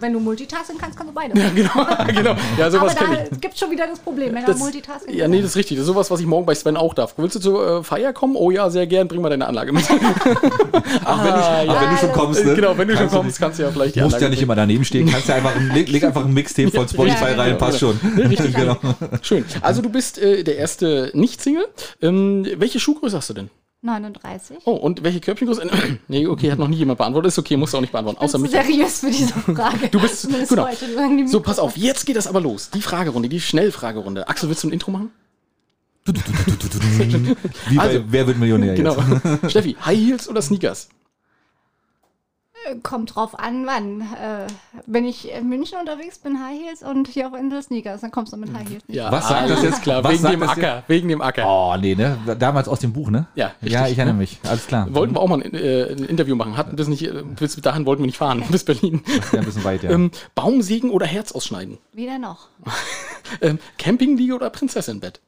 [0.00, 1.38] Wenn du Multitasking kannst, kannst du beides.
[1.54, 1.70] genau,
[2.08, 2.30] genau.
[2.58, 3.40] Ja, Aber sowas da kenne ich.
[3.40, 5.76] gibt es schon wieder das Problem, wenn Das, du Multitasking ja, nee, das ist richtig.
[5.76, 7.14] Das ist sowas, was ich morgen bei Sven auch darf.
[7.18, 8.34] Willst du zur äh, Feier kommen?
[8.34, 9.06] Oh ja, sehr gern.
[9.06, 9.84] Bring mal deine Anlage mit.
[11.04, 11.40] Ach, wenn du,
[11.70, 12.54] ach, wenn du schon kommst, ne?
[12.54, 14.42] genau, wenn du schon Kannst kommst, kannst du ja vielleicht die musst ja Anlage nicht
[14.42, 17.34] immer daneben stehen, kannst ja einfach, ein- leg, leg einfach ein Mixtape von Spotify Ja,
[17.36, 17.98] rein, genau, passt schon.
[18.16, 18.54] Richtig.
[18.54, 18.76] genau.
[19.22, 19.44] Schön.
[19.60, 21.66] Also du bist äh, der erste Nicht-Single.
[22.02, 23.50] Ähm, welche Schuhgröße hast du denn?
[23.84, 24.58] 39.
[24.64, 25.68] Oh, und welche Körbchengröße?
[26.08, 27.28] nee, okay, hat noch nie jemand beantwortet.
[27.30, 28.20] Ist okay, musst du auch nicht beantworten.
[28.20, 28.52] Außer mich.
[28.52, 29.88] seriös für diese Frage.
[29.88, 30.68] Du bist, genau.
[31.26, 32.70] So, pass auf, jetzt geht das aber los.
[32.70, 34.28] Die Fragerunde, die Schnellfragerunde.
[34.28, 35.10] Axel, willst du ein Intro machen?
[36.04, 38.96] Wie bei Also, Wer wird Millionär Genau.
[38.96, 39.50] jetzt?
[39.50, 40.88] Steffi, High Heels oder Sneakers?
[42.82, 44.00] Kommt drauf an, wann.
[44.00, 44.46] Äh,
[44.86, 48.32] wenn ich in München unterwegs bin, High Heels und hier auf Insel Sneakers, dann kommst
[48.32, 48.96] du mit High Heels nicht.
[48.96, 49.82] Ja, Was sagt alles das jetzt?
[49.82, 51.44] klar, Was wegen dem Acker, wegen dem Acker.
[51.46, 52.18] Oh, nee, ne?
[52.38, 53.26] Damals aus dem Buch, ne?
[53.34, 53.72] Ja, richtig.
[53.72, 54.38] Ja, ich erinnere mich.
[54.48, 54.86] Alles klar.
[54.94, 57.84] Wollten wir auch mal ein, äh, ein Interview machen, hatten das nicht, äh, bis dahin
[57.86, 59.02] wollten wir nicht fahren, bis Berlin.
[59.32, 59.90] Ja, ein bisschen weit, ja.
[59.90, 61.78] Ähm, Baumsägen oder Herz ausschneiden?
[61.92, 62.48] Weder noch.
[63.40, 65.20] Ähm, Campingliege oder Prinzessinbett?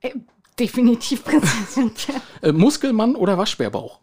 [0.00, 0.10] Äh,
[0.58, 1.90] definitiv Prinzessin.
[2.40, 3.98] Äh, Muskelmann oder Waschbärbauch?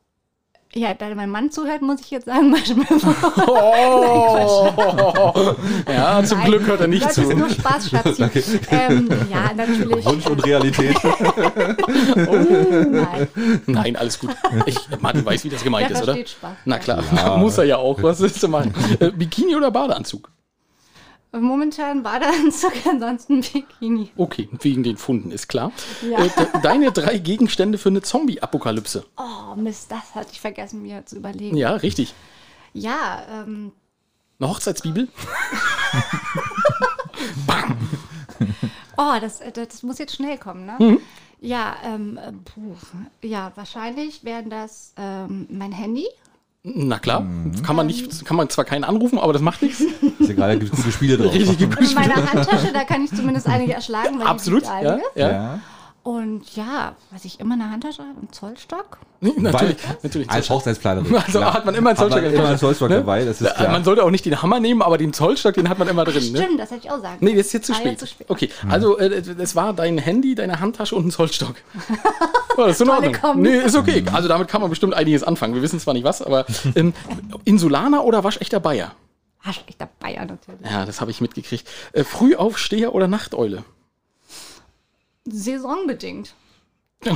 [0.73, 3.13] Ja, da mein Mann zuhört, muss ich jetzt sagen, Marshmallow.
[3.47, 5.55] Oh.
[5.91, 7.23] ja, zum Nein, Glück hört er nicht das zu.
[7.23, 8.23] ist nur Spaß, Schatzi.
[8.71, 10.05] ähm, ja, natürlich.
[10.05, 10.95] Wunsch und Realität.
[12.15, 13.27] Nein,
[13.65, 14.29] Nein, alles gut.
[14.65, 16.15] Ich, Martin weiß, wie das gemeint der ist, oder?
[16.15, 16.51] Spaß.
[16.63, 17.03] Na klar,
[17.37, 18.01] muss er ja auch.
[18.01, 18.73] Was ist zu machen?
[18.99, 20.29] Äh, Bikini oder Badeanzug?
[21.33, 24.11] Momentan Badeanzug, ansonsten Bikini.
[24.17, 25.71] Okay, wegen den Funden, ist klar.
[26.01, 26.19] Ja.
[26.25, 29.05] Äh, de- deine drei Gegenstände für eine Zombie-Apokalypse.
[29.17, 31.55] Oh, Mist, das hatte ich vergessen, mir zu überlegen.
[31.55, 32.13] Ja, richtig.
[32.73, 33.71] Ja, ähm,
[34.39, 35.07] Eine Hochzeitsbibel?
[38.97, 40.75] oh, das, äh, das muss jetzt schnell kommen, ne?
[40.79, 40.99] Mhm.
[41.39, 42.75] Ja, ähm, äh, puh,
[43.23, 46.05] ja, wahrscheinlich wären das ähm, mein Handy.
[46.63, 47.25] Na klar,
[47.65, 49.81] kann man nicht, kann man zwar keinen anrufen, aber das macht nichts.
[49.81, 51.33] Ist egal, da gibt es gute Spiele drauf.
[51.33, 54.99] Richtig Und in meiner Handtasche, da kann ich zumindest einige erschlagen, weil Absolut, die ja,
[55.15, 55.31] ja.
[55.31, 55.59] Ja.
[56.03, 58.97] Und ja, was ich immer in der Handtasche habe, ein Zollstock.
[59.19, 60.29] Nee, natürlich, Weil- natürlich.
[60.31, 61.15] Als Hochzeitsplanerin.
[61.15, 61.53] Also klar.
[61.53, 62.17] hat man immer einen Zollstock.
[62.23, 62.95] Hat man immer einen Zollstock Ne?
[62.95, 63.71] dabei, das ist klar.
[63.71, 66.31] Man sollte auch nicht den Hammer nehmen, aber den Zollstock, den hat man immer drin.
[66.31, 66.41] Ne?
[66.41, 67.99] Stimmt, das hätte ich auch sagen Nee, das ist jetzt zu Ah, spät.
[67.99, 68.27] zu spät.
[68.31, 71.53] Okay, also äh, es war dein Handy, deine Handtasche und ein Zollstock.
[72.57, 73.13] Ja, das ist in Ordnung.
[73.13, 73.49] Kombi.
[73.49, 74.03] Nee, ist okay.
[74.11, 75.53] Also damit kann man bestimmt einiges anfangen.
[75.53, 76.93] Wir wissen zwar nicht was, aber ähm,
[77.45, 78.93] Insulaner oder waschechter Bayer?
[79.77, 80.61] Dabei, ja, natürlich.
[80.69, 81.67] Ja, das habe ich mitgekriegt.
[81.93, 83.63] Äh, Frühaufsteher oder Nachteule?
[85.25, 86.35] Saisonbedingt.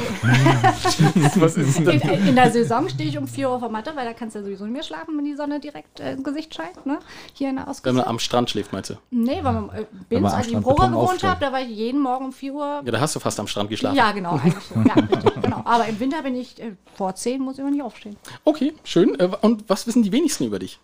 [1.35, 4.03] Was ist In, in der Saison stehe ich um 4 Uhr auf der Matte, weil
[4.05, 6.55] da kannst du ja sowieso nicht mehr schlafen, wenn die Sonne direkt äh, ins Gesicht
[6.55, 6.87] scheint.
[6.87, 6.97] Ne?
[7.33, 7.97] Hier in der Wenn Ausgesicht.
[7.97, 8.95] man am Strand schläft, meinst du?
[9.11, 11.61] Nee, weil man, äh, Wenn man Binz, als ich in Prora gewohnt habe, da war
[11.61, 12.81] ich jeden Morgen um 4 Uhr.
[12.83, 13.95] Ja, da hast du fast am Strand geschlafen.
[13.95, 14.73] Ja, genau, eigentlich so.
[14.75, 15.61] Ja, richtig, genau.
[15.65, 18.15] Aber im Winter bin ich, äh, vor 10 muss ich immer nicht aufstehen.
[18.43, 19.13] Okay, schön.
[19.19, 20.79] Äh, Und was wissen die wenigsten über dich?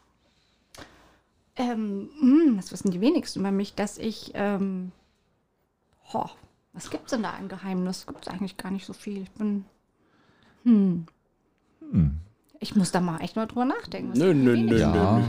[1.55, 4.91] Ähm, hm, das wissen die wenigsten über mich, dass ich, ähm,
[6.13, 6.29] ho,
[6.73, 8.05] was gibt's denn da ein Geheimnis?
[8.07, 9.23] Gibt's eigentlich gar nicht so viel.
[9.23, 9.65] Ich bin,
[10.63, 11.05] hm.
[12.59, 14.17] Ich muss da mal echt mal drüber nachdenken.
[14.17, 15.23] Nö, nö, nö, Ja, nö.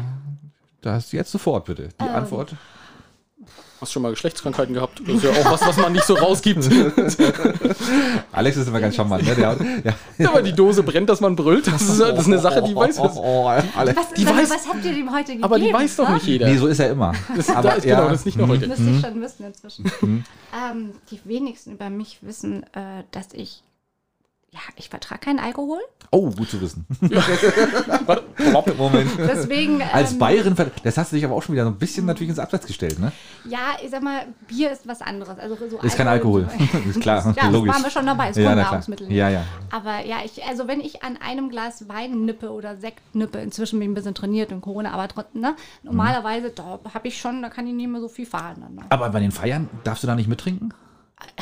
[0.82, 1.88] das jetzt sofort bitte.
[2.01, 2.14] Die Ähm.
[2.14, 2.55] Antwort.
[3.83, 5.03] Hast du schon mal Geschlechtskrankheiten gehabt?
[5.05, 6.70] Das ist ja auch was, was man nicht so rausgibt.
[8.30, 9.35] Alex ist immer ganz charmant, ne?
[9.35, 9.93] Der, ja.
[10.18, 11.66] Ja, aber die Dose brennt, dass man brüllt.
[11.66, 13.16] Das ist, das ist eine Sache, die weiß oh, was.
[13.16, 13.99] oh, oh, Alex.
[13.99, 15.43] Was, Die weiß- was habt ihr dem heute gegeben?
[15.43, 16.47] Aber die weiß doch nicht jeder.
[16.47, 17.12] Nee, so ist er immer.
[17.37, 17.97] das, aber da ist, ja.
[17.97, 18.68] Genau, das ist nicht nur heute.
[18.68, 19.85] Müsste ich schon wissen inzwischen.
[20.70, 23.64] ähm, die wenigsten über mich wissen, äh, dass ich,
[24.53, 25.81] ja, ich vertrage keinen Alkohol.
[26.11, 26.87] Oh, gut zu wissen.
[28.37, 28.77] Plopp.
[28.77, 29.11] Moment.
[29.19, 29.83] Deswegen.
[29.83, 32.05] Als ähm, Bayerin, ver- das hast du dich aber auch schon wieder so ein bisschen
[32.05, 33.13] natürlich ins Abseits gestellt, ne?
[33.49, 35.39] Ja, ich sag mal, Bier ist was anderes.
[35.39, 36.47] Also so Ist kein Alkohol.
[36.89, 37.69] ist klar, ja, logisch.
[37.69, 38.29] das waren wir schon dabei.
[38.31, 38.55] Ist Ja.
[38.55, 39.11] Nahrungsmitteln.
[39.11, 39.45] Ja, ja.
[39.71, 43.79] Aber ja, ich, also wenn ich an einem Glas Wein nippe oder Sekt nippe, inzwischen
[43.79, 45.57] bin ich ein bisschen trainiert in Corona, aber trotzdem, ne?
[45.83, 48.57] Normalerweise, da habe ich schon, da kann ich nicht mehr so viel fahren.
[48.61, 48.83] Dann, ne?
[48.91, 50.75] Aber bei den Feiern darfst du da nicht mittrinken?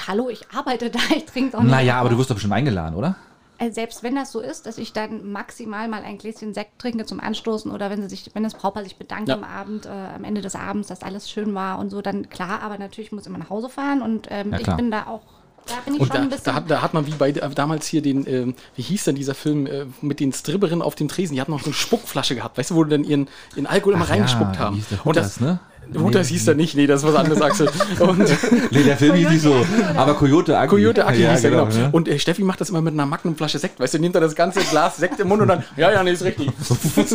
[0.07, 1.71] Hallo, ich arbeite da, ich trinke auch nicht.
[1.71, 3.17] Naja, aber du wirst doch bestimmt eingeladen, oder?
[3.59, 7.05] Äh, Selbst wenn das so ist, dass ich dann maximal mal ein Gläschen Sekt trinke
[7.05, 9.35] zum Anstoßen oder wenn sie sich, wenn das Brautpaar sich bedankt Ja.
[9.35, 12.63] am Abend, äh, am Ende des Abends, dass alles schön war und so, dann klar,
[12.63, 15.21] aber natürlich muss ich immer nach Hause fahren und ähm, Ja, ich bin da auch,
[15.67, 16.45] da bin ich Und schon da, ein bisschen.
[16.47, 19.15] da, hat, da hat man wie bei äh, damals hier den, ähm, wie hieß denn
[19.15, 21.35] dieser Film äh, mit den Stribberinnen auf dem Tresen?
[21.35, 23.93] Die hatten noch so eine Spuckflasche gehabt, weißt du, wo die dann ihren, ihren Alkohol
[23.93, 24.77] immer Ach reingespuckt ja, haben.
[24.77, 25.07] wie hieß der?
[25.07, 25.61] Und das, Hutters, ne?
[25.99, 27.69] Hutters hieß er nicht, nee, das ist was anderes, Axel.
[27.99, 28.19] Und
[28.71, 29.67] Nee, der Film hieß nicht so.
[29.97, 30.71] Aber Coyote Agni.
[30.71, 31.67] Coyote Aki ja, hieß er, genau.
[31.67, 31.89] ne?
[31.93, 34.35] Und äh, Steffi macht das immer mit einer Magnumflasche Sekt, weißt du, nimmt er das
[34.35, 36.51] ganze Glas Sekt im Mund und dann, ja, ja, nee, ist richtig.
[36.97, 37.15] Das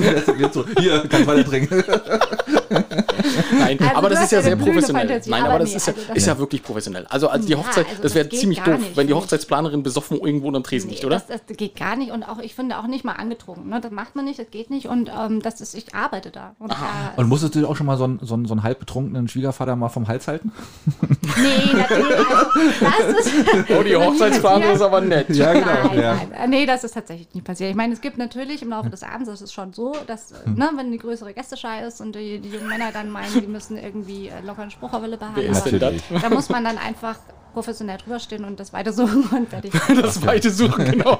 [0.79, 1.83] hier, kannst weiter trinken.
[2.69, 5.07] Nein, Also aber das ist ja ja sehr professionell.
[5.07, 7.05] Fantasie, Nein, aber aber das nee, ist ja, also das- ist ja wirklich professionell.
[7.09, 9.13] Also, also die Ja, Hochzeit, also das das wäre ziemlich doof, nicht, wenn die.
[9.13, 11.21] Hochzeitsplanerin besoffen irgendwo unterm Tresen Nee, liegt, oder?
[11.27, 13.69] Das, das geht gar nicht und auch ich finde auch nicht mal angetrunken.
[13.69, 13.79] Ne?
[13.81, 16.55] Das macht man nicht, das geht nicht und ähm, das ist, ich arbeite da.
[16.59, 18.79] Und, da Und musstest du auch schon mal so einen, so einen, so einen halb
[18.79, 20.51] betrunkenen Schwiegervater mal vom Hals halten?
[21.21, 22.17] nee, natürlich.
[22.17, 25.29] Also, das ist, Oh, die Hochzeitsplanerin ist aber nett.
[25.29, 25.65] Ja, genau.
[25.87, 26.21] Nein, ja.
[26.31, 26.49] nein.
[26.49, 27.69] Nee, das ist tatsächlich nicht passiert.
[27.69, 30.55] Ich meine, es gibt natürlich im Laufe des Abends, das ist schon so, dass, Hm.
[30.55, 33.77] ne, wenn eine größere Gästeschar ist und die, die jungen Männer dann meinen, sie müssen
[33.77, 35.65] irgendwie äh, locker einen Spruch auf denn das?
[35.65, 36.03] Natürlich.
[36.21, 37.17] da muss man dann einfach
[37.53, 39.71] professionell drüberstehen und das weiter suchen und fertig.
[40.01, 41.19] Das weite Suchen, genau.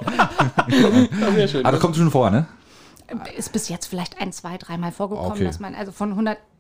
[0.70, 1.66] Ja, sehr schön.
[1.66, 2.46] Aber das kommt schon vor, ne?
[3.38, 5.46] Ist bis jetzt vielleicht ein, zwei, dreimal vorgekommen, Okay.
[5.46, 6.16] dass man, also von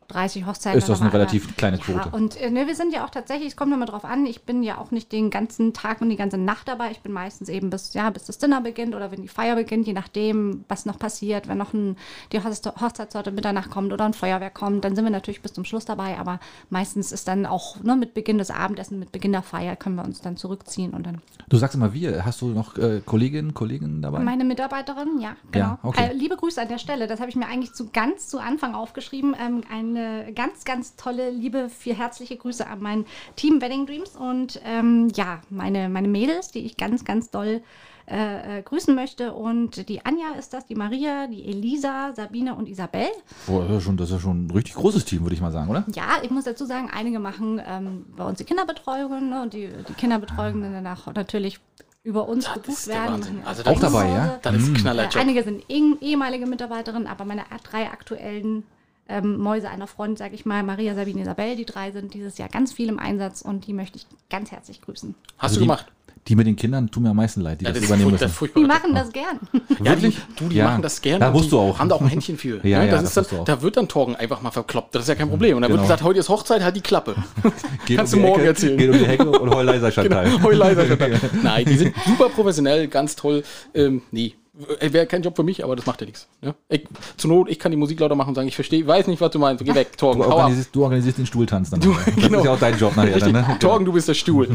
[0.09, 0.77] 130 Hochzeiten.
[0.77, 2.09] Ist das da eine relativ einer- kleine Ja, Quote.
[2.15, 4.61] und äh, ne, wir sind ja auch tatsächlich, es kommt immer drauf an, ich bin
[4.63, 6.91] ja auch nicht den ganzen Tag und die ganze Nacht dabei.
[6.91, 9.87] Ich bin meistens eben bis, ja, bis das Dinner beginnt oder wenn die Feier beginnt,
[9.87, 11.47] je nachdem, was noch passiert.
[11.47, 11.97] Wenn noch ein,
[12.31, 15.65] die Hochze- Hochzeitssorte Mitternacht kommt oder ein Feuerwerk kommt, dann sind wir natürlich bis zum
[15.65, 16.17] Schluss dabei.
[16.17, 16.39] Aber
[16.69, 20.05] meistens ist dann auch ne, mit Beginn des Abendessens, mit Beginn der Feier, können wir
[20.05, 22.25] uns dann zurückziehen und dann Du sagst immer wir.
[22.25, 24.19] Hast du noch äh, Kolleginnen, Kollegen dabei?
[24.19, 25.65] Meine Mitarbeiterin, ja, genau.
[25.65, 26.09] Ja, okay.
[26.09, 27.07] äh, liebe Grüße an der Stelle.
[27.07, 29.35] Das habe ich mir eigentlich zu ganz zu Anfang aufgeschrieben.
[29.39, 29.63] Ähm,
[29.95, 35.09] eine ganz, ganz tolle, liebe, viel herzliche Grüße an mein Team Wedding Dreams und ähm,
[35.15, 37.61] ja, meine, meine Mädels, die ich ganz, ganz doll
[38.07, 39.33] äh, äh, grüßen möchte.
[39.33, 43.07] Und die Anja ist das, die Maria, die Elisa, Sabine und Isabel.
[43.47, 45.41] Boah, das, ist ja schon, das ist ja schon ein richtig großes Team, würde ich
[45.41, 45.85] mal sagen, oder?
[45.95, 49.41] Ja, ich muss dazu sagen, einige machen ähm, bei uns die Kinderbetreuung ne?
[49.41, 51.59] und die, die Kinderbetreuung dann danach natürlich
[52.03, 53.41] über uns Das gebucht werden.
[53.43, 54.39] Also Auch dabei, ja?
[54.43, 55.15] Das ist ein Äh, Knallerjob.
[55.15, 58.63] einige sind eh- ehemalige Mitarbeiterinnen, aber meine drei aktuellen
[59.07, 62.49] ähm, Mäuse einer Front, sage ich mal, Maria, Sabine, Isabel, die drei sind dieses Jahr
[62.49, 65.13] ganz viel im Einsatz und die möchte ich ganz herzlich grüßen.
[65.37, 65.85] Hast Also du die, gemacht?
[66.27, 68.41] Die mit den Kindern tun mir am meisten leid, die Ja, das, ist übernehmen das
[68.41, 68.53] müssen.
[68.55, 69.39] Die machen das gern.
[69.53, 70.17] Ja, die, Wirklich?
[70.37, 70.65] du, die Ja.
[70.65, 71.19] machen das gerne.
[71.19, 71.77] Da musst die du auch.
[71.77, 72.55] Haben da auch ein Händchen für.
[72.65, 72.87] Ja, Ne?
[72.87, 74.95] ja, das das ist dann, da wird dann Torgen einfach mal verkloppt.
[74.95, 75.55] Das ist ja kein Problem.
[75.55, 75.81] Und dann Genau.
[75.83, 77.13] wird gesagt, heute ist Hochzeit, halt die Klappe.
[77.85, 78.77] Geht Kannst um du die morgen Ecke, erzählen.
[78.79, 80.25] Geht um die Hecke und heul leiser Chantal.
[80.31, 80.87] Genau, heu leiser.
[80.87, 81.11] Chantal.
[81.43, 83.43] Nein, die sind super professionell, ganz toll.
[83.75, 84.33] Ähm, nee,
[84.79, 86.27] wäre kein Job für mich, aber das macht ja nichts.
[86.41, 86.55] Ja?
[86.69, 86.83] Ich,
[87.17, 89.31] zur Not, ich kann die Musik lauter machen und sagen, ich verstehe, weiß nicht, was
[89.31, 89.63] du meinst.
[89.63, 91.81] Geh weg, Torgen, Du organisierst, du organisierst den Stuhltanz dann.
[91.81, 92.39] Du, das genau.
[92.39, 93.57] ist ja auch dein Job nachher dann, ne?
[93.59, 94.47] Torgen, du bist der Stuhl.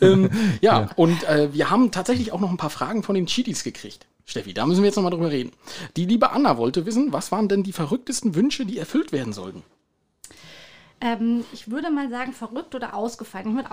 [0.00, 0.30] ähm,
[0.60, 4.06] ja, und äh, wir haben tatsächlich auch noch ein paar Fragen von den Cheaties gekriegt.
[4.24, 5.52] Steffi, da müssen wir jetzt nochmal drüber reden.
[5.96, 9.62] Die liebe Anna wollte wissen, was waren denn die verrücktesten Wünsche, die erfüllt werden sollten?
[11.00, 13.50] Ähm, ich würde mal sagen, verrückt oder ausgefallen.
[13.50, 13.70] Ich würde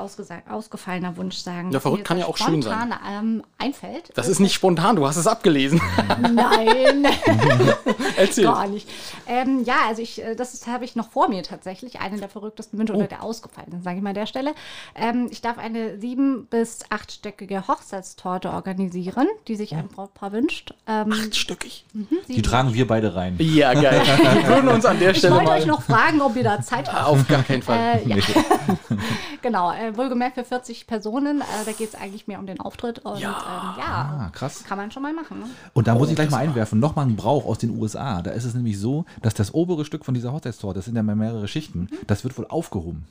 [0.49, 1.71] ausgefallener Wunsch sagen.
[1.71, 2.73] Ja, verrückt kann ja auch schön sein.
[2.77, 4.11] spontan, Ähm, einfällt.
[4.15, 5.81] Das ist nicht spontan, du hast es abgelesen.
[6.19, 7.05] Nein.
[8.17, 8.43] Erzähl.
[8.45, 8.89] Gar nicht.
[9.27, 12.77] Ähm, ja, also ich, äh, das habe ich noch vor mir tatsächlich, eine der verrücktesten
[12.77, 12.97] Wünsche Oh.
[12.97, 14.53] oder der ausgefallenen, sage ich mal an der Stelle.
[14.95, 20.73] Ähm, ich darf eine sieben- bis achtstöckige Hochzeitstorte organisieren, die sich ein Brautpaar wünscht.
[20.87, 21.85] Ähm, Achtstöckig.
[22.27, 23.37] Die tragen wir beide rein.
[23.39, 24.01] Ja, geil.
[24.33, 25.59] Wir würden uns an der ich Stelle wollte mal...
[25.59, 27.12] euch noch fragen, ob ihr da Zeit habt.
[27.13, 28.01] Auf gar keinen Fall.
[28.05, 28.15] Äh, ja.
[29.41, 31.41] genau, äh, wohlgemerkt für 40 Personen.
[31.41, 32.99] Äh, da geht es eigentlich mehr um den Auftritt.
[32.99, 33.29] Und Ja.
[33.29, 34.63] ähm, ja, Ah, krass.
[34.67, 35.39] kann man schon mal machen.
[35.39, 35.45] Ne?
[35.73, 38.21] Und da muss Oh, ich gleich mal einwerfen, nochmal ein Brauch aus den USA.
[38.21, 41.03] Da ist es nämlich so, dass das obere Stück von dieser Hochzeitstorte, das sind ja
[41.03, 43.05] mehrere Schichten, das wird wohl aufgehoben.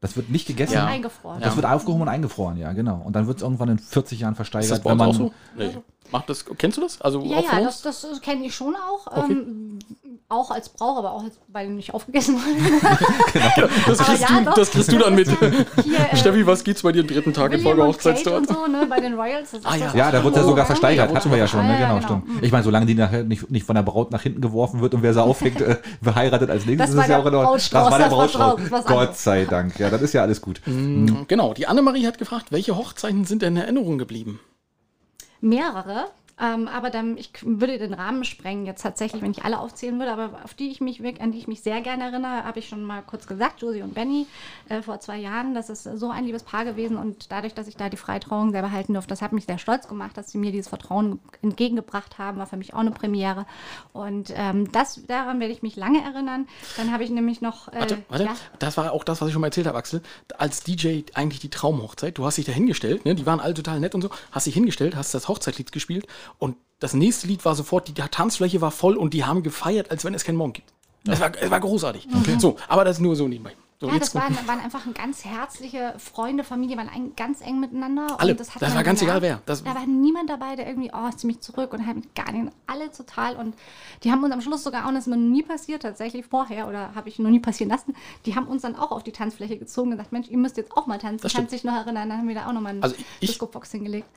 [0.00, 0.74] Das wird nicht gegessen.
[0.74, 0.86] Ja.
[0.86, 1.40] Eingefroren.
[1.40, 3.02] Das wird aufgehoben und eingefroren, ja, genau.
[3.04, 4.70] Und dann wird es irgendwann in 40 Jahren versteigert.
[4.70, 5.32] Ist das wenn man, auch so?
[5.56, 5.76] Nee.
[6.10, 7.00] Macht das, kennst du das?
[7.00, 9.06] Also Ja, ja, das, das kenne ich schon auch.
[9.06, 9.32] Okay.
[9.32, 9.78] Ähm,
[10.30, 13.68] auch als Brauch, aber auch als, weil nicht aufgegessen wurde.
[13.86, 15.28] Das Aber kriegst, ja, du, das kriegst du dann mit.
[15.28, 18.86] Hier, äh, Steffi, was geht's bei dir im dritten Tag in Folge und so, ne,
[18.88, 19.52] bei den Royals.
[19.52, 19.86] Das ist Ah, ja.
[19.86, 20.64] das Ja, da wird ja sogar ja.
[20.66, 21.74] versteigert, hatten wir ja schon, ne?
[21.74, 22.22] Ah, ja, genau, genau.
[22.22, 22.44] stimmt.
[22.44, 25.02] Ich meine, solange die nachher nicht, nicht von der Braut nach hinten geworfen wird und
[25.02, 27.54] wer sie aufhängt, äh, verheiratet als nächstes, Das ist ja auch in Ordnung.
[27.54, 28.84] Das war der das Brautstrauß.
[28.86, 29.78] Gott sei Dank.
[29.78, 30.60] Ja, das ist ja alles gut.
[30.66, 34.40] Genau, die Annemarie hat gefragt, welche Hochzeiten sind denn in Erinnerung geblieben?
[35.40, 36.10] Mehrere.
[36.40, 40.12] Ähm, aber dann, ich würde den Rahmen sprengen, jetzt tatsächlich, wenn ich alle aufzählen würde,
[40.12, 42.68] aber auf die ich mich wirklich, an die ich mich sehr gerne erinnere, habe ich
[42.68, 44.26] schon mal kurz gesagt, Josie und Benny
[44.68, 45.54] äh, vor zwei Jahren.
[45.54, 48.70] Das ist so ein liebes Paar gewesen und dadurch, dass ich da die Freitrauung selber
[48.70, 52.38] halten durfte, das hat mich sehr stolz gemacht, dass sie mir dieses Vertrauen entgegengebracht haben,
[52.38, 53.46] war für mich auch eine Premiere.
[53.92, 56.46] Und ähm, das, daran werde ich mich lange erinnern.
[56.76, 57.68] Dann habe ich nämlich noch.
[57.68, 58.24] Äh, Warte, warte.
[58.24, 60.02] ja, Das war auch das, was ich schon mal erzählt habe, Axel.
[60.36, 62.16] Als DJ eigentlich die Traumhochzeit.
[62.16, 63.14] Du hast dich da hingestellt, ne?
[63.14, 64.10] die waren alle total nett und so.
[64.30, 66.06] Hast dich hingestellt, hast das Hochzeitlied gespielt
[66.38, 70.04] und das nächste Lied war sofort, die Tanzfläche war voll und die haben gefeiert, als
[70.04, 70.72] wenn es keinen Morgen gibt.
[71.06, 72.06] Es war, es war großartig.
[72.38, 73.54] So, aber das nur so nebenbei.
[73.80, 77.40] So, Ja, jetzt- das waren, waren einfach ein ganz herzliche Freunde, Familie, waren ein, ganz
[77.40, 78.16] eng miteinander.
[78.18, 78.32] Alle.
[78.32, 79.40] Und das hat Das war ganz egal wer.
[79.46, 82.52] Das- da war niemand dabei, der irgendwie, oh, zieh mich zurück und halt gar nicht.
[82.66, 83.36] Alle total.
[83.36, 83.54] Und
[84.02, 86.66] die haben uns am Schluss sogar auch, das ist mir noch nie passiert, tatsächlich vorher,
[86.68, 87.94] oder habe ich noch nie passieren lassen,
[88.26, 90.76] die haben uns dann auch auf die Tanzfläche gezogen und gesagt, Mensch, ihr müsst jetzt
[90.76, 91.22] auch mal tanzen.
[91.22, 93.70] Das Kannst dich noch erinnern, dann haben wir da auch nochmal einen Also ich- Disco-Box
[93.70, 94.08] hingelegt.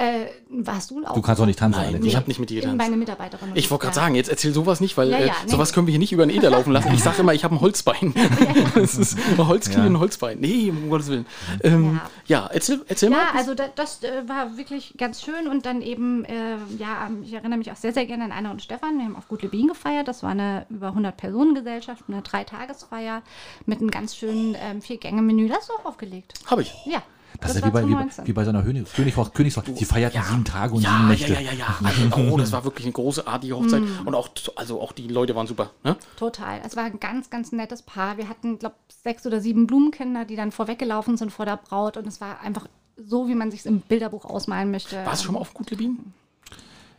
[0.00, 1.12] Äh, warst du auch?
[1.12, 2.78] Du kannst auch nicht tanzen, Nein, ich habe nicht mit dir getanzt.
[2.78, 3.50] Meine Mitarbeiterin.
[3.52, 4.02] Ich wollte gerade ja.
[4.02, 5.50] sagen, jetzt erzähl sowas nicht, weil Ja, äh, ja, nee.
[5.50, 6.90] sowas können wir hier nicht über den Eder laufen lassen.
[6.94, 8.14] Ich sage immer, ich habe ein Holzbein.
[8.74, 9.86] das ist ein Holzknie Ja.
[9.86, 10.40] und ein Holzbein.
[10.40, 11.26] Nee, um Gottes Willen.
[11.62, 12.48] Ähm, ja.
[12.50, 13.18] erzähl, erzähl mal.
[13.18, 17.22] Ja, also da, das äh, war wirklich ganz schön und dann eben, äh, ja, ähm,
[17.22, 18.96] ich erinnere mich auch sehr, sehr gerne an Anna und Stefan.
[18.96, 20.08] Wir haben auf Gut Lebin gefeiert.
[20.08, 23.20] Das war eine über 100 Personen Gesellschaft, eine Dreitagesfeier
[23.66, 25.48] mit einem ganz schönen ähm, Vier-Gänge-Menü.
[25.48, 26.32] Das ist auch aufgelegt.
[26.46, 26.74] Habe ich.
[26.86, 27.02] Ja.
[27.40, 29.62] Das, ist ja wie bei, wie, wie bei so einer König, Königshoch, Königshoch.
[29.74, 31.32] Sie feierten sieben Tage und sieben Ja, ja, Nächte.
[31.34, 31.78] ja, ja, ja.
[31.82, 33.82] Also, oh, das war wirklich eine großartige Hochzeit.
[34.04, 35.70] Und auch, also auch die Leute waren super.
[35.84, 35.96] Ne?
[36.16, 36.60] Total.
[36.64, 38.16] Es war ein ganz, ganz nettes Paar.
[38.16, 41.96] Wir hatten, glaube sechs oder sieben Blumenkinder, die dann vorweggelaufen sind vor der Braut.
[41.96, 42.66] Und es war einfach
[42.96, 44.96] so, wie man sich im Bilderbuch ausmalen möchte.
[45.04, 46.12] Warst du schon mal auf Gut Lebin?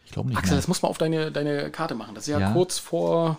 [0.05, 0.37] Ich glaube nicht.
[0.37, 0.57] Axel, mehr.
[0.57, 2.15] das muss man auf deine, deine Karte machen.
[2.15, 2.51] Das ist ja, Ja.
[2.51, 3.37] kurz vor.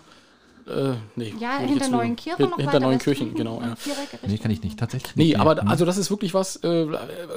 [0.67, 3.37] Äh, nee, Ja, hinter Neuenkirchen hin- noch Hinter weiter Neuenkirchen, Westen.
[3.37, 3.61] genau.
[3.61, 3.75] Ja.
[4.27, 4.79] Nee, kann ich nicht.
[4.79, 5.39] Tatsächlich Nee, nicht.
[5.39, 5.67] aber mehr.
[5.69, 6.87] also das ist wirklich was, äh,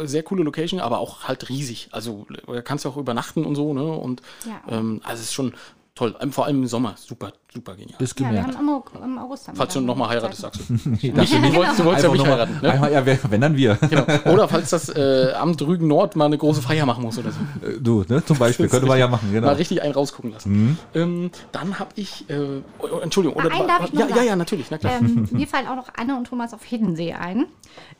[0.04, 1.88] sehr coole Location, aber auch halt riesig.
[1.92, 3.84] Also da kannst du auch übernachten und so, ne?
[3.84, 4.60] Und Ja.
[4.78, 5.54] ähm, also es ist schon
[5.96, 6.14] toll.
[6.20, 6.94] Ähm, Vor allem im Sommer.
[6.96, 8.00] Super, super genial.
[8.00, 8.56] Ist Ja, wir gemerkt.
[8.56, 9.48] haben im, Au- im August.
[9.48, 10.74] haben Falls du nochmal heiratest, sagst du.
[10.84, 12.58] Nee, das Nicht, du wolltest, du wolltest ja mich mal- heiraten.
[12.62, 12.70] Ne?
[12.70, 13.74] Einmal, ja, wer- wenn dann wir.
[13.90, 14.04] Genau.
[14.32, 17.40] Oder falls das äh, Amt Rügen Nord mal eine große Feier machen muss oder so.
[17.66, 18.68] Äh, Du, ne, zum Beispiel.
[18.68, 19.46] Könnte man ja machen, genau.
[19.48, 20.78] Mal richtig einen rausgucken lassen.
[20.94, 24.36] Ähm, dann habe ich, äh, oh, Entschuldigung, oder einen darf ich noch ja, ja, ja,
[24.36, 24.98] natürlich, na klar.
[25.00, 27.46] Ähm, mir fallen auch noch Anne und Thomas auf Hiddensee ein.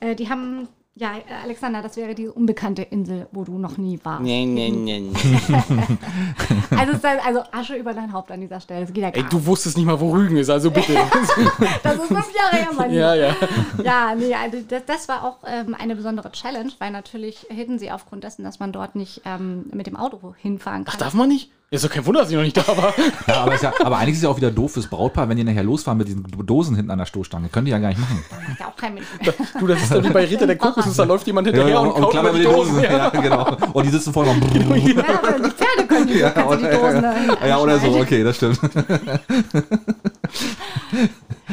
[0.00, 0.68] Äh, die haben
[0.98, 4.22] Ja, äh, Alexander, das wäre die unbekannte Insel, wo du noch nie warst.
[4.22, 5.12] Nee, nee, nee, nee.
[6.76, 6.92] Also,
[7.22, 8.80] also Asche über dein Haupt an dieser Stelle.
[8.80, 10.94] Das geht ja gar Ey, du wusstest nicht mal, wo Rügen ist, also bitte.
[11.82, 13.36] Das ist fünf Jahre her, mein ja, ja.
[13.82, 18.24] Ja, nee, also das, das war auch ähm, eine besondere Challenge, weil natürlich Hiddensee aufgrund
[18.24, 20.94] dessen, dass man dort nicht ähm, mit dem Auto hinfahren kann.
[20.96, 21.50] Ach, darf man nicht?
[21.68, 22.94] Ist doch kein Wunder, dass ich noch nicht da war.
[23.26, 25.36] Ja, aber, ist ja, aber eigentlich ist es ja auch wieder doof fürs Brautpaar, wenn
[25.36, 27.48] die nachher losfahren mit diesen Dosen hinten an der Stoßstange.
[27.48, 28.24] Können die ja gar nicht machen.
[28.48, 29.34] Macht ja auch kein Mensch mehr.
[29.58, 32.12] Du, das ist doch wie bei Ritter der Kokosnuss, da läuft jemand hinterher und, kaut
[32.12, 32.80] klappern über die Dosen.
[32.82, 32.96] Ja.
[32.96, 33.56] Ja, genau.
[33.72, 34.46] Und die sitzen vorne noch.
[34.54, 37.14] Ja, aber die Pferde können die, Ja, du die oder- Dosen da
[37.48, 38.60] Ja, oder so, okay, das stimmt.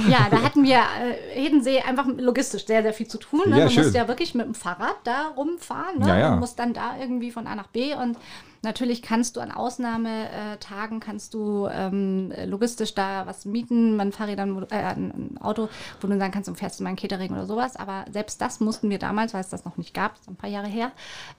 [0.09, 3.41] Ja, da hatten wir äh, Hiddensee einfach logistisch sehr, sehr viel zu tun.
[3.47, 3.57] Ne?
[3.57, 3.83] Ja, Man schön.
[3.83, 5.99] musste ja wirklich mit dem Fahrrad da rumfahren.
[5.99, 6.07] Ne?
[6.07, 6.33] Ja, ja.
[6.33, 7.93] Und muss dann da irgendwie von A nach B.
[7.95, 8.17] Und
[8.63, 14.75] natürlich kannst du an Ausnahmetagen, kannst du ähm, logistisch da was mieten, man du- äh,
[14.75, 15.69] ein Auto,
[16.01, 17.75] wo du sagen kannst, du fährst du mal ein Catering oder sowas.
[17.75, 20.67] Aber selbst das mussten wir damals, weil es das noch nicht gab, ein paar Jahre
[20.67, 20.91] her,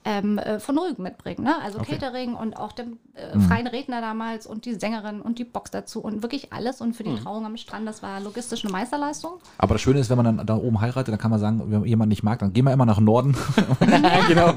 [0.03, 1.43] ähm, äh, von Rügen mitbringen.
[1.43, 1.55] Ne?
[1.63, 3.41] Also Catering und auch dem äh, Mhm.
[3.41, 6.81] freien Redner damals und die Sängerin und die Box dazu und wirklich alles.
[6.81, 9.33] Und für die Trauung am Strand, das war logistisch eine Meisterleistung.
[9.57, 11.79] Aber das Schöne ist, wenn man dann da oben heiratet, dann kann man sagen, wenn
[11.79, 13.35] man jemanden nicht mag, dann gehen wir immer nach Norden.
[14.27, 14.53] genau.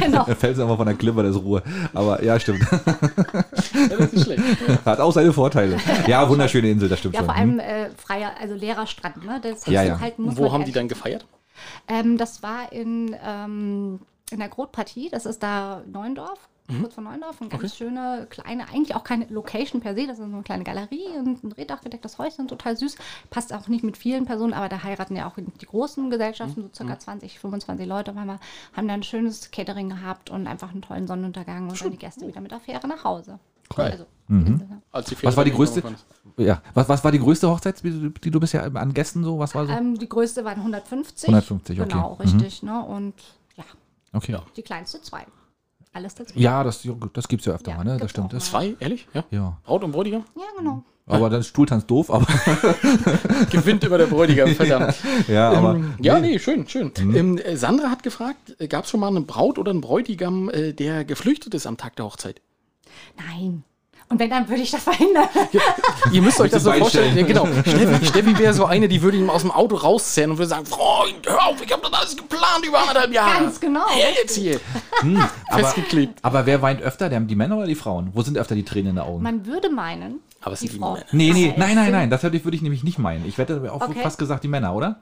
[0.00, 0.24] genau.
[0.26, 1.62] Dann fällt es einfach von der Klippe, das ist Ruhe.
[1.98, 2.64] Aber ja, stimmt.
[3.90, 4.42] Das ist nicht schlecht.
[4.84, 5.76] Hat auch seine Vorteile.
[6.06, 7.26] Ja, wunderschöne Insel, das stimmt Ja, schon.
[7.26, 9.40] vor allem äh, freier, also leerer Strand, ne?
[9.42, 9.98] Das Ja, ja.
[9.98, 11.26] Halt, wo haben die dann gefeiert?
[11.88, 13.98] Ähm, das war in, ähm,
[14.30, 16.57] in der Grotpartie, das ist da Neuendorf, Mhm.
[16.80, 20.24] Kurz vor Neuendorf, eine ganz schöne, kleine, eigentlich auch keine Location per se, das ist
[20.26, 22.96] so eine kleine Galerie und ein reddachgedecktes Häuschen, total süß.
[23.30, 26.68] Passt auch nicht mit vielen Personen, aber da heiraten ja auch die großen Gesellschaften, so
[26.74, 28.38] circa 20, 25 Leute, weil wir
[28.74, 32.26] haben da ein schönes Catering gehabt und einfach einen tollen Sonnenuntergang und dann die Gäste
[32.28, 33.38] wieder mit der Fähre nach Hause.
[33.76, 33.84] Cool.
[33.84, 34.06] Also,
[35.10, 35.82] die Was war die größte?
[36.38, 39.38] Ja, was, was war die größte Hochzeit, die du- die du bisher an Gästen so?
[39.38, 39.72] Was war so?
[39.72, 41.28] Ähm, die größte waren 150.
[41.28, 41.88] 150, okay.
[41.90, 42.20] Genau, Mhm.
[42.20, 42.62] richtig.
[42.62, 42.82] Ne?
[42.82, 43.14] Und
[43.56, 43.64] ja,
[44.12, 44.38] Okay.
[44.56, 45.26] die kleinste zwei.
[45.92, 46.32] Alles dazu.
[46.36, 47.96] Ja, das, das gibt es ja öfter Ja, mal, ne?
[47.98, 48.32] Das stimmt.
[48.32, 49.06] Das, Zwei, ehrlich?
[49.14, 49.24] Ja.
[49.30, 49.58] ja.
[49.64, 50.24] Braut und Bräutigam?
[50.36, 50.84] Ja, genau.
[51.06, 52.26] Aber dann ist Stuhltanz doof, aber
[53.50, 54.94] Gewinnt über der Bräutigam, verdammt.
[55.28, 55.76] ja, aber.
[55.76, 56.92] Ähm, ja, nee, schön, schön.
[56.98, 60.74] Ähm, äh, Sandra hat gefragt, gab es schon mal eine Braut oder einen Bräutigam, äh,
[60.74, 62.42] der geflüchtet ist am Tag der Hochzeit?
[63.16, 63.64] Nein.
[64.10, 65.28] Und wenn, dann würde ich das verhindern.
[66.12, 67.16] Ihr müsst euch das so vorstellen.
[67.16, 67.46] Ja, genau.
[67.46, 70.66] Steffi, Steffi wäre so eine, die würde ihn aus dem Auto rauszerren und würde sagen,
[70.66, 73.44] Freund, hör auf, ich habe das alles geplant über anderthalb Jahre.
[73.44, 73.88] Ganz genau.
[73.90, 74.60] Her jetzt hier.
[75.48, 76.18] aber, Festgeklebt.
[76.22, 78.10] aber wer weint öfter, der, die Männer oder die Frauen?
[78.14, 79.22] Wo sind öfter die Tränen in den Augen?
[79.22, 80.92] Man würde meinen, Aber es die sind die Frau.
[80.94, 81.06] Männer.
[81.12, 83.26] nee, nee, nein, nein, nein, das würde ich, würde ich nämlich nicht meinen.
[83.26, 84.00] Ich wette auch Okay.
[84.02, 85.00] fast gesagt die Männer, oder?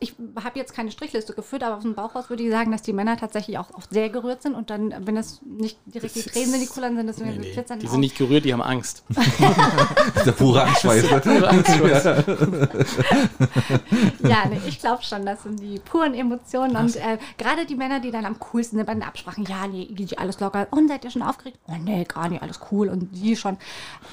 [0.00, 0.14] Ich
[0.44, 2.92] habe jetzt keine Strichliste geführt, aber aus dem Bauch raus würde ich sagen, dass die
[2.92, 6.32] Männer tatsächlich auch oft sehr gerührt sind und dann, wenn es nicht direkt die Das
[6.32, 7.76] Tränen sind, die ist- kullern sind, deswegen Nee, nee.
[7.80, 9.04] Die sind nicht gerührt, die haben Angst.
[10.26, 11.06] Der pure Angstschweiß.
[11.08, 11.70] Pure Angst.
[14.22, 16.76] Ja, nee, ich glaube schon, das sind die puren Emotionen.
[16.76, 19.86] Und äh, gerade die Männer, die dann am coolsten sind bei den Absprachen, ja, nee,
[19.86, 20.66] geht alles locker.
[20.70, 21.58] Und seid ihr schon aufgeregt?
[21.68, 22.88] Oh nee, gar nicht, alles cool.
[22.88, 23.56] Und die schon.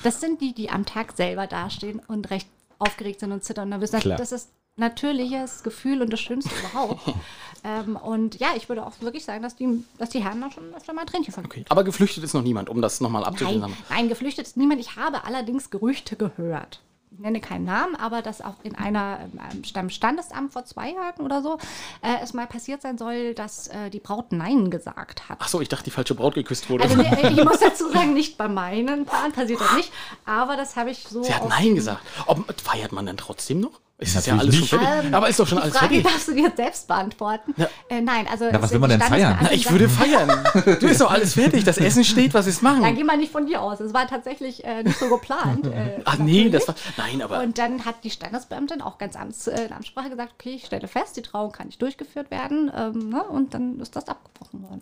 [0.03, 2.47] Das sind die, die am Tag selber dastehen und recht
[2.79, 4.01] aufgeregt sind und zittern und nervös sind.
[4.01, 4.17] Klar.
[4.17, 7.01] Das ist natürliches Gefühl und das Schönste überhaupt.
[7.63, 10.73] ähm, und ja, ich würde auch wirklich sagen, dass die, dass die Herren da schon
[10.73, 11.51] öfter mal Tränchen verlieren.
[11.51, 11.65] Okay.
[11.69, 13.61] Aber geflüchtet ist noch niemand, um das nochmal abzuschließen.
[13.61, 14.81] Nein, nein, geflüchtet ist niemand.
[14.81, 16.81] Ich habe allerdings Gerüchte gehört.
[17.15, 19.29] Ich nenne keinen Namen, aber dass auch in einer,
[19.75, 21.59] ähm, Standesamt vor zwei Jahren oder so
[22.01, 25.37] äh, es mal passiert sein soll, dass äh, die Braut Nein gesagt hat.
[25.39, 26.85] Ach so, ich dachte, die falsche Braut geküsst wurde.
[26.85, 29.91] Also nee, ich muss dazu sagen, nicht bei meinen Paaren passiert das nicht,
[30.25, 31.21] aber das habe ich so.
[31.21, 32.01] Sie hat Nein gesagt.
[32.25, 33.79] Ob, feiert man dann trotzdem noch?
[34.03, 34.89] Ist das ja alles Natürlich schon nicht.
[34.89, 35.07] fertig?
[35.09, 36.11] Ähm, Aber ist doch schon die alles Frage fertig.
[36.11, 37.53] darfst du dir jetzt selbst beantworten.
[37.89, 38.45] Äh, nein, also.
[38.51, 39.37] Na, was es- will man denn feiern?
[39.41, 40.29] Na, ich würde feiern.
[40.79, 41.63] Du ist doch alles fertig.
[41.63, 42.95] Das Essen steht, was ist Dann machen?
[42.95, 43.79] geh mal nicht von dir aus.
[43.79, 45.65] Es war tatsächlich äh, nicht so geplant.
[45.67, 46.75] Äh, Ach nee, das war.
[46.97, 47.41] Nein, aber.
[47.41, 50.87] Und dann hat die Standesbeamtin auch ganz amts, äh, in Amtssprache gesagt, okay, ich stelle
[50.87, 52.71] fest, die Trauung kann nicht durchgeführt werden.
[52.75, 53.23] Ähm, ne?
[53.23, 54.81] Und dann ist das abgebrochen worden.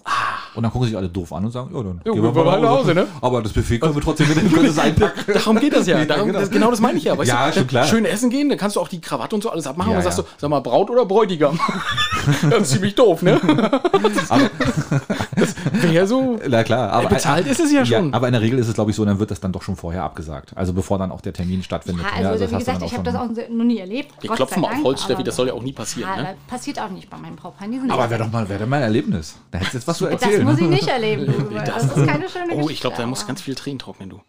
[0.56, 2.60] Und dann gucken sich alle doof an und sagen, ja, dann Jo, gehen wir mal
[2.62, 3.08] nach Hause, ne?
[3.22, 5.34] Aber das Buffet können wir trotzdem mit können es einpacken.
[5.34, 6.04] Darum geht das ja.
[6.06, 6.40] Darum, genau.
[6.40, 7.18] das, genau das meine ich ja.
[7.18, 7.86] Weißt Ja, du, schon klar.
[7.86, 10.04] Schön essen gehen, dann kannst du auch die Krawatte und so alles abmachen Ja, und
[10.04, 10.24] sagst ja.
[10.24, 11.60] du, sag mal, Braut oder Bräutigam?
[12.50, 13.40] das ist ziemlich doof, ne?
[15.36, 16.40] das wäre so.
[16.48, 18.14] Na klar, aber bezahlt ist es ja schon.
[18.14, 19.76] aber in der Regel ist es, glaube ich, so, dann wird das dann doch schon
[19.76, 20.52] vorher abgesagt.
[20.56, 22.06] Also bevor dann auch der Termin stattfindet.
[22.06, 24.14] Ja, also, das wie gesagt, ich habe das auch noch nie erlebt.
[24.22, 26.10] Wir Gott klopfen sei mal auf Holz, Steffi, aber- das soll ja auch nie passieren,
[26.16, 26.36] Ja, ne?
[26.48, 27.92] das passiert auch nicht bei meinen Brautpaaren.
[27.92, 29.36] Aber wäre doch mal, wäre doch mal ein Erlebnis.
[29.52, 30.44] Da hättest du jetzt was zu das erzählen.
[30.46, 31.26] muss ich nicht erleben.
[31.26, 31.56] Du.
[31.56, 32.64] Das, Das- ist keine schöne Geschichte.
[32.66, 34.22] Oh, ich glaube, da muss aber- ganz viel Tränen trocknen, du.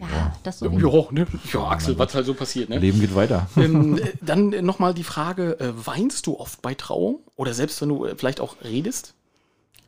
[0.00, 0.66] Ja, das so.
[0.66, 1.26] Ja, ne?
[1.52, 2.78] Ja, Axel, was halt so passiert, ne?
[2.78, 3.48] Leben geht weiter.
[3.56, 7.20] ähm, äh, dann nochmal die Frage, äh, weinst du oft bei Trauung?
[7.36, 9.14] Oder selbst wenn du äh, vielleicht auch redest?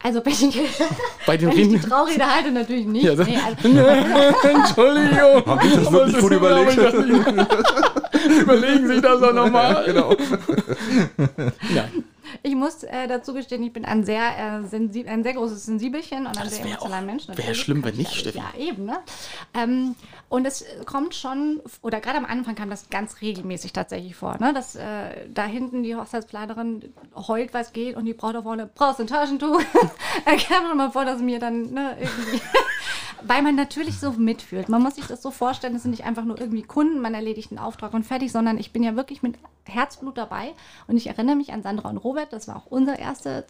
[0.02, 0.60] Also, wenn ich,
[1.26, 1.88] Bei den wenn ich die?
[1.88, 3.04] Traurede halte, natürlich nicht.
[3.04, 3.68] Ja, nee, also,
[4.48, 5.46] Entschuldigung.
[5.46, 6.78] Hab ich das wirklich gut überlegt?
[8.40, 9.84] Überlegen Sie das doch nochmal.
[9.86, 10.14] Genau.
[11.74, 12.04] Nein.
[12.42, 14.22] Ich muss äh, dazu gestehen, ich bin ein sehr,
[14.62, 17.28] äh, sensib ein sehr großes Sensibelchen und ein Das sehr emotionaler Mensch.
[17.28, 17.60] wär natürlich.
[17.60, 18.38] schlimm, wenn ich nicht, Steffi.
[18.38, 18.98] Ja, eben, ne?
[19.54, 19.94] Ähm,
[20.28, 24.52] und es kommt schon, oder gerade am Anfang kam das ganz regelmäßig tatsächlich vor, ne?
[24.52, 28.98] dass äh, da hinten die Hochzeitsplanerin heult, was geht und die Braut da vorne, brauchst
[28.98, 29.60] du ein Taschentuch?
[30.24, 32.42] da kam schon mal vor, dass mir dann ne, irgendwie...
[33.22, 34.68] Weil man natürlich so mitfühlt.
[34.68, 37.50] Man muss sich das so vorstellen, es sind nicht einfach nur irgendwie Kunden, man erledigt
[37.50, 40.52] einen Auftrag und fertig, sondern ich bin ja wirklich mit Herzblut dabei.
[40.86, 43.44] Und ich erinnere mich an Sandra und Robert, das war auch unsere erste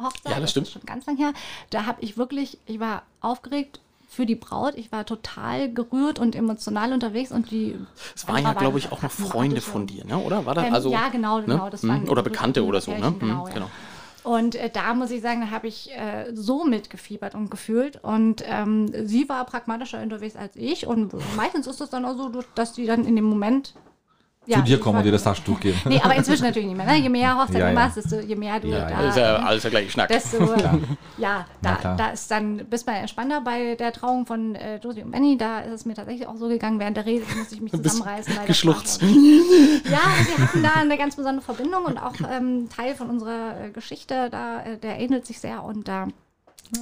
[0.00, 0.32] Hochzeit.
[0.32, 0.68] Ja, das stimmt.
[0.68, 1.32] ist schon ganz lang her.
[1.70, 4.74] Da habe ich wirklich, ich war aufgeregt für die Braut.
[4.76, 7.76] Ich war total gerührt und emotional unterwegs und die.
[8.16, 10.18] Es waren ja, glaube ich, auch noch Freunde von dir, ne?
[10.18, 10.46] oder?
[10.46, 11.64] War das Ähm, also, ja, genau, genau.
[11.64, 11.70] Ne?
[11.70, 12.98] Das Hm, waren oder Bekannte oder so, ne?
[12.98, 13.68] Pärchen, Hm, Genau, ja.
[14.24, 18.02] Und äh, da muss ich sagen, da habe ich äh, so mitgefiebert und gefühlt.
[18.02, 20.86] Und ähm, sie war pragmatischer unterwegs als ich.
[20.86, 23.74] Und meistens ist es dann auch so, dass die dann in dem Moment.
[24.56, 25.78] Zu dir kommen und dir das Taschentuch geben.
[25.86, 26.86] Nee, aber inzwischen natürlich nicht mehr.
[26.86, 26.96] Ne?
[26.96, 27.80] Je mehr Hochzeit Ja, du ja.
[27.80, 28.90] machst, desto je mehr du Ja, da.
[29.02, 29.08] ja.
[29.08, 30.08] Ist ja alles der gleiche Schnack.
[30.08, 30.54] Desto,
[31.18, 35.10] ja, da, da ist dann, bist du entspannter bei der Trauung von äh, Josie und
[35.10, 37.72] Benny, da ist es mir tatsächlich auch so gegangen, während der Rede musste ich mich
[37.82, 38.34] zusammenreißen.
[38.46, 39.02] geschluchzt.
[39.88, 40.00] Ja,
[40.36, 44.28] wir hatten da eine ganz besondere Verbindung und auch ähm, Teil von unserer äh, Geschichte,
[44.30, 46.08] da, äh, der ähnelt sich sehr und da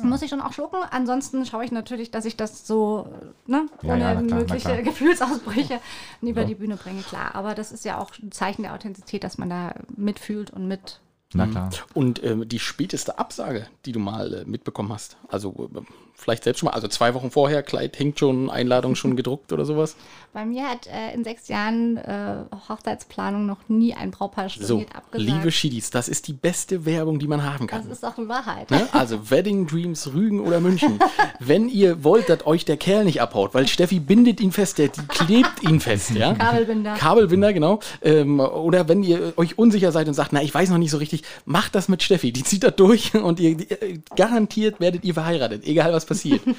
[0.03, 0.79] muss ich schon auch schlucken.
[0.91, 3.09] Ansonsten schaue ich natürlich, dass ich das so
[3.47, 4.83] äh, ne, Ja, ohne ja, na klar, mögliche.
[4.85, 5.81] Gefühlsausbrüche
[6.23, 6.47] über Ja.
[6.47, 7.03] die Bühne bringe.
[7.03, 10.67] Klar, aber das ist ja auch ein Zeichen der Authentizität, dass man da mitfühlt und
[10.69, 11.01] mit
[11.35, 11.71] Na klar.
[11.95, 15.81] Und ähm, die späteste Absage, die du mal äh, mitbekommen hast, also äh,
[16.17, 19.65] vielleicht selbst schon mal, also zwei Wochen vorher, Kleid hängt schon, Einladung schon gedruckt oder
[19.65, 19.97] sowas.
[20.33, 22.37] Bei mir hat äh, in sechs Jahren äh,
[22.69, 25.31] Hochzeitsplanung noch nie ein Brautpaar So, storniert abgesagt.
[25.31, 27.83] liebe Schiedis, das ist die beste Werbung, die man haben kann.
[27.89, 28.71] das ist auch die Wahrheit.
[28.71, 28.87] Ne?
[28.93, 30.99] Also Wedding Dreams Rügen oder München.
[31.39, 34.89] Wenn ihr wollt, dass euch der Kerl nicht abhaut, weil Steffi bindet ihn fest, der,
[34.89, 36.35] die klebt ihn fest, ja?
[36.35, 36.95] Kabelbinder.
[36.95, 37.81] Kabelbinder, genau.
[38.03, 40.99] Ähm, oder wenn ihr euch unsicher seid und sagt, na, ich weiß noch nicht so
[40.99, 42.33] richtig, macht das mit Steffi.
[42.33, 46.43] Die zieht das durch und ihr äh, garantiert werdet ihr verheiratet, egal was passiert.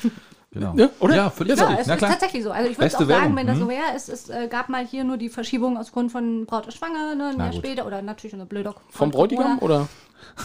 [0.50, 0.74] Genau.
[0.76, 1.16] Ja, oder?
[1.16, 2.12] Ja, völlig Ja, es Na ist klar.
[2.12, 2.52] tatsächlich so.
[2.52, 3.64] Also ich würde auch sagen, Werbung, wenn das hm?
[3.64, 6.68] so wäre, es, es äh, gab mal hier nur die Verschiebung aus Grund von Braut
[6.68, 7.66] ist schwanger, ne, ein Na Jahr gut.
[7.66, 9.90] später oder natürlich eine blöde Vom Bräutigam oder?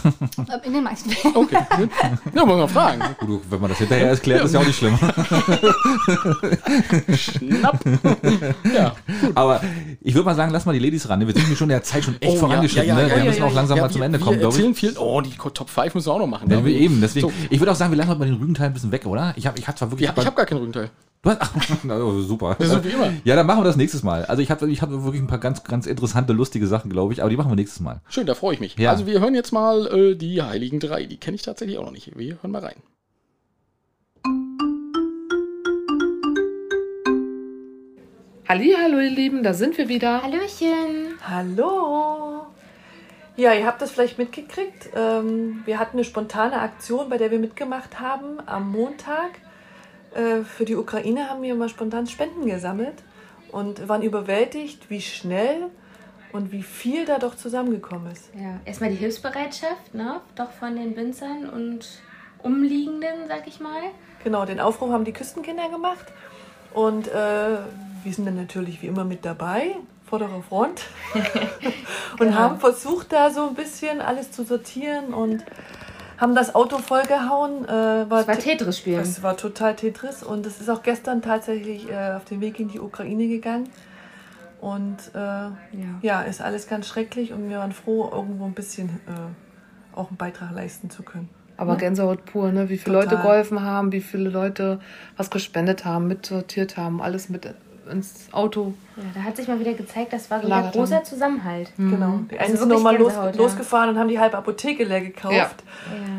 [0.05, 1.37] Äh, In den meisten Fällen.
[1.37, 1.57] Okay.
[2.35, 3.03] ja, wollen wir mal fragen.
[3.21, 4.99] Gut, wenn man das hinterher erklärt, ist ja auch nicht schlimm.
[7.15, 7.81] Schnapp.
[8.75, 8.95] ja.
[9.35, 9.61] Aber
[10.01, 11.21] ich würde mal sagen, lass mal die Ladies ran.
[11.27, 12.95] Wir sind hier schon in der Zeit schon echt vorangeschritten.
[12.95, 13.11] ne?
[13.15, 14.77] Wir müssen auch langsam Ja, mal zum wir- Ende wir kommen, glaube ich.
[14.79, 14.97] viel.
[14.99, 16.51] Oh, die Top 5 müssen wir auch noch machen.
[16.51, 17.29] Ja, wir eben, deswegen.
[17.29, 19.33] So, Ich würde auch sagen, wir lassen heute mal den Rügenteil ein bisschen weg, oder?
[19.37, 20.09] Ich habe ich hab zwar wirklich.
[20.09, 20.91] ja, ich habe gar keinen Rückenteil.
[21.25, 21.53] Du hast, ach,
[21.85, 22.57] na, oh, super.
[22.59, 23.13] Ist wie immer.
[23.23, 24.25] Ja, dann machen wir das nächstes Mal.
[24.25, 27.21] Also ich habe ich hab wirklich ein paar ganz, ganz interessante, lustige Sachen, glaube ich,
[27.21, 28.01] aber die machen wir nächstes Mal.
[28.09, 28.77] Schön, da freue ich mich.
[28.77, 28.91] Ja.
[28.91, 31.05] Also wir hören jetzt mal äh, die Heiligen Drei.
[31.05, 32.19] Die kenne ich tatsächlich auch noch nicht.
[32.19, 32.83] Wir hören mal rein.
[38.49, 40.23] Hallo, ihr Lieben, da sind wir wieder.
[40.23, 41.19] Hallöchen.
[41.27, 42.47] Hallo.
[43.37, 44.91] Ja, ihr habt das vielleicht mitgekriegt.
[44.95, 49.39] Ähm, wir hatten eine spontane Aktion, bei der wir mitgemacht haben am Montag.
[50.15, 53.03] Äh, für die Ukraine haben wir mal spontan Spenden gesammelt
[53.51, 55.71] und waren überwältigt, wie schnell
[56.33, 58.31] und wie viel da doch zusammengekommen ist.
[58.35, 60.21] Ja, erstmal die Hilfsbereitschaft, ne?
[60.37, 61.87] Doch von den Winzern und
[62.43, 63.83] Umliegenden, sag ich mal.
[64.25, 66.07] Genau, den Aufruf haben die Küstenkinder gemacht
[66.75, 67.13] und äh,
[68.05, 69.77] wir sind dann natürlich wie immer mit dabei,
[70.07, 70.83] vorderer Front
[72.19, 75.45] und haben versucht, da so ein bisschen alles zu sortieren und
[76.19, 77.65] haben das Auto vollgehauen.
[77.65, 79.01] Äh, war Te- Tetris spielen.
[79.01, 82.69] Es war total Tetris und es ist auch gestern tatsächlich äh, auf den Weg in
[82.69, 83.69] die Ukraine gegangen.
[84.63, 85.19] Und äh,
[86.03, 86.23] ja.
[86.23, 90.53] ist alles ganz schrecklich und wir waren froh, irgendwo ein bisschen äh, auch einen Beitrag
[90.53, 91.29] leisten zu können.
[91.57, 92.69] Aber Gänsehaut pur, ne?
[92.69, 93.11] Wie viele Total.
[93.11, 94.79] Leute geholfen haben, wie viele Leute
[95.17, 97.53] was gespendet haben, mitsortiert haben, alles mit
[97.91, 98.73] ins Auto.
[98.97, 101.05] Ja, da hat sich mal wieder gezeigt, das war so ein großer haben.
[101.07, 101.73] Zusammenhalt.
[101.77, 102.21] Genau.
[102.31, 103.31] Die einen sind nochmal los, ja.
[103.31, 105.65] losgefahren und haben die halbe Apotheke leer gekauft.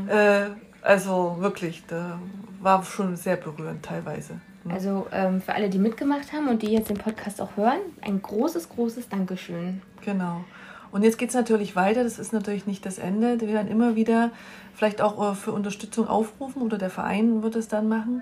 [0.09, 0.43] Ja.
[0.43, 0.49] Äh,
[0.81, 2.19] also wirklich, da
[2.59, 4.41] war schon sehr berührend teilweise.
[4.63, 4.73] Ne?
[4.73, 8.21] Also ähm, für alle, die mitgemacht haben und die jetzt den Podcast auch hören, ein
[8.21, 9.81] großes, großes Dankeschön.
[10.03, 10.43] Genau.
[10.91, 12.03] Und jetzt geht es natürlich weiter.
[12.03, 13.41] Das ist natürlich nicht das Ende.
[13.41, 14.29] Wir werden immer wieder
[14.75, 18.21] vielleicht auch äh, für Unterstützung aufrufen oder der Verein wird es dann machen.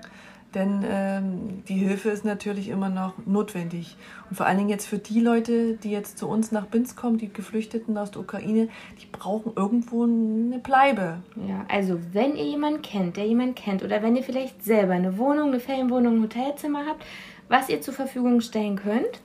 [0.54, 3.96] Denn ähm, die Hilfe ist natürlich immer noch notwendig.
[4.28, 7.18] Und vor allen Dingen jetzt für die Leute, die jetzt zu uns nach Binz kommen,
[7.18, 8.68] die Geflüchteten aus der Ukraine,
[9.00, 11.20] die brauchen irgendwo eine Bleibe.
[11.48, 15.16] Ja, also wenn ihr jemanden kennt, der jemanden kennt, oder wenn ihr vielleicht selber eine
[15.16, 17.04] Wohnung, eine Ferienwohnung, ein Hotelzimmer habt,
[17.48, 19.20] was ihr zur Verfügung stellen könnt,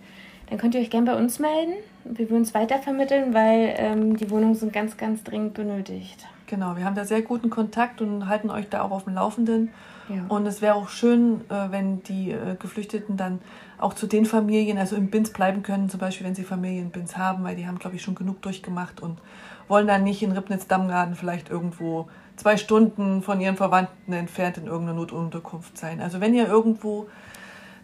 [0.49, 1.73] dann könnt ihr euch gerne bei uns melden.
[2.05, 6.25] Wir würden es weitervermitteln, weil ähm, die Wohnungen sind ganz, ganz dringend benötigt.
[6.47, 9.71] Genau, wir haben da sehr guten Kontakt und halten euch da auch auf dem Laufenden.
[10.09, 10.25] Ja.
[10.29, 13.39] Und es wäre auch schön, äh, wenn die äh, Geflüchteten dann
[13.77, 17.43] auch zu den Familien, also im Bins bleiben können, zum Beispiel, wenn sie Familienbins haben,
[17.43, 19.19] weil die haben, glaube ich, schon genug durchgemacht und
[19.67, 22.07] wollen dann nicht in Ribnitz-Dammgarten vielleicht irgendwo
[22.37, 26.01] zwei Stunden von ihren Verwandten entfernt in irgendeiner Notunterkunft sein.
[26.01, 27.07] Also wenn ihr irgendwo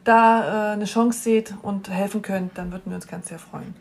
[0.03, 3.73] da äh, eine Chance seht und helfen könnt, dann würden wir uns ganz sehr freuen.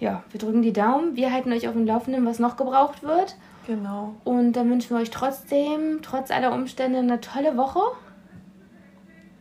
[0.00, 1.16] Ja, wir drücken die Daumen.
[1.16, 3.36] Wir halten euch auf dem Laufenden, was noch gebraucht wird.
[3.66, 4.14] Genau.
[4.24, 7.80] Und dann wünschen wir euch trotzdem, trotz aller Umstände, eine tolle Woche.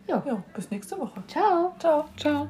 [0.08, 0.24] Ja.
[0.26, 1.24] Ja, bis nächste Woche.
[1.28, 1.74] Ciao.
[1.80, 2.06] Ciao.
[2.18, 2.48] Ciao.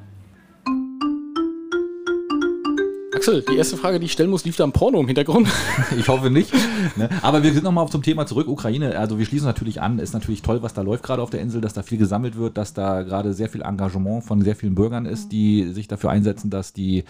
[3.14, 5.48] Axel, die erste Frage, die ich stellen muss, lief da ein Porno im Hintergrund?
[5.98, 6.52] Ich hoffe nicht.
[6.96, 7.08] Ne?
[7.22, 8.48] Aber wir sind nochmal zum Thema zurück.
[8.48, 9.98] Ukraine, also wir schließen natürlich an.
[9.98, 12.56] Ist natürlich toll, was da läuft gerade auf der Insel, dass da viel gesammelt wird,
[12.56, 16.50] dass da gerade sehr viel Engagement von sehr vielen Bürgern ist, die sich dafür einsetzen,
[16.50, 17.04] dass die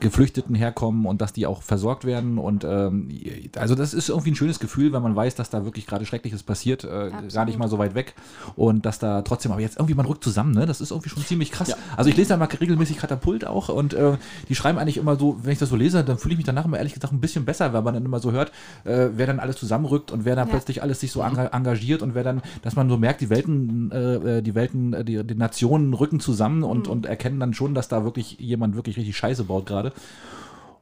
[0.00, 2.38] Geflüchteten herkommen und dass die auch versorgt werden.
[2.38, 3.08] Und ähm,
[3.56, 6.42] also das ist irgendwie ein schönes Gefühl, wenn man weiß, dass da wirklich gerade Schreckliches
[6.42, 8.14] passiert, äh, gar nicht mal so weit weg.
[8.56, 10.66] Und dass da trotzdem, aber jetzt irgendwie man rückt zusammen, ne?
[10.66, 11.68] Das ist irgendwie schon ziemlich krass.
[11.68, 11.76] Ja.
[11.96, 14.16] Also ich lese da mal regelmäßig Katapult auch und äh,
[14.48, 16.64] die schreiben eigentlich immer so, wenn ich das so lese, dann fühle ich mich danach
[16.64, 18.52] immer ehrlich gesagt ein bisschen besser, weil man dann immer so hört,
[18.84, 20.52] äh, wer dann alles zusammenrückt und wer dann Ja.
[20.54, 23.90] plötzlich alles sich so enga- engagiert und wer dann, dass man so merkt, die Welten,
[23.92, 27.74] äh, äh, die Welten, äh, die, die Nationen rücken zusammen und, und erkennen dann schon,
[27.74, 29.89] dass da wirklich jemand wirklich richtig Scheiße baut gerade.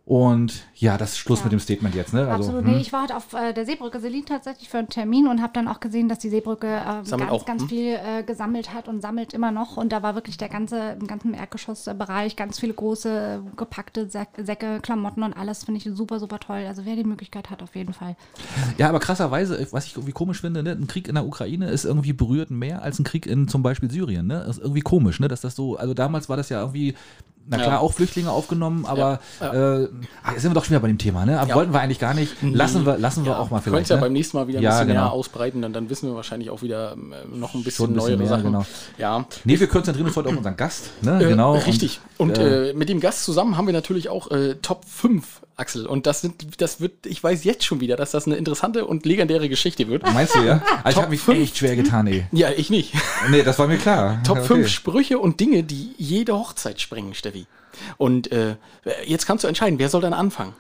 [0.09, 1.45] Und ja, das ist Schluss Ja.
[1.45, 2.21] mit dem Statement jetzt, ne?
[2.21, 2.65] Also, Absolut.
[2.65, 2.73] hm.
[2.73, 5.53] Nee, ich war heute auf äh, der Seebrücke Selin tatsächlich für einen Termin und habe
[5.53, 7.69] dann auch gesehen, dass die Seebrücke äh, ganz, auch, ganz hm?
[7.69, 9.77] viel äh, gesammelt hat und sammelt immer noch.
[9.77, 14.29] Und da war wirklich der ganze, im ganzen Erdgeschossbereich ganz viele große äh, gepackte Säck,
[14.39, 16.65] Säcke, Klamotten und alles finde ich super, super toll.
[16.67, 18.17] Also wer die Möglichkeit hat, auf jeden Fall.
[18.79, 21.85] Ja, aber krasserweise, was ich irgendwie komisch finde, ne, ein Krieg in der Ukraine ist
[21.85, 24.27] irgendwie berührt mehr als ein Krieg in zum Beispiel Syrien.
[24.27, 24.43] Ne?
[24.47, 25.29] Das ist irgendwie komisch, ne?
[25.29, 26.95] Dass das so, also damals war das ja irgendwie,
[27.49, 27.79] na klar, Ja.
[27.81, 29.89] auch Flüchtlinge aufgenommen, aber Ja, Äh,
[30.23, 31.41] ach, jetzt sind wir doch schon wieder bei dem Thema, ne?
[31.41, 31.55] Aber Ja.
[31.57, 32.33] wollten wir eigentlich gar nicht.
[32.43, 33.85] Lassen wir, lassen wir auch mal vielleicht.
[33.85, 34.03] es ja ne?
[34.03, 35.01] beim nächsten Mal wieder ein bisschen genau.
[35.05, 38.07] näher ausbreiten, dann, dann wissen wir wahrscheinlich auch wieder ähm, noch ein bisschen, ein bisschen
[38.09, 38.45] neuere mehr, Sachen.
[38.45, 38.67] genau.
[38.99, 41.23] Ja, Nee, wir konzentrieren uns heute auf unseren Gast, ne?
[41.23, 41.55] Äh, genau.
[41.57, 42.01] Richtig.
[42.19, 45.87] Und, äh, äh, mit dem Gast zusammen haben wir natürlich auch äh, Top 5, Axel.
[45.87, 49.05] Und das sind, das wird, ich weiß jetzt schon wieder, dass das eine interessante und
[49.07, 50.03] legendäre Geschichte wird.
[50.13, 50.63] Meinst du, ja?
[50.85, 51.39] Also ich habe mich fünf.
[51.41, 52.27] echt schwer getan, ey.
[52.33, 52.95] Ja, ich nicht.
[53.31, 54.21] Nee, das war mir klar.
[54.25, 54.47] Top Okay.
[54.47, 57.38] 5 Sprüche und Dinge, die jede Hochzeit sprengen, Steffi.
[57.97, 58.57] Und äh,
[59.05, 60.55] jetzt kannst du entscheiden, wer soll dann anfangen?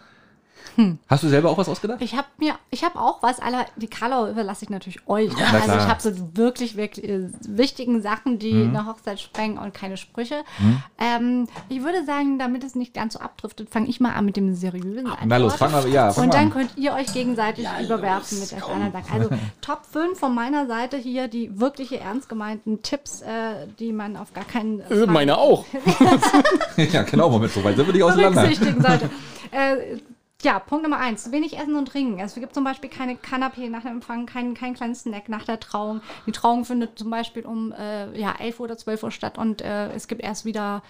[1.08, 2.00] Hast du selber auch was ausgedacht?
[2.02, 5.30] Ich habe mir, ich habe auch was, aller, die Karlau überlasse ich natürlich euch.
[5.36, 5.78] na also klar.
[5.78, 8.76] ich habe so wirklich, wirklich äh, wichtigen Sachen, die Mhm.
[8.76, 10.36] eine Hochzeit sprengen und keine Sprüche.
[10.98, 14.36] Ähm, ich würde sagen, damit es nicht ganz so abdriftet, fange ich mal an mit
[14.36, 16.50] dem seriösen Na los, fang mal, ja, fang Und dann an.
[16.52, 19.12] könnt ihr euch gegenseitig überwerfen mit der anderen Sachen.
[19.12, 19.30] Also
[19.60, 24.32] Top 5 von meiner Seite hier, die wirkliche ernst gemeinten Tipps, äh, die man auf
[24.32, 25.64] gar keinen Äh, meine auch.
[26.76, 28.42] ja, genau, Moment, so weit sind wir nicht auseinander.
[28.42, 29.10] berücksichtigen sollte.
[29.50, 29.96] äh,
[30.42, 31.32] ja, Punkt Nummer eins.
[31.32, 32.20] Wenig essen und trinken.
[32.20, 35.58] Es gibt zum Beispiel keine Kanapé nach dem Empfang, keinen kein kleinen Snack nach der
[35.58, 36.00] Trauung.
[36.26, 39.62] Die Trauung findet zum Beispiel um äh, ja, 11 Uhr oder 12 Uhr statt und
[39.62, 40.82] äh, es gibt erst wieder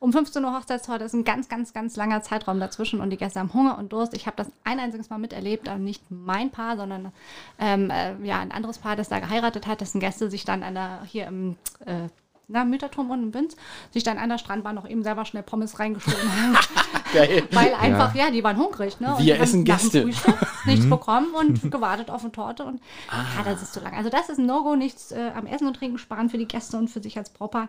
[0.00, 1.04] um 15 Uhr Hochzeitstorte.
[1.04, 3.92] Das ist ein ganz, ganz, ganz langer Zeitraum dazwischen und die Gäste haben Hunger und
[3.92, 4.12] Durst.
[4.12, 7.12] Ich habe das ein einziges Mal miterlebt, aber nicht mein Paar, sondern
[7.60, 10.74] ähm, äh, ja, ein anderes Paar, das da geheiratet hat, dessen Gäste sich dann an
[10.74, 12.08] der, hier im äh,
[12.48, 13.56] na, Mütterturm und im Binz,
[13.92, 16.56] sich dann an der Strandbahn noch eben selber schnell Pommes reingeschoben haben.
[17.12, 17.44] Geil.
[17.52, 18.30] Weil einfach, ja.
[18.30, 19.14] die waren hungrig, ne?
[19.14, 20.02] Und Wir essen Gäste.
[20.02, 20.34] Frühstück
[20.66, 22.80] nichts bekommen und gewartet auf eine Torte und
[23.10, 23.94] ja, das ist zu lang.
[23.94, 26.76] Also das ist ein No-Go, nichts äh, am Essen und Trinken sparen für die Gäste
[26.76, 27.68] und für sich als Brautpaar.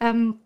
[0.00, 0.36] Ähm,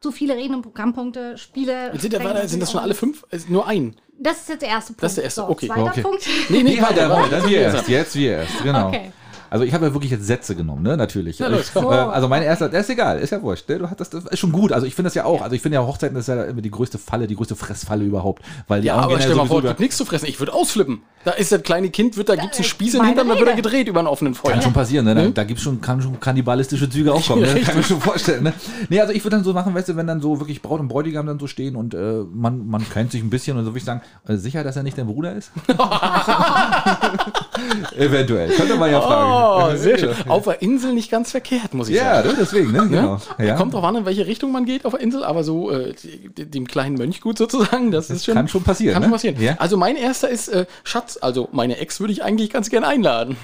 [0.00, 1.92] zu viele Reden und Programmpunkte, Spiele.
[1.98, 3.24] Sind, da, sprengen sind das schon alle fünf?
[3.48, 3.96] Nur ein.
[4.20, 5.02] Das ist jetzt der erste Punkt.
[5.02, 5.66] Das ist der erste, so, okay.
[5.66, 6.02] Zweiter Okay.
[6.02, 6.28] Punkt.
[6.48, 7.36] Nee, Nee, warte, warte, warte, warte.
[7.36, 7.88] dann wir erst.
[7.88, 8.88] Jetzt wir erst, genau.
[8.88, 9.12] Okay.
[9.50, 10.96] Also ich habe ja wirklich jetzt Sätze genommen, ne?
[10.96, 11.38] Natürlich.
[11.38, 13.68] Ja, Ich- äh, also mein erster, das ist egal, ist ja wurscht.
[13.68, 13.78] Ne?
[13.78, 14.72] Du hattest, das ist schon gut.
[14.72, 15.42] Also ich finde das ja auch.
[15.42, 18.42] Also ich finde ja Hochzeiten ist ja immer die größte Falle, die größte Fressfalle überhaupt.
[18.66, 20.26] Weil die Ja, aber stell mal vor, über- gibt nichts zu fressen.
[20.26, 21.02] Ich würde ausflippen.
[21.24, 23.48] Da ist das kleine Kind, wird, da gibt es einen Spieß in Hintern, dann wird
[23.48, 24.52] er gedreht über einen offenen Feuer.
[24.52, 25.14] Kann schon passieren, ne?
[25.16, 25.30] Da, Ne?
[25.32, 27.48] da gibt es schon, kann schon kannibalistische Züge auch kommen, ne?
[27.48, 28.52] Kann ich mir schon vorstellen, ne?
[28.88, 30.86] Nee, also ich würde dann so machen, weißt du, wenn dann so wirklich Braut und
[30.88, 33.78] Bräutigam dann so stehen und äh, man, man kennt sich ein bisschen und so würde
[33.78, 35.50] ich sagen, äh, sicher, dass er nicht dein Bruder ist?
[37.96, 38.50] Eventuell.
[38.50, 39.30] Könnte man ja fragen.
[39.38, 40.14] Oh, sehr schön.
[40.28, 42.28] Auf der Insel nicht ganz verkehrt, muss ich Ja, sagen.
[42.28, 42.34] ne?
[42.40, 42.88] deswegen, ne?
[42.88, 43.20] Genau.
[43.38, 43.44] Ja?
[43.44, 43.54] Ja.
[43.56, 45.94] Kommt drauf an, in welche Richtung man geht auf der Insel, aber so äh,
[46.36, 48.34] dem kleinen Mönchgut sozusagen, das, ist schon.
[48.34, 49.06] kann schon passieren, Kann ne?
[49.06, 49.40] schon passieren.
[49.40, 49.54] Ja.
[49.58, 53.36] Also mein erster ist äh, Schatz, also meine Ex würde ich eigentlich ganz gern einladen.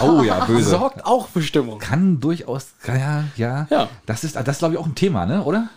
[0.00, 0.70] Oh ja, böse.
[0.70, 1.78] Sorgt auch für Stimmung.
[1.78, 3.66] Kann durchaus, ja, ja.
[3.70, 3.88] Ja.
[4.06, 5.42] Das ist, das ist glaube ich auch ein Thema, ne?
[5.42, 5.68] Oder?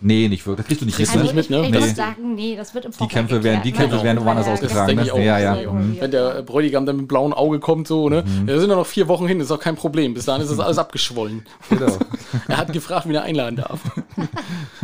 [0.00, 0.64] Nee, nicht wirklich.
[0.64, 1.22] Das kriegst du nicht mit, du ne?
[1.24, 1.78] nicht mit, ne?
[1.80, 1.92] Ich Nee.
[1.94, 4.08] sagen, nee, das wird im Die Vorfeld Kämpfe werden, die geklärt, Kämpfe ne?
[4.14, 4.96] werden woanders Ja, ausgetragen.
[4.96, 5.12] Ne?
[5.12, 5.18] auch.
[5.18, 5.72] Ja, ja.
[5.72, 5.96] Mhm.
[6.00, 8.22] Wenn der Bräutigam dann mit dem blauen Auge kommt, so, ne?
[8.46, 10.14] Da sind ja noch vier Wochen hin, ist auch kein Problem.
[10.14, 11.44] Bis dahin ist das alles abgeschwollen.
[11.70, 11.96] Genau.
[12.46, 13.80] Er hat gefragt, wie er einladen darf.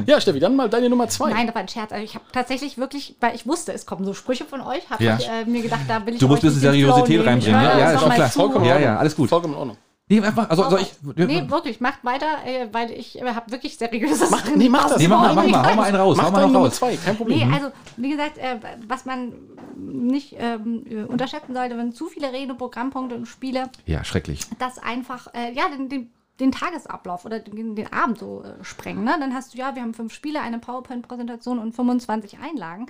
[0.07, 1.31] ja, Steffi, dann mal deine Nummer zwei.
[1.31, 1.93] Nein, das war ein Scherz.
[1.93, 5.05] Also ich habe tatsächlich wirklich, weil ich wusste, es kommen so Sprüche von euch, habe
[5.05, 5.19] Ja.
[5.19, 7.67] ich äh, mir gedacht, da will ich Du musst ein bisschen Seriosität reinbringen, ne?
[7.79, 8.29] Ja, ist auch klar.
[8.31, 9.29] Vollkommen Ja, ja, alles gut.
[9.29, 9.77] Vollkommen in Ordnung.
[10.07, 10.93] Nee, einfach, also soll ich.
[11.17, 14.59] Nee, wirklich, macht weiter, äh, weil ich äh, habe wirklich seriöse Sachen.
[14.59, 14.99] nee, mach das.
[14.99, 16.75] Nee, mach mal, mach mal, hau mal einen raus, Mach hau mal noch Nummer raus.
[16.75, 17.49] zwei, kein Problem.
[17.49, 19.33] Nee, also wie gesagt, äh, was man
[19.77, 24.41] nicht ähm, äh, unterschätzen sollte, wenn zu viele Rede, Programmpunkte und Spiele, Ja, schrecklich.
[24.59, 26.11] das einfach äh, ja den, den,
[26.41, 29.05] den Tagesablauf oder den, den Abend so äh, sprengen.
[29.05, 29.15] Ne?
[29.21, 32.87] Dann hast du ja, wir haben fünf Spiele, eine PowerPoint-Präsentation und 25 Einlagen.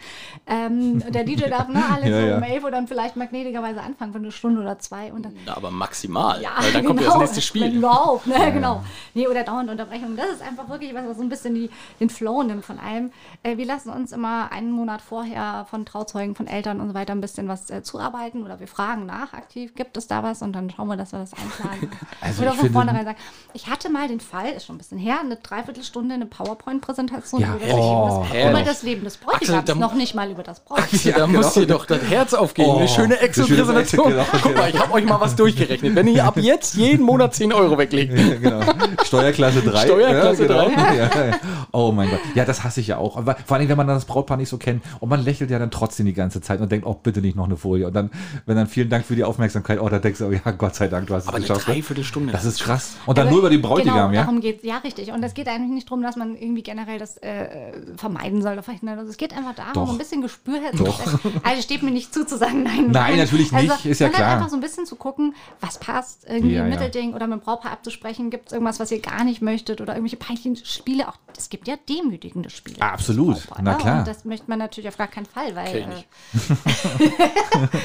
[0.47, 2.37] Ähm, der DJ darf ne, alle Ja, so ja.
[2.39, 5.57] um 11 Uhr dann vielleicht magnetigerweise anfangen für eine Stunde oder zwei und dann Na,
[5.57, 6.41] aber maximal.
[6.41, 7.63] ja, weil dann kommt ja genau, das nächste Spiel.
[7.65, 8.83] Wenn überhaupt, ne, genau.
[9.13, 10.17] Nee, oder dauernd Unterbrechungen.
[10.17, 11.69] Das ist einfach wirklich was, was so ein bisschen die,
[12.01, 13.13] den Flow nimmt von allem.
[13.43, 17.13] Äh, wir lassen uns immer einen Monat vorher von Trauzeugen, von Eltern und so weiter
[17.13, 20.55] ein bisschen was äh, zuarbeiten oder wir fragen nach aktiv, gibt es da was und
[20.55, 21.91] dann schauen wir, dass wir das einplanen.
[22.23, 23.19] Also oder ich von finde- vornherein sagen.
[23.57, 27.55] Ich hatte mal den Fall, ist schon ein bisschen her, eine Dreiviertelstunde eine PowerPoint-Präsentation Ja,
[27.55, 28.51] über, das oh, Leben des- herrlich.
[28.61, 30.85] über das Leben des Bräutigams, Axel, noch nicht mal über das Brautpaar.
[30.93, 31.39] Axel, da genau.
[31.39, 32.67] muss dir doch das Herz aufgehen.
[32.69, 34.09] Oh, eine schöne eine Excel-Präsentation.
[34.11, 35.95] Genau, Guck mal, ich habe euch mal was durchgerechnet.
[35.95, 38.61] Wenn ihr ab jetzt jeden Monat 10 Euro weglegt, Ja, genau.
[39.05, 39.85] Steuerklasse 3.
[39.87, 40.77] Steuerklasse ja, genau.
[40.77, 40.95] 3.
[40.97, 41.39] Ja, ja.
[41.73, 42.21] Oh mein Gott.
[42.35, 43.17] Ja, das hasse ich ja auch.
[43.17, 45.59] Aber vor allem, wenn man dann das Brautpaar nicht so kennt und man lächelt ja
[45.59, 47.87] dann trotzdem die ganze Zeit und denkt, oh, bitte nicht noch eine Folie.
[47.87, 48.11] Und dann,
[48.47, 50.89] wenn dann vielen Dank für die Aufmerksamkeit, oh, da denkst du, oh, ja, Gott sei
[50.89, 51.69] Dank, du hast aber es eine geschafft.
[51.69, 51.75] ne?
[51.75, 52.33] Dreiviertelstunde.
[52.33, 52.97] Das ist krass.
[53.07, 54.23] Und dann Also, nur über den Bräutigam, genau, ja?
[54.23, 54.65] darum geht's.
[54.65, 55.11] Ja, richtig.
[55.11, 58.63] Und es geht eigentlich nicht darum, dass man irgendwie generell das äh, vermeiden soll oder
[58.63, 58.99] verhindern.
[58.99, 59.93] Also es geht einfach darum, Doch.
[59.93, 61.01] ein bisschen Gespür Doch.
[61.43, 62.91] Also steht mir nicht zu, zu sagen, nein.
[62.91, 64.35] Nein, natürlich nicht, ist ja klar.
[64.35, 66.79] einfach so ein bisschen zu gucken, was passt, irgendwie Ja, ein ja.
[66.79, 68.31] Mittelding oder mit dem Brautpaar abzusprechen.
[68.31, 71.09] Gibt es irgendwas, was ihr gar nicht möchtet oder irgendwelche peinlichen Spiele?
[71.09, 72.81] Auch es gibt ja demütigende Spiele.
[72.81, 73.37] Absolut.
[73.37, 73.79] fürs Brautpaar, Na ne?
[73.79, 73.99] klar.
[74.01, 76.05] Und das möchte man natürlich auf gar keinen Fall, weil Kenn äh,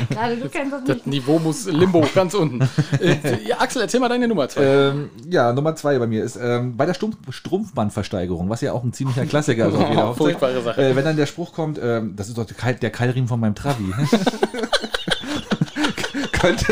[0.14, 1.08] gerade du kennst das Das nicht.
[1.08, 2.68] Niveau muss Limbo ganz unten.
[3.00, 4.64] Äh, ja, Axel, erzähl mal deine Nummer zwei.
[4.64, 8.84] Ähm, ja, Nummer zwei bei mir ist ähm, bei der Stumpf Strumpfbandversteigerung, was ja auch
[8.84, 9.76] ein ziemlicher Klassiker ist.
[9.78, 10.18] Hochzeit.
[10.18, 10.82] Furchtbare Sache.
[10.82, 13.40] Äh, wenn dann der Spruch kommt, ähm, das ist doch der, Keil, der Keilriemen von
[13.40, 13.84] meinem Travi.
[16.32, 16.66] könnte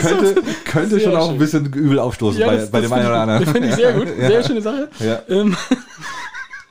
[0.00, 1.34] könnte, könnte schon auch schön.
[1.34, 3.46] ein bisschen übel aufstoßen Ja, bei, das- bei das dem einen oder anderen.
[3.46, 4.08] Finde ich sehr gut.
[4.16, 4.88] Sehr schöne Sache.
[5.00, 5.20] Ja.
[5.28, 5.56] Ähm,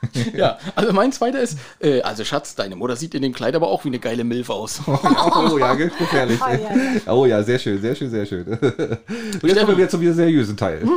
[0.35, 3.67] ja, also mein zweiter ist, äh, also Schatz, deine Mutter sieht in dem Kleid aber
[3.67, 4.81] auch wie eine geile Milf aus.
[5.51, 6.39] Oh ja, ge- gefährlich.
[6.41, 6.59] Oh, ja,
[7.05, 7.13] ja.
[7.13, 8.45] Oh ja, sehr schön, sehr schön, sehr schön.
[8.47, 8.59] Und
[9.43, 10.81] jetzt kommen wir wieder zum wieder seriösen Teil.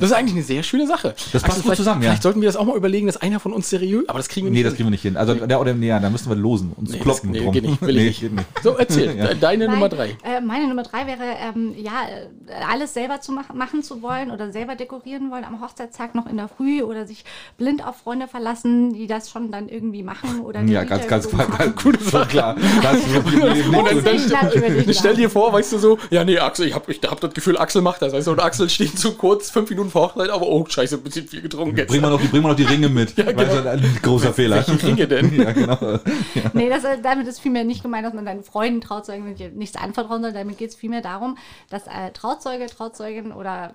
[0.00, 1.14] Das ist eigentlich eine sehr schöne Sache.
[1.32, 2.10] Das passt gut vielleicht, zusammen, ja.
[2.10, 4.46] Vielleicht sollten wir das auch mal überlegen, dass einer von uns seriös, aber das kriegen
[4.46, 4.58] wir nicht.
[4.58, 4.76] Nee, das hin.
[4.76, 5.16] kriegen wir nicht hin.
[5.16, 7.52] Also, der, oder, nee, ja, da müssen wir losen, uns Nee, das- kloppen nee, drum.
[7.52, 8.20] geht nicht, will ich nicht.
[8.20, 8.46] geht nicht.
[8.62, 10.16] So, erzähl, de- deine Nein, Nummer drei.
[10.22, 11.92] Äh, meine Nummer drei wäre, ähm, ja,
[12.48, 16.26] äh, alles selber zu machen, machen zu wollen oder selber dekorieren wollen am Hochzeitstag noch
[16.26, 17.24] in der Früh oder sich
[17.58, 21.48] blind auf Freunde verlassen, die das schon dann irgendwie machen oder Ja, ganz, ganz, ganz,
[21.48, 21.74] machen.
[21.82, 22.28] gute Sache.
[22.28, 22.56] Klar.
[22.82, 23.34] Das ist gut.
[23.70, 27.34] Natürlich stell dir vor, weißt du so, ja nee, Axel, ich hab, ich hab das
[27.34, 28.12] Gefühl, Axel macht das.
[28.12, 31.02] Weißt du, und Axel steht zu kurz, fünf Minuten vor Hochzeit, aber oh, scheiße, ein
[31.02, 31.88] bisschen viel getrunken jetzt.
[31.88, 33.14] Bring mal noch die, bring mal noch die Ringe mit.
[33.20, 33.42] Ja, genau.
[33.42, 34.64] Weißt du, ein großer Fehler.
[34.66, 35.30] Welche Ringe denn?
[35.40, 35.98] Ja, genau.
[36.52, 40.22] Nee, das, äh, damit ist vielmehr nicht gemeint, dass man seinen Freunden Trauzeugen nichts anvertrauen
[40.22, 40.32] soll.
[40.32, 41.36] Damit geht es vielmehr darum,
[41.68, 43.74] dass äh, Trauzeuge, Trauzeugin oder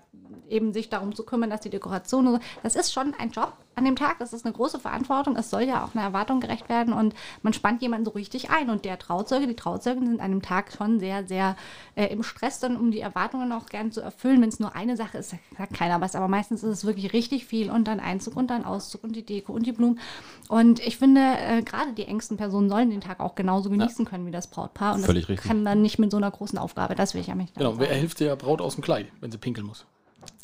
[0.49, 3.53] eben sich darum zu kümmern, dass die Dekoration, und so, das ist schon ein Job
[3.75, 4.19] an dem Tag.
[4.19, 5.35] Das ist eine große Verantwortung.
[5.35, 8.69] Es soll ja auch einer Erwartung gerecht werden und man spannt jemanden so richtig ein.
[8.69, 11.55] Und der Trauzeuge, die Trauzeugin sind an dem Tag schon sehr, sehr
[11.95, 14.41] äh, im Stress, dann um die Erwartungen auch gern zu erfüllen.
[14.41, 16.15] Wenn es nur eine Sache ist, sagt keiner was.
[16.15, 19.25] Aber meistens ist es wirklich richtig viel und dann Einzug und dann Auszug und die
[19.25, 19.99] Deko und die Blumen.
[20.47, 24.25] Und ich finde, äh, gerade die engsten Personen sollen den Tag auch genauso genießen können
[24.25, 24.95] wie das Brautpaar.
[24.95, 25.47] Und Völlig das richtig.
[25.47, 26.95] kann dann nicht mit so einer großen Aufgabe.
[26.95, 27.55] Das will ich ja nicht.
[27.55, 29.85] Genau, wer hilft der Braut aus dem Kleid, wenn sie pinkeln muss?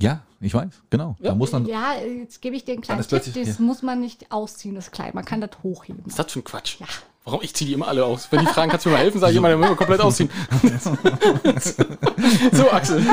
[0.02, 1.16] Ja, ich weiß, genau.
[1.20, 1.36] Da Ja.
[1.36, 1.66] muss man.
[1.66, 3.22] Ja, jetzt gebe ich dir einen kleinen Tipp.
[3.34, 3.54] Das ja.
[3.60, 5.14] muss man nicht ausziehen, das Kleid.
[5.14, 6.04] Man kann das hochheben.
[6.06, 6.80] Ist das für ein Quatsch?
[6.80, 6.88] Ja.
[7.24, 7.42] Warum?
[7.44, 8.28] Ich ziehe die immer alle aus.
[8.32, 10.02] Wenn die fragen, kannst du mir mal helfen, sage ich immer, dann müssen wir komplett
[10.02, 10.32] ausziehen.
[12.52, 13.06] so, Axel.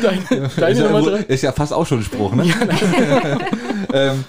[0.00, 1.18] Deine, Ist ja, Nummer drei.
[1.18, 2.44] ist ja fast auch schon ein Spruch, ne?
[3.92, 4.24] ähm,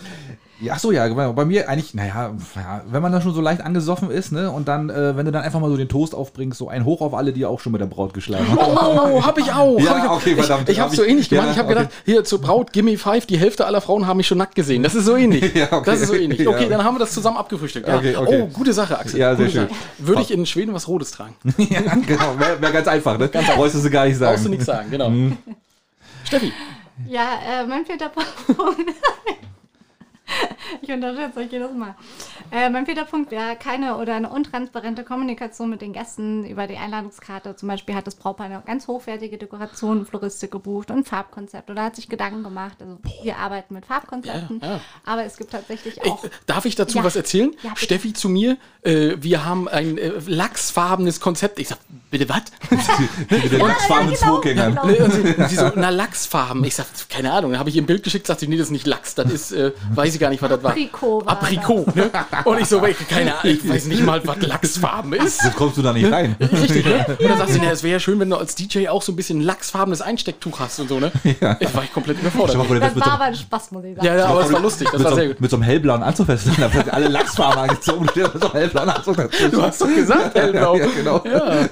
[0.62, 1.34] ja, ach so, ja, genau.
[1.34, 4.70] bei mir eigentlich, naja, ja, wenn man dann schon so leicht angesoffen ist, ne, und
[4.70, 7.14] dann, äh, wenn du dann einfach mal so den Toast aufbringst, so ein Hoch auf
[7.14, 8.60] alle, die auch schon mit der Braut geschlagen haben.
[8.60, 9.78] Oh, hab ich auch.
[9.80, 10.16] Ja, hab ich auch.
[10.16, 10.70] okay, verdammt.
[10.70, 11.48] Ich, ich Hab hab's so ähnlich gemacht.
[11.48, 11.80] Ja, ich habe okay.
[11.80, 14.82] gedacht, hier zur Braut, gimme five, die Hälfte aller Frauen haben mich schon nackt gesehen.
[14.82, 15.44] Das ist so ähnlich.
[15.56, 15.84] Ja, okay.
[15.86, 16.40] Das ist so ähnlich.
[16.40, 16.50] Ja.
[16.50, 17.88] Okay, dann haben wir das zusammen abgefrühstückt.
[17.88, 17.98] Ja.
[17.98, 18.42] Okay, okay.
[18.44, 19.20] Oh, gute Sache, Axel.
[19.20, 19.68] Ja, sehr gute schön.
[19.70, 19.80] Sache.
[20.00, 21.36] Würde ich in Schweden was Rotes tragen.
[21.58, 23.30] ja, genau, wäre wär ganz einfach, ne?
[23.30, 24.34] Ganz Brauchst du gar nicht sagen.
[24.34, 25.10] Brauchst du nichts sagen, genau.
[25.10, 25.38] Mhm.
[26.26, 26.52] Steffi,
[27.08, 28.30] Ja, äh, mein vierter Punkt.
[30.82, 31.96] Ich unterstütze euch jedes Mal.
[32.52, 36.76] Äh, mein vierter Punkt wäre keine oder eine untransparente Kommunikation mit den Gästen über die
[36.78, 37.56] Einladungskarte.
[37.56, 41.84] Zum Beispiel hat das Brautpaar eine ganz hochwertige Dekoration, Floristik gebucht und ein Farbkonzept oder
[41.84, 42.78] hat sich Gedanken gemacht.
[42.82, 44.82] Also wir arbeiten mit Farbkonzepten, Ja, ja.
[45.06, 46.26] aber es gibt tatsächlich Ey, auch.
[46.48, 47.04] darf ich dazu Ja.
[47.04, 47.52] was erzählen?
[47.76, 51.60] Steffi zu mir, äh, wir haben ein äh, lachsfarbenes Konzept.
[51.60, 51.78] Ich sag,
[52.10, 52.42] bitte was?
[53.30, 53.70] Genau,
[54.16, 54.72] Zugängern.
[54.76, 54.86] genau.
[54.96, 56.64] Ne, und sie, und sie so, na, Lachsfarben.
[56.64, 57.52] Ich sag, keine Ahnung.
[57.52, 59.32] Dann habe ich ihr ein Bild geschickt, sagt sie, nee, das ist nicht Lachs, das
[59.32, 60.72] ist, äh, weiß ich gar nicht, was das war.
[60.72, 62.10] Aprikot war Aprikot, ne?
[62.46, 65.42] Und ich so, keine Ahnung, ich weiß nicht mal, was Lachsfarben ist.
[65.42, 66.36] So kommst du da nicht rein.
[66.40, 67.06] Richtig, ne?
[67.20, 69.12] Und dann sagt sie, na, es wäre ja schön, wenn du als DJ auch so
[69.12, 71.12] ein bisschen lachsfarbenes Einstecktuch hast und so, ne?
[71.42, 71.58] Ja.
[71.60, 72.70] Ich war ich komplett mal überfordert.
[72.70, 74.06] der Das mit war so, aber ein Spaß, muss ich sagen.
[74.08, 75.42] Ja, ja, aber es war lustig, das mit, war so, sehr gut.
[75.42, 76.48] mit so einem hellblauen Anzug fest.
[76.58, 78.08] Da wird alle Lachsfarben angezogen.
[78.10, 79.50] Steht mit so einem hellblauen Anzug dazu.
[79.50, 80.76] Du hast doch gesagt, hellblau.
[80.78, 81.20] Ja, genau.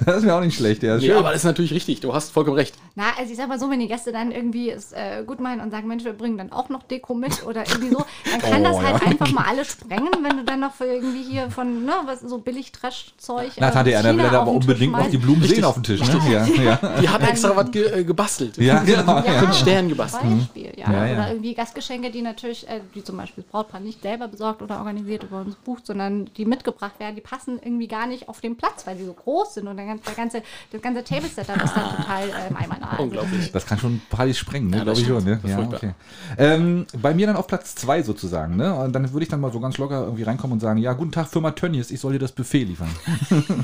[0.04, 0.82] Das ist mir auch nicht schlecht.
[0.82, 1.16] Ja, Nee, schön.
[1.16, 2.74] aber das ist natürlich richtig, du hast vollkommen recht.
[2.94, 5.60] Na, also ich sag mal so, wenn die Gäste dann irgendwie es äh, gut meinen
[5.60, 8.04] und sagen, Mensch, wir bringen dann auch noch Deko mit oder irgendwie so,
[8.42, 9.08] dann kann Oh, das halt ja.
[9.08, 12.38] einfach mal alles sprengen, wenn du dann noch für irgendwie hier von, ne, was so
[12.38, 13.52] billig Trash-Zeug.
[13.58, 15.18] Na, äh, Tante Erna will China dann auf aber unbedingt noch die.
[15.18, 16.00] Blumen sehen auf dem Tisch.
[16.00, 16.20] Ne?
[16.30, 16.76] Ja, ja.
[17.00, 18.56] Die hat extra was ge äh, gebastelt.
[18.58, 19.18] Ja, genau.
[19.24, 20.22] Ja, den Stern gebastelt.
[20.38, 20.90] Beispiel, ja.
[20.92, 21.12] Ja, ja.
[21.14, 24.78] Oder irgendwie Gastgeschenke, die natürlich, äh, die zum Beispiel das Brautpaar nicht selber besorgt oder
[24.78, 28.56] organisiert über uns bucht, sondern die mitgebracht werden, die passen irgendwie gar nicht auf den
[28.56, 30.42] Platz, weil sie so groß sind und der, ganze- der ganze,
[30.72, 32.78] das ganze Table-Setup ist dann total äh, im Eimer.
[32.90, 33.52] Also, Unglaublich.
[33.52, 34.78] Das kann schon Partys sprengen, ne?
[34.78, 35.24] Ja, glaube ich schon.
[35.24, 35.40] Ne?
[35.44, 35.94] Ja, okay.
[36.38, 38.23] ähm, bei mir dann auf Platz zwei sozusagen.
[38.56, 38.74] Ne?
[38.74, 41.12] Und dann würde ich dann mal so ganz locker irgendwie reinkommen und sagen, ja, guten
[41.12, 42.88] Tag Firma Tönnies, ich soll dir das Buffet liefern.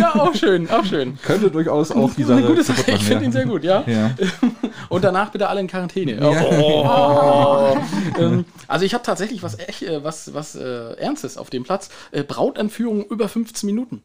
[0.00, 1.18] Ja, auch schön, auch schön.
[1.22, 3.28] Könnte durchaus auch die Sache Eine gute Sache, kaputt ich machen, finde ja.
[3.28, 3.84] ihn sehr gut, ja.
[3.86, 4.10] Ja.
[4.88, 6.14] Und danach bitte alle in Quarantäne.
[6.20, 6.42] Ja.
[6.58, 7.76] Oh.
[8.18, 11.90] ähm, also ich habe tatsächlich was echt, äh, was, was äh, Ernstes auf dem Platz.
[12.10, 14.02] Äh, Brautanführung über 15 Minuten.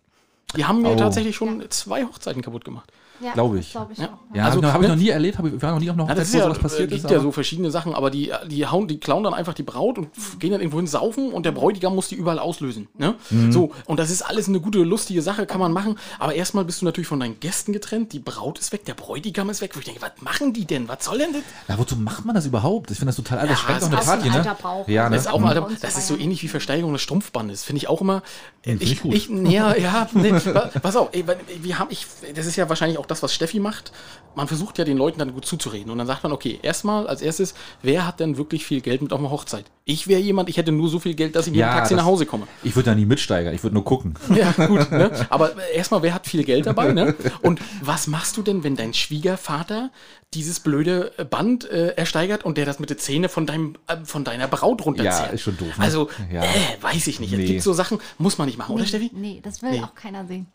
[0.56, 0.96] Die haben mir Oh.
[0.96, 2.92] tatsächlich schon zwei Hochzeiten kaputt gemacht.
[3.20, 3.72] Ja, Glaub ich.
[3.72, 4.06] Glaube ich Ja.
[4.08, 4.36] auch.
[4.36, 4.96] Ja, Also, also, habe ich ne?
[4.96, 6.38] noch nie erlebt, hab ich war noch nie auf einer Ja, Hochzeit, das ist wo
[6.40, 7.02] ja, sowas passiert äh, ist.
[7.02, 9.98] gibt ja so verschiedene Sachen, aber die, die hauen, die klauen dann einfach die Braut
[9.98, 12.88] und f- gehen dann irgendwo hin saufen und der Bräutigam muss die überall auslösen.
[12.98, 13.16] Ne?
[13.30, 13.52] Mhm.
[13.52, 15.98] So, und das ist alles eine gute, lustige Sache, kann man machen.
[16.20, 19.50] Aber erstmal bist du natürlich von deinen Gästen getrennt, die Braut ist weg, der Bräutigam
[19.50, 19.72] ist weg.
[19.76, 20.88] Wo ich denke, was machen die denn?
[20.88, 21.42] Was soll denn das?
[21.68, 22.92] Ja, wozu macht man das überhaupt?
[22.92, 24.38] Ich finde das total, also das schränkt das auch eine ist auch ein Party, ne?
[24.38, 24.88] alter Brauch.
[24.88, 25.16] Ja, ne?
[25.16, 25.64] Das ist auch Mhm.
[25.64, 26.22] uns das ist so ja.
[26.22, 27.64] ähnlich wie Versteigerung des Strumpfbandes.
[27.64, 28.22] Finde ich auch immer.
[28.64, 29.14] Hm, ich ich, gut.
[29.14, 30.08] ich, ja, ja,
[30.82, 31.24] pass auf, ey,
[31.62, 33.92] wir haben, ich, das ist ja wahrscheinlich auch das, was Steffi macht.
[34.36, 35.90] Man versucht ja den Leuten dann gut zuzureden.
[35.92, 39.12] Und dann sagt man, okay, erstmal als erstes, wer hat denn wirklich viel Geld mit
[39.12, 39.66] auf einer Hochzeit?
[39.84, 41.96] Ich wäre jemand, ich hätte nur so viel Geld, dass ich mit Ja, dem Taxi
[41.96, 42.48] das- nach Hause komme.
[42.62, 44.14] Ich würde da nie mitsteigern, ich würde nur gucken.
[44.36, 45.10] Ja, gut, ne?
[45.32, 47.16] Aber erstmal, wer hat viel Geld dabei, ne?
[47.42, 49.90] Und was machst du denn, wenn dein Schwiegervater
[50.36, 54.24] dieses blöde Band äh, ersteigert und der das mit der Zähne von, deinem, äh, von
[54.24, 55.26] deiner Braut runterzieht?
[55.28, 55.84] Ja, ist schon doof, ne?
[55.84, 56.44] Also, Ja.
[56.44, 56.48] äh,
[56.82, 57.32] weiß ich nicht.
[57.36, 57.42] Nee.
[57.44, 59.10] Es gibt so Sachen, muss man nicht machen, oder Steffi?
[59.14, 59.82] Nee, das will Nee.
[59.84, 60.46] auch keiner sehen.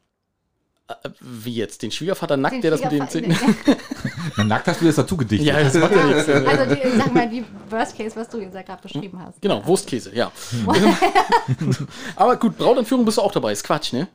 [1.20, 1.82] Wie jetzt?
[1.82, 3.36] Den Schwiegervater nackt, Den der das mit den Zähnen.
[4.36, 5.48] Na, nackt hast du das dazu gedichtet.
[5.48, 6.28] Ja, das macht ja nichts.
[6.28, 9.40] Also die, sag mal, die Worst Case, was du jetzt ja gerade beschrieben hast.
[9.40, 10.30] Genau, Wurstkäse, ja.
[12.16, 14.08] Aber gut, Brautentführung bist du auch dabei, ist Quatsch, ne?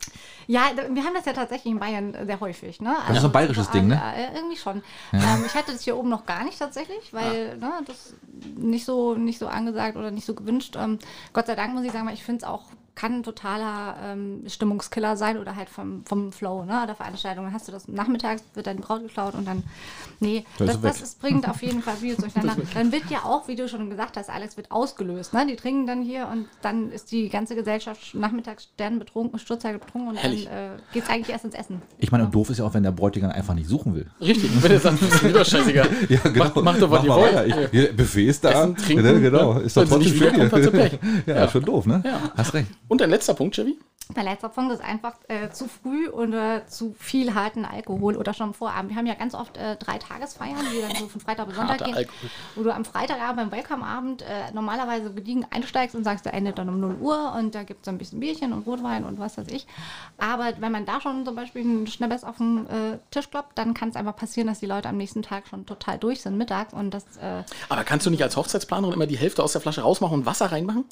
[0.47, 2.81] Ja, wir haben das ja tatsächlich in Bayern sehr häufig.
[2.81, 2.95] Ne?
[3.11, 3.95] ist so ein bayerisches Ding, ne?
[3.95, 4.81] Ja, irgendwie schon.
[5.11, 8.13] Ähm, ich hatte das hier oben noch gar nicht tatsächlich, weil ne, das
[8.55, 10.77] nicht so, nicht so angesagt oder nicht so gewünscht.
[10.77, 10.99] Ähm,
[11.33, 12.63] Gott sei Dank muss ich sagen, weil ich finde es auch
[12.97, 17.45] kann ein totaler ähm, Stimmungskiller sein oder halt vom, vom Flow ne, der Veranstaltung.
[17.45, 19.61] Dann hast du das nachmittags, wird die Braut geklaut und dann,
[20.19, 20.91] nee, Da ist das, weg.
[20.91, 22.63] das ist, bringt auf jeden Fall viel durcheinander.
[22.73, 25.31] Dann wird ja auch, wie du schon gesagt hast, Alex, wird ausgelöst.
[25.35, 25.45] Ne?
[25.45, 30.15] Die trinken dann hier und dann ist die ganze Gesellschaft nachmittags sternbetrunken, Sturzeit betrunken und
[30.15, 30.45] Herrlich.
[30.45, 31.83] dann äh, geht es eigentlich erst ins Essen.
[31.99, 34.07] Ich meine, und doof ist ja auch, wenn der Bräutigam einfach nicht suchen will.
[34.19, 35.87] Richtig, wenn er sagt, ist mir doch scheißegal.
[36.09, 36.45] Ja, genau.
[36.45, 37.73] Macht, macht doch, was ihr mal wollt.
[37.73, 38.49] ja, Buffet ist da.
[38.63, 39.53] Essen, trinken, Ja, genau.
[39.53, 39.59] ne?
[39.61, 40.87] Ist doch trotzdem schön.
[41.27, 41.47] Ja, Ja.
[41.49, 42.01] schon doof, ne?
[42.03, 42.19] Ja.
[42.35, 42.67] Hast recht.
[42.87, 43.77] Und dein letzter Punkt, Chevy?
[44.15, 48.47] Mein letzter Punkt ist einfach äh, zu früh oder zu viel harten Alkohol oder schon
[48.47, 48.91] am Vorabend.
[48.91, 51.83] Wir haben ja ganz oft äh, drei Tagesfeiern, die dann so von Freitag bis Sonntag
[51.83, 52.29] gehen, Alkohol.
[52.55, 56.69] wo du am Freitagabend beim Welcome-Abend äh, normalerweise gediegen einsteigst und sagst, der endet dann
[56.69, 59.47] um 0 Uhr und da gibt es ein bisschen Bierchen und Rotwein und was weiß
[59.49, 59.67] ich.
[60.17, 63.73] Aber wenn man da schon zum Beispiel einen Schnäppes auf den äh, Tisch kloppt, dann
[63.73, 66.73] kann es einfach passieren, dass die Leute am nächsten Tag schon total durch sind mittags
[66.73, 69.81] und das äh, Aber kannst du nicht als Hochzeitsplanerin immer die Hälfte aus der Flasche
[69.81, 70.85] rausmachen und Wasser reinmachen?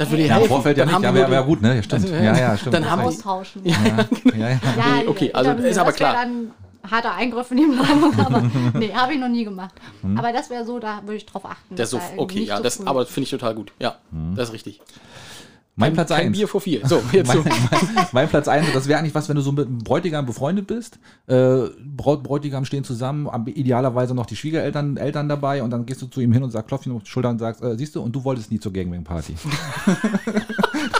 [0.00, 0.48] Das würde Ja, im helfen.
[0.48, 1.76] Vorfeld ja Dann nicht, haben ja, wäre wär gut, ne?
[1.76, 2.04] Ja, stimmt.
[2.04, 2.74] Also, ja, ja, stimmt.
[2.74, 3.62] dann haben austauschen.
[3.62, 3.76] recht.
[4.34, 4.48] ja, ja.
[4.48, 4.58] Ja,
[5.02, 6.14] Nee, okay, also ist aber das klar.
[6.14, 6.50] dann
[6.90, 8.42] harter Eingriff in die Planung, aber
[8.78, 9.74] nee, habe ich noch nie gemacht.
[10.00, 10.16] Hm.
[10.18, 11.76] Aber das wäre so, da würde ich drauf achten.
[11.76, 13.72] Der dass da Suff, irgendwie okay, ja, so das, früh- aber finde ich total gut.
[13.78, 14.34] Ja, Hm.
[14.36, 14.80] das ist richtig.
[15.76, 16.36] Mein Platz Kein 1.
[16.36, 16.86] Bier vor vier.
[16.86, 17.38] So, jetzt so.
[17.42, 20.26] mein, mein, mein Platz 1, das wäre eigentlich was, wenn du so mit einem Bräutigam
[20.26, 20.98] befreundet bist.
[21.26, 26.02] Äh, Braut, Bräutigam stehen zusammen, am- idealerweise noch die Schwiegereltern Eltern dabei und dann gehst
[26.02, 27.94] du zu ihm hin und sagst, klopf ihn auf die Schulter und sagst, äh, siehst
[27.94, 29.36] du, und du wolltest nie zur Gangbang-Party.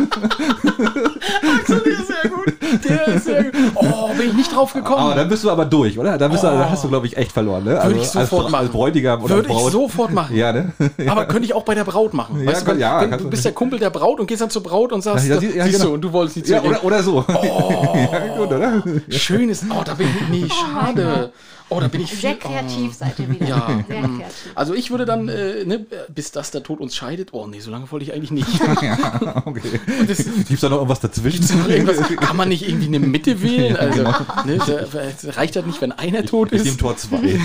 [2.22, 2.54] Sehr gut.
[2.88, 3.52] Der ist sehr gut.
[3.74, 4.98] Oh, bin ich nicht drauf gekommen.
[5.02, 6.16] Aber dann bist du aber durch, oder?
[6.18, 7.80] Dann, bist du, dann hast du, glaube ich, echt verloren, ne?
[7.82, 8.62] Würde ich sofort als, machen.
[8.66, 9.72] als Bräutigam oder Würde ich Braut.
[9.72, 10.36] sofort machen.
[10.36, 10.72] Ja, ne?
[11.08, 12.40] Aber könnte ich auch bei der Braut machen.
[12.40, 14.40] Ja, Weißt du, ja, wenn kannst du du- bist der Kumpel der Braut und gehst
[14.40, 15.88] dann zur Braut und sagst, Ja, sie- ja, siehst genau.
[15.90, 17.24] du, und du wolltest nicht zu Ja, ihr oder, oder so.
[17.28, 18.82] Oh, Ja, gut, oder?
[19.08, 19.62] schönes.
[19.70, 20.42] Oh, da bin ich.
[20.42, 21.32] Nee, schade.
[21.70, 22.40] Oh, da bin ich Sehr viel.
[22.40, 23.46] kreativ seid ihr wieder.
[23.46, 24.18] Ja, Sehr mm.
[24.18, 24.52] kreativ.
[24.56, 27.28] Also ich würde dann, äh, ne, bis das der Tod uns scheidet.
[27.32, 28.48] Oh nee, so lange wollte ich eigentlich nicht.
[28.80, 29.80] Ja, okay.
[30.08, 31.44] Das, Gibt's da noch irgendwas dazwischen?
[31.68, 33.76] irgendwas, kann man nicht irgendwie eine Mitte wählen?
[33.76, 36.80] Also, ne, da, reicht das nicht, wenn einer tot Ich nehme ist?
[36.80, 37.18] Tor 2.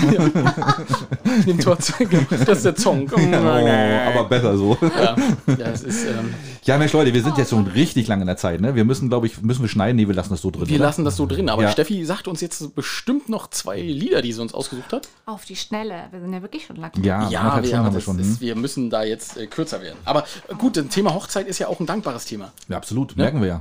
[1.38, 2.06] Ich nehme Tor zwei.
[2.46, 3.10] Das ist der Song.
[3.14, 4.76] Oh, aber besser so.
[4.80, 5.16] ja,
[5.46, 6.34] ja, es ist, ähm,
[6.64, 8.74] Ja, Mensch, Leute, wir sind jetzt schon richtig lange in der Zeit, ne?
[8.74, 9.96] Wir müssen, glaube ich, müssen wir schneiden?
[9.96, 10.68] Nee, wir lassen das so drin.
[10.68, 10.84] wir oder?
[10.84, 11.48] lassen das so drin.
[11.48, 11.70] Aber Ja.
[11.70, 15.08] Steffi sagt uns jetzt bestimmt noch zwei Lieder, die sie uns ausgesucht hat.
[15.24, 16.04] Auf die Schnelle.
[16.10, 16.92] Wir sind ja wirklich schon lang.
[17.02, 18.18] Ja, Ja, wir, haben wir schon.
[18.18, 18.40] ist, hm?
[18.40, 19.98] wir müssen da jetzt äh, kürzer werden.
[20.04, 22.52] Aber äh, gut, das Thema Hochzeit ist ja auch ein dankbares Thema.
[22.68, 23.60] Ja, absolut, merken wir ja.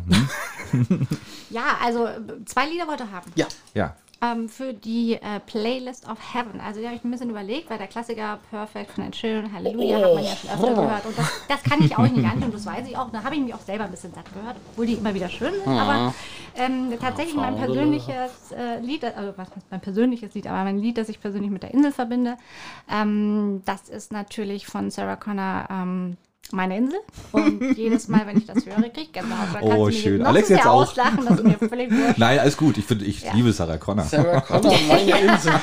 [0.72, 1.08] Hm?
[1.50, 3.32] Ja, also äh, zwei Lieder wollte haben.
[3.36, 3.48] Ja.
[3.74, 3.96] Ja.
[4.32, 6.60] Ähm, für die äh, Playlist of Heaven.
[6.60, 9.98] Also die habe ich ein bisschen überlegt, weil der Klassiker Perfect von Ed Sheeran, Halleluja,
[9.98, 11.06] hat man ja schon öfter gehört.
[11.06, 13.10] Und das, das kann ich auch nicht antun, das weiß ich auch.
[13.12, 15.54] Da habe ich mich auch selber ein bisschen satt gehört, obwohl die immer wieder schön
[15.54, 15.68] sind.
[15.68, 16.14] Aber
[16.56, 21.10] ähm, tatsächlich mein persönliches äh, Lied, also was mein persönliches Lied, aber mein Lied, das
[21.10, 22.38] ich persönlich mit der Insel verbinde,
[22.90, 26.16] ähm, das ist natürlich von Sarah Connor.
[26.52, 27.00] Meine Insel.
[27.32, 29.48] Und jedes Mal, wenn ich das höre, kriege ich Gänsehaut.
[29.56, 30.22] Dann Oh, kannst du mich schön.
[30.22, 30.82] noch Alex so jetzt auch.
[30.84, 32.18] auslachen, das ist mir völlig wurscht.
[32.20, 32.78] Nein, alles gut.
[32.78, 33.34] Ich finde, ich Ja.
[33.34, 34.06] liebe Sarah Connor.
[34.06, 35.54] Sarah Connor, meine Insel.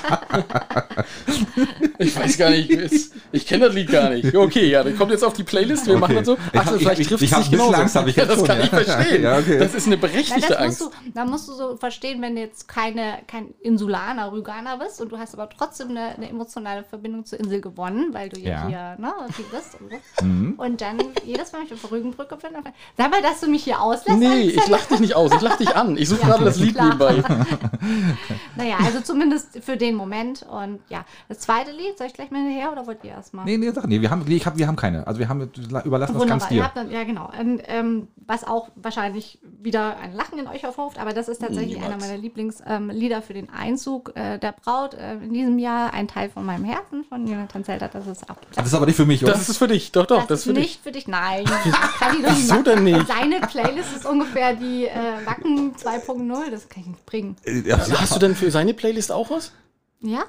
[1.99, 4.35] ich weiß gar nicht, ist- ich kenne das Lied gar nicht.
[4.35, 6.35] Okay, ja, dann kommt jetzt auf die Playlist, wir machen das so.
[6.53, 7.75] Ich Axel, hab- vielleicht ich- trifft ich es hab sich genauso.
[7.75, 8.65] Angst, ich ja, das schon, kann ja.
[8.65, 9.23] ich verstehen.
[9.23, 9.59] Ja, okay.
[9.59, 10.81] Das ist eine Ja, berechtigte das Angst.
[10.81, 15.01] musst du, da musst du so verstehen, wenn du jetzt keine, kein Insulaner, Rüganer bist
[15.01, 18.69] und du hast aber trotzdem eine, eine emotionale Verbindung zur Insel gewonnen, weil du ja,
[18.69, 18.97] Ja.
[18.97, 19.13] hier ne,
[19.51, 19.79] bist.
[19.81, 20.63] Und, so.
[20.63, 22.51] und dann jedes Mal, wenn ich auf der Rügenbrücke bin,
[22.97, 24.19] sag mal, dass du mich hier auslässt.
[24.19, 24.63] Nee, Alexander.
[24.65, 25.97] ich lach dich nicht aus, ich lach dich an.
[25.97, 26.87] Ich suche Ja, gerade das Lied klar.
[26.87, 27.23] nebenbei.
[28.57, 30.43] Naja, also zumindest für den Moment.
[30.49, 33.45] Und ja, das zweite Lied, soll ich gleich mal hinterher oder wollt ihr erstmal?
[33.45, 35.07] Nee, nee, sag, nee, wir haben, ich hab, wir haben keine.
[35.07, 35.51] Also wir haben,
[35.85, 36.65] überlassen das Wunderbar, ganz ihr dir.
[36.65, 37.31] habt dann, ja genau.
[37.39, 41.75] Und, ähm, was auch wahrscheinlich wieder ein Lachen in euch hervorruft, aber das ist tatsächlich
[41.75, 41.93] Niemals.
[41.93, 45.93] einer meiner Lieblingslieder ähm, für den Einzug äh, der Braut äh, in diesem Jahr.
[45.93, 47.89] Ein Teil von meinem Herzen von Jonathan Zelter.
[47.89, 48.37] Das ist auch.
[48.55, 49.33] Das ist aber nicht für mich, oder?
[49.33, 50.63] Das ist für dich, doch, doch, das das, ist für dich.
[50.63, 51.09] nicht für dich.
[51.09, 51.45] Nein.
[51.99, 53.07] Kann ich doch nicht Wieso denn nicht?
[53.07, 56.51] Seine Playlist ist ungefähr die äh, Wacken 2.0.
[56.51, 57.37] Das kann ich nicht bringen.
[57.45, 59.53] Äh, ja, Hast du denn für seine Playlist auch was?
[60.01, 60.25] Ja?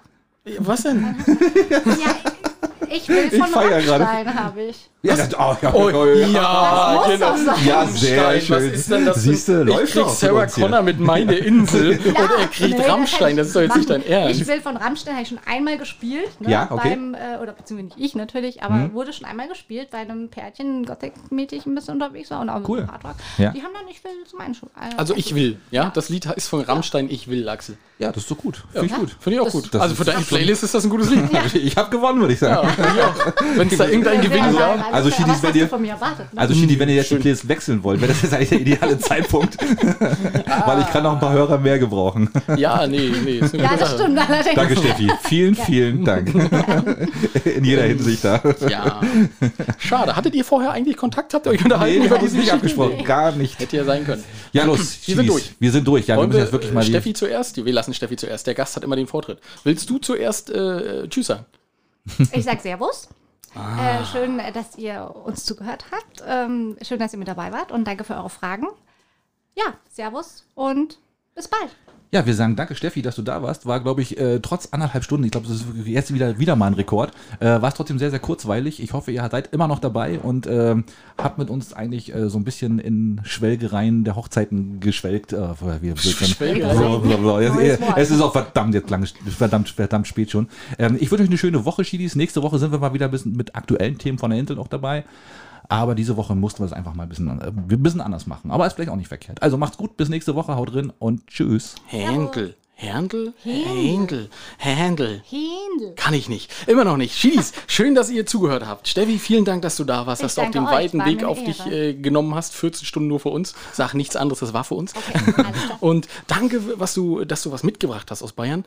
[0.59, 1.15] Was denn?
[1.25, 2.15] Ja,
[2.89, 4.03] ich will von feier gerade.
[4.03, 4.89] Rammstein, habe ich.
[5.05, 7.35] Ja, oh, ja, Oh, ja, muss genau.
[7.65, 8.55] Ja, sehr Rammstein, schön.
[8.55, 9.21] Was ist denn das?
[9.21, 10.45] Siehst du, läuft ich krieg doch Sarah.
[10.45, 13.35] Connor mit meine Insel und er kriegt nee, Rammstein.
[13.35, 14.05] Das ist doch jetzt nicht dein.
[14.05, 14.39] Ernst.
[14.39, 16.29] Ich will von Rammstein, habe ich schon einmal gespielt.
[16.39, 16.91] Ne, Ja, okay.
[16.91, 20.85] Beim, äh, oder beziehungsweise nicht ich natürlich, aber wurde schon einmal gespielt bei einem Pärchen,
[20.85, 22.79] Gothic-mäßig ein bisschen unterwegs war und auch Cool.
[22.83, 23.15] mit Hardrock.
[23.37, 23.49] Ja.
[23.51, 24.69] Die haben dann, ich will zum Einschub.
[24.77, 25.91] Äh, Also ich will, ja.
[25.93, 27.75] Das Lied ist von Rammstein, ich will, Axel.
[27.99, 28.63] Ja, das ist so gut.
[28.71, 29.15] Finde ich gut.
[29.19, 29.69] Finde ich auch Das- gut.
[29.73, 31.23] das Also für deine Playlist ist das ein gutes Lied.
[31.53, 32.67] Ich habe gewonnen, würde ich sagen.
[33.55, 34.92] Wenn es da irgendein Gewinn gab.
[34.93, 36.33] Also, was, Schiedis, was wenn ihr- du von mir erwartet?
[36.33, 36.39] Ne?
[36.39, 38.97] Also Shidi, wenn ihr jetzt die Playlist wechseln wollt, wäre das jetzt eigentlich der ideale
[38.99, 39.57] Zeitpunkt.
[40.65, 42.29] Weil ich kann noch ein paar Hörer mehr gebrauchen.
[42.57, 43.39] Ja, nee, nee.
[43.39, 44.55] Ist ja, das stimmt allerdings.
[44.55, 45.11] Danke, Steffi.
[45.23, 46.33] Vielen, vielen Dank.
[47.45, 48.41] In jeder Hinsicht da.
[48.69, 49.01] Ja.
[49.79, 50.15] Schade.
[50.15, 51.33] Hattet ihr vorher eigentlich Kontakt?
[51.33, 53.03] Habt ihr euch unterhalten Nee, wir über haben uns diese nicht abgesprochen.
[53.03, 53.59] Gar nicht.
[53.59, 54.23] Hätte ja sein können.
[54.51, 54.99] Ja, los.
[55.05, 55.51] Wir sind durch.
[55.59, 56.07] Wir sind durch.
[56.07, 57.63] Ja, wir müssen wir jetzt wirklich mal Steffi zuerst?
[57.63, 58.47] Wir lassen Steffi zuerst.
[58.47, 59.39] Der Gast hat immer den Vortritt.
[59.63, 61.45] Willst du zuerst äh, Tschüss sagen?
[62.33, 63.07] Ich sag Servus.
[63.55, 63.99] Ah.
[64.01, 66.23] Äh, schön, dass ihr uns zugehört habt.
[66.25, 68.67] Ähm, schön, dass ihr mit dabei wart und danke für eure Fragen.
[69.55, 70.99] Ja, Servus und
[71.35, 71.75] bis bald.
[72.13, 73.65] Ja, wir sagen danke, Steffi, dass du da warst.
[73.65, 76.67] War, glaube ich, äh, trotz anderthalb Stunden, ich glaube, das ist jetzt wieder, wieder mal
[76.67, 78.83] ein Rekord, äh, war es trotzdem sehr, sehr kurzweilig.
[78.83, 80.83] Ich hoffe, ihr seid immer noch dabei und ähm,
[81.17, 85.33] habt mit uns eigentlich äh, so ein bisschen in Schwelgereien der Hochzeiten geschwelgt.
[85.33, 87.81] Äh, wie, Schwelgereien?
[87.95, 90.49] Es, ist auch verdammt jetzt lang, verdammt, verdammt spät schon.
[90.77, 92.15] Ähm, ich wünsche euch eine schöne Woche, Schiedis.
[92.15, 94.67] Nächste Woche sind wir mal wieder ein bisschen mit aktuellen Themen von der Insel auch
[94.67, 95.03] dabei.
[95.73, 98.51] Aber diese Woche mussten wir es einfach mal ein bisschen, äh, ein bisschen anders machen.
[98.51, 99.41] Aber ist vielleicht auch nicht verkehrt.
[99.41, 101.73] Also macht's gut, bis nächste Woche, haut drin und tschüss.
[101.87, 102.55] Händel.
[102.83, 103.33] Händel?
[103.43, 104.29] Händel.
[104.57, 105.21] Händel.
[105.29, 105.95] Händel.
[105.95, 106.51] Kann ich nicht.
[106.67, 107.17] Immer noch nicht.
[107.17, 108.89] Schiedis, schön, dass ihr zugehört habt.
[108.89, 111.41] Steffi, vielen Dank, dass du da warst, Ich dass du den euch, weiten Weg auf
[111.41, 112.53] dich äh, genommen hast.
[112.53, 113.55] 14 Stunden nur für uns.
[113.71, 114.93] Sag nichts anderes, das war für uns.
[114.95, 115.45] Okay.
[115.79, 118.65] Und danke, was du, dass du was mitgebracht hast aus Bayern.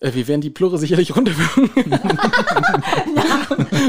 [0.00, 1.92] Äh, wir werden die Plurre sicherlich runterwürgen.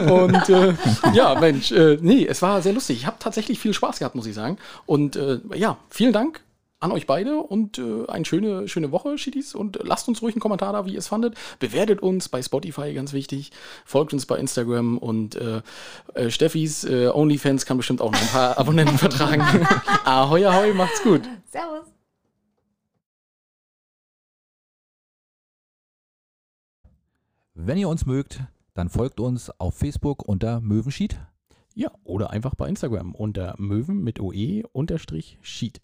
[0.12, 0.74] Und äh,
[1.14, 2.98] ja, Mensch, äh, nee, es war sehr lustig.
[2.98, 4.58] Ich habe tatsächlich viel Spaß gehabt, muss ich sagen.
[4.86, 6.42] Und äh, ja, vielen Dank
[6.86, 9.56] an euch beide und äh, eine schöne, schöne Woche, Schiedis.
[9.56, 11.36] Und lasst uns ruhig einen Kommentar da, wie ihr es fandet.
[11.60, 13.52] Bewertet uns bei Spotify, ganz wichtig.
[13.84, 15.62] Folgt uns bei Instagram und äh,
[16.14, 19.42] äh Steffis äh, OnlyFans kann bestimmt auch noch ein paar Abonnenten vertragen.
[20.06, 21.22] ahoi, ahoi, macht's gut.
[21.46, 21.86] Servus.
[27.54, 28.42] Wenn ihr uns mögt,
[28.74, 31.20] dann folgt uns auf Facebook unter Möwenschied.
[31.74, 35.82] Ja, oder einfach bei Instagram unter Möwen mit OE unterstrich Sheet.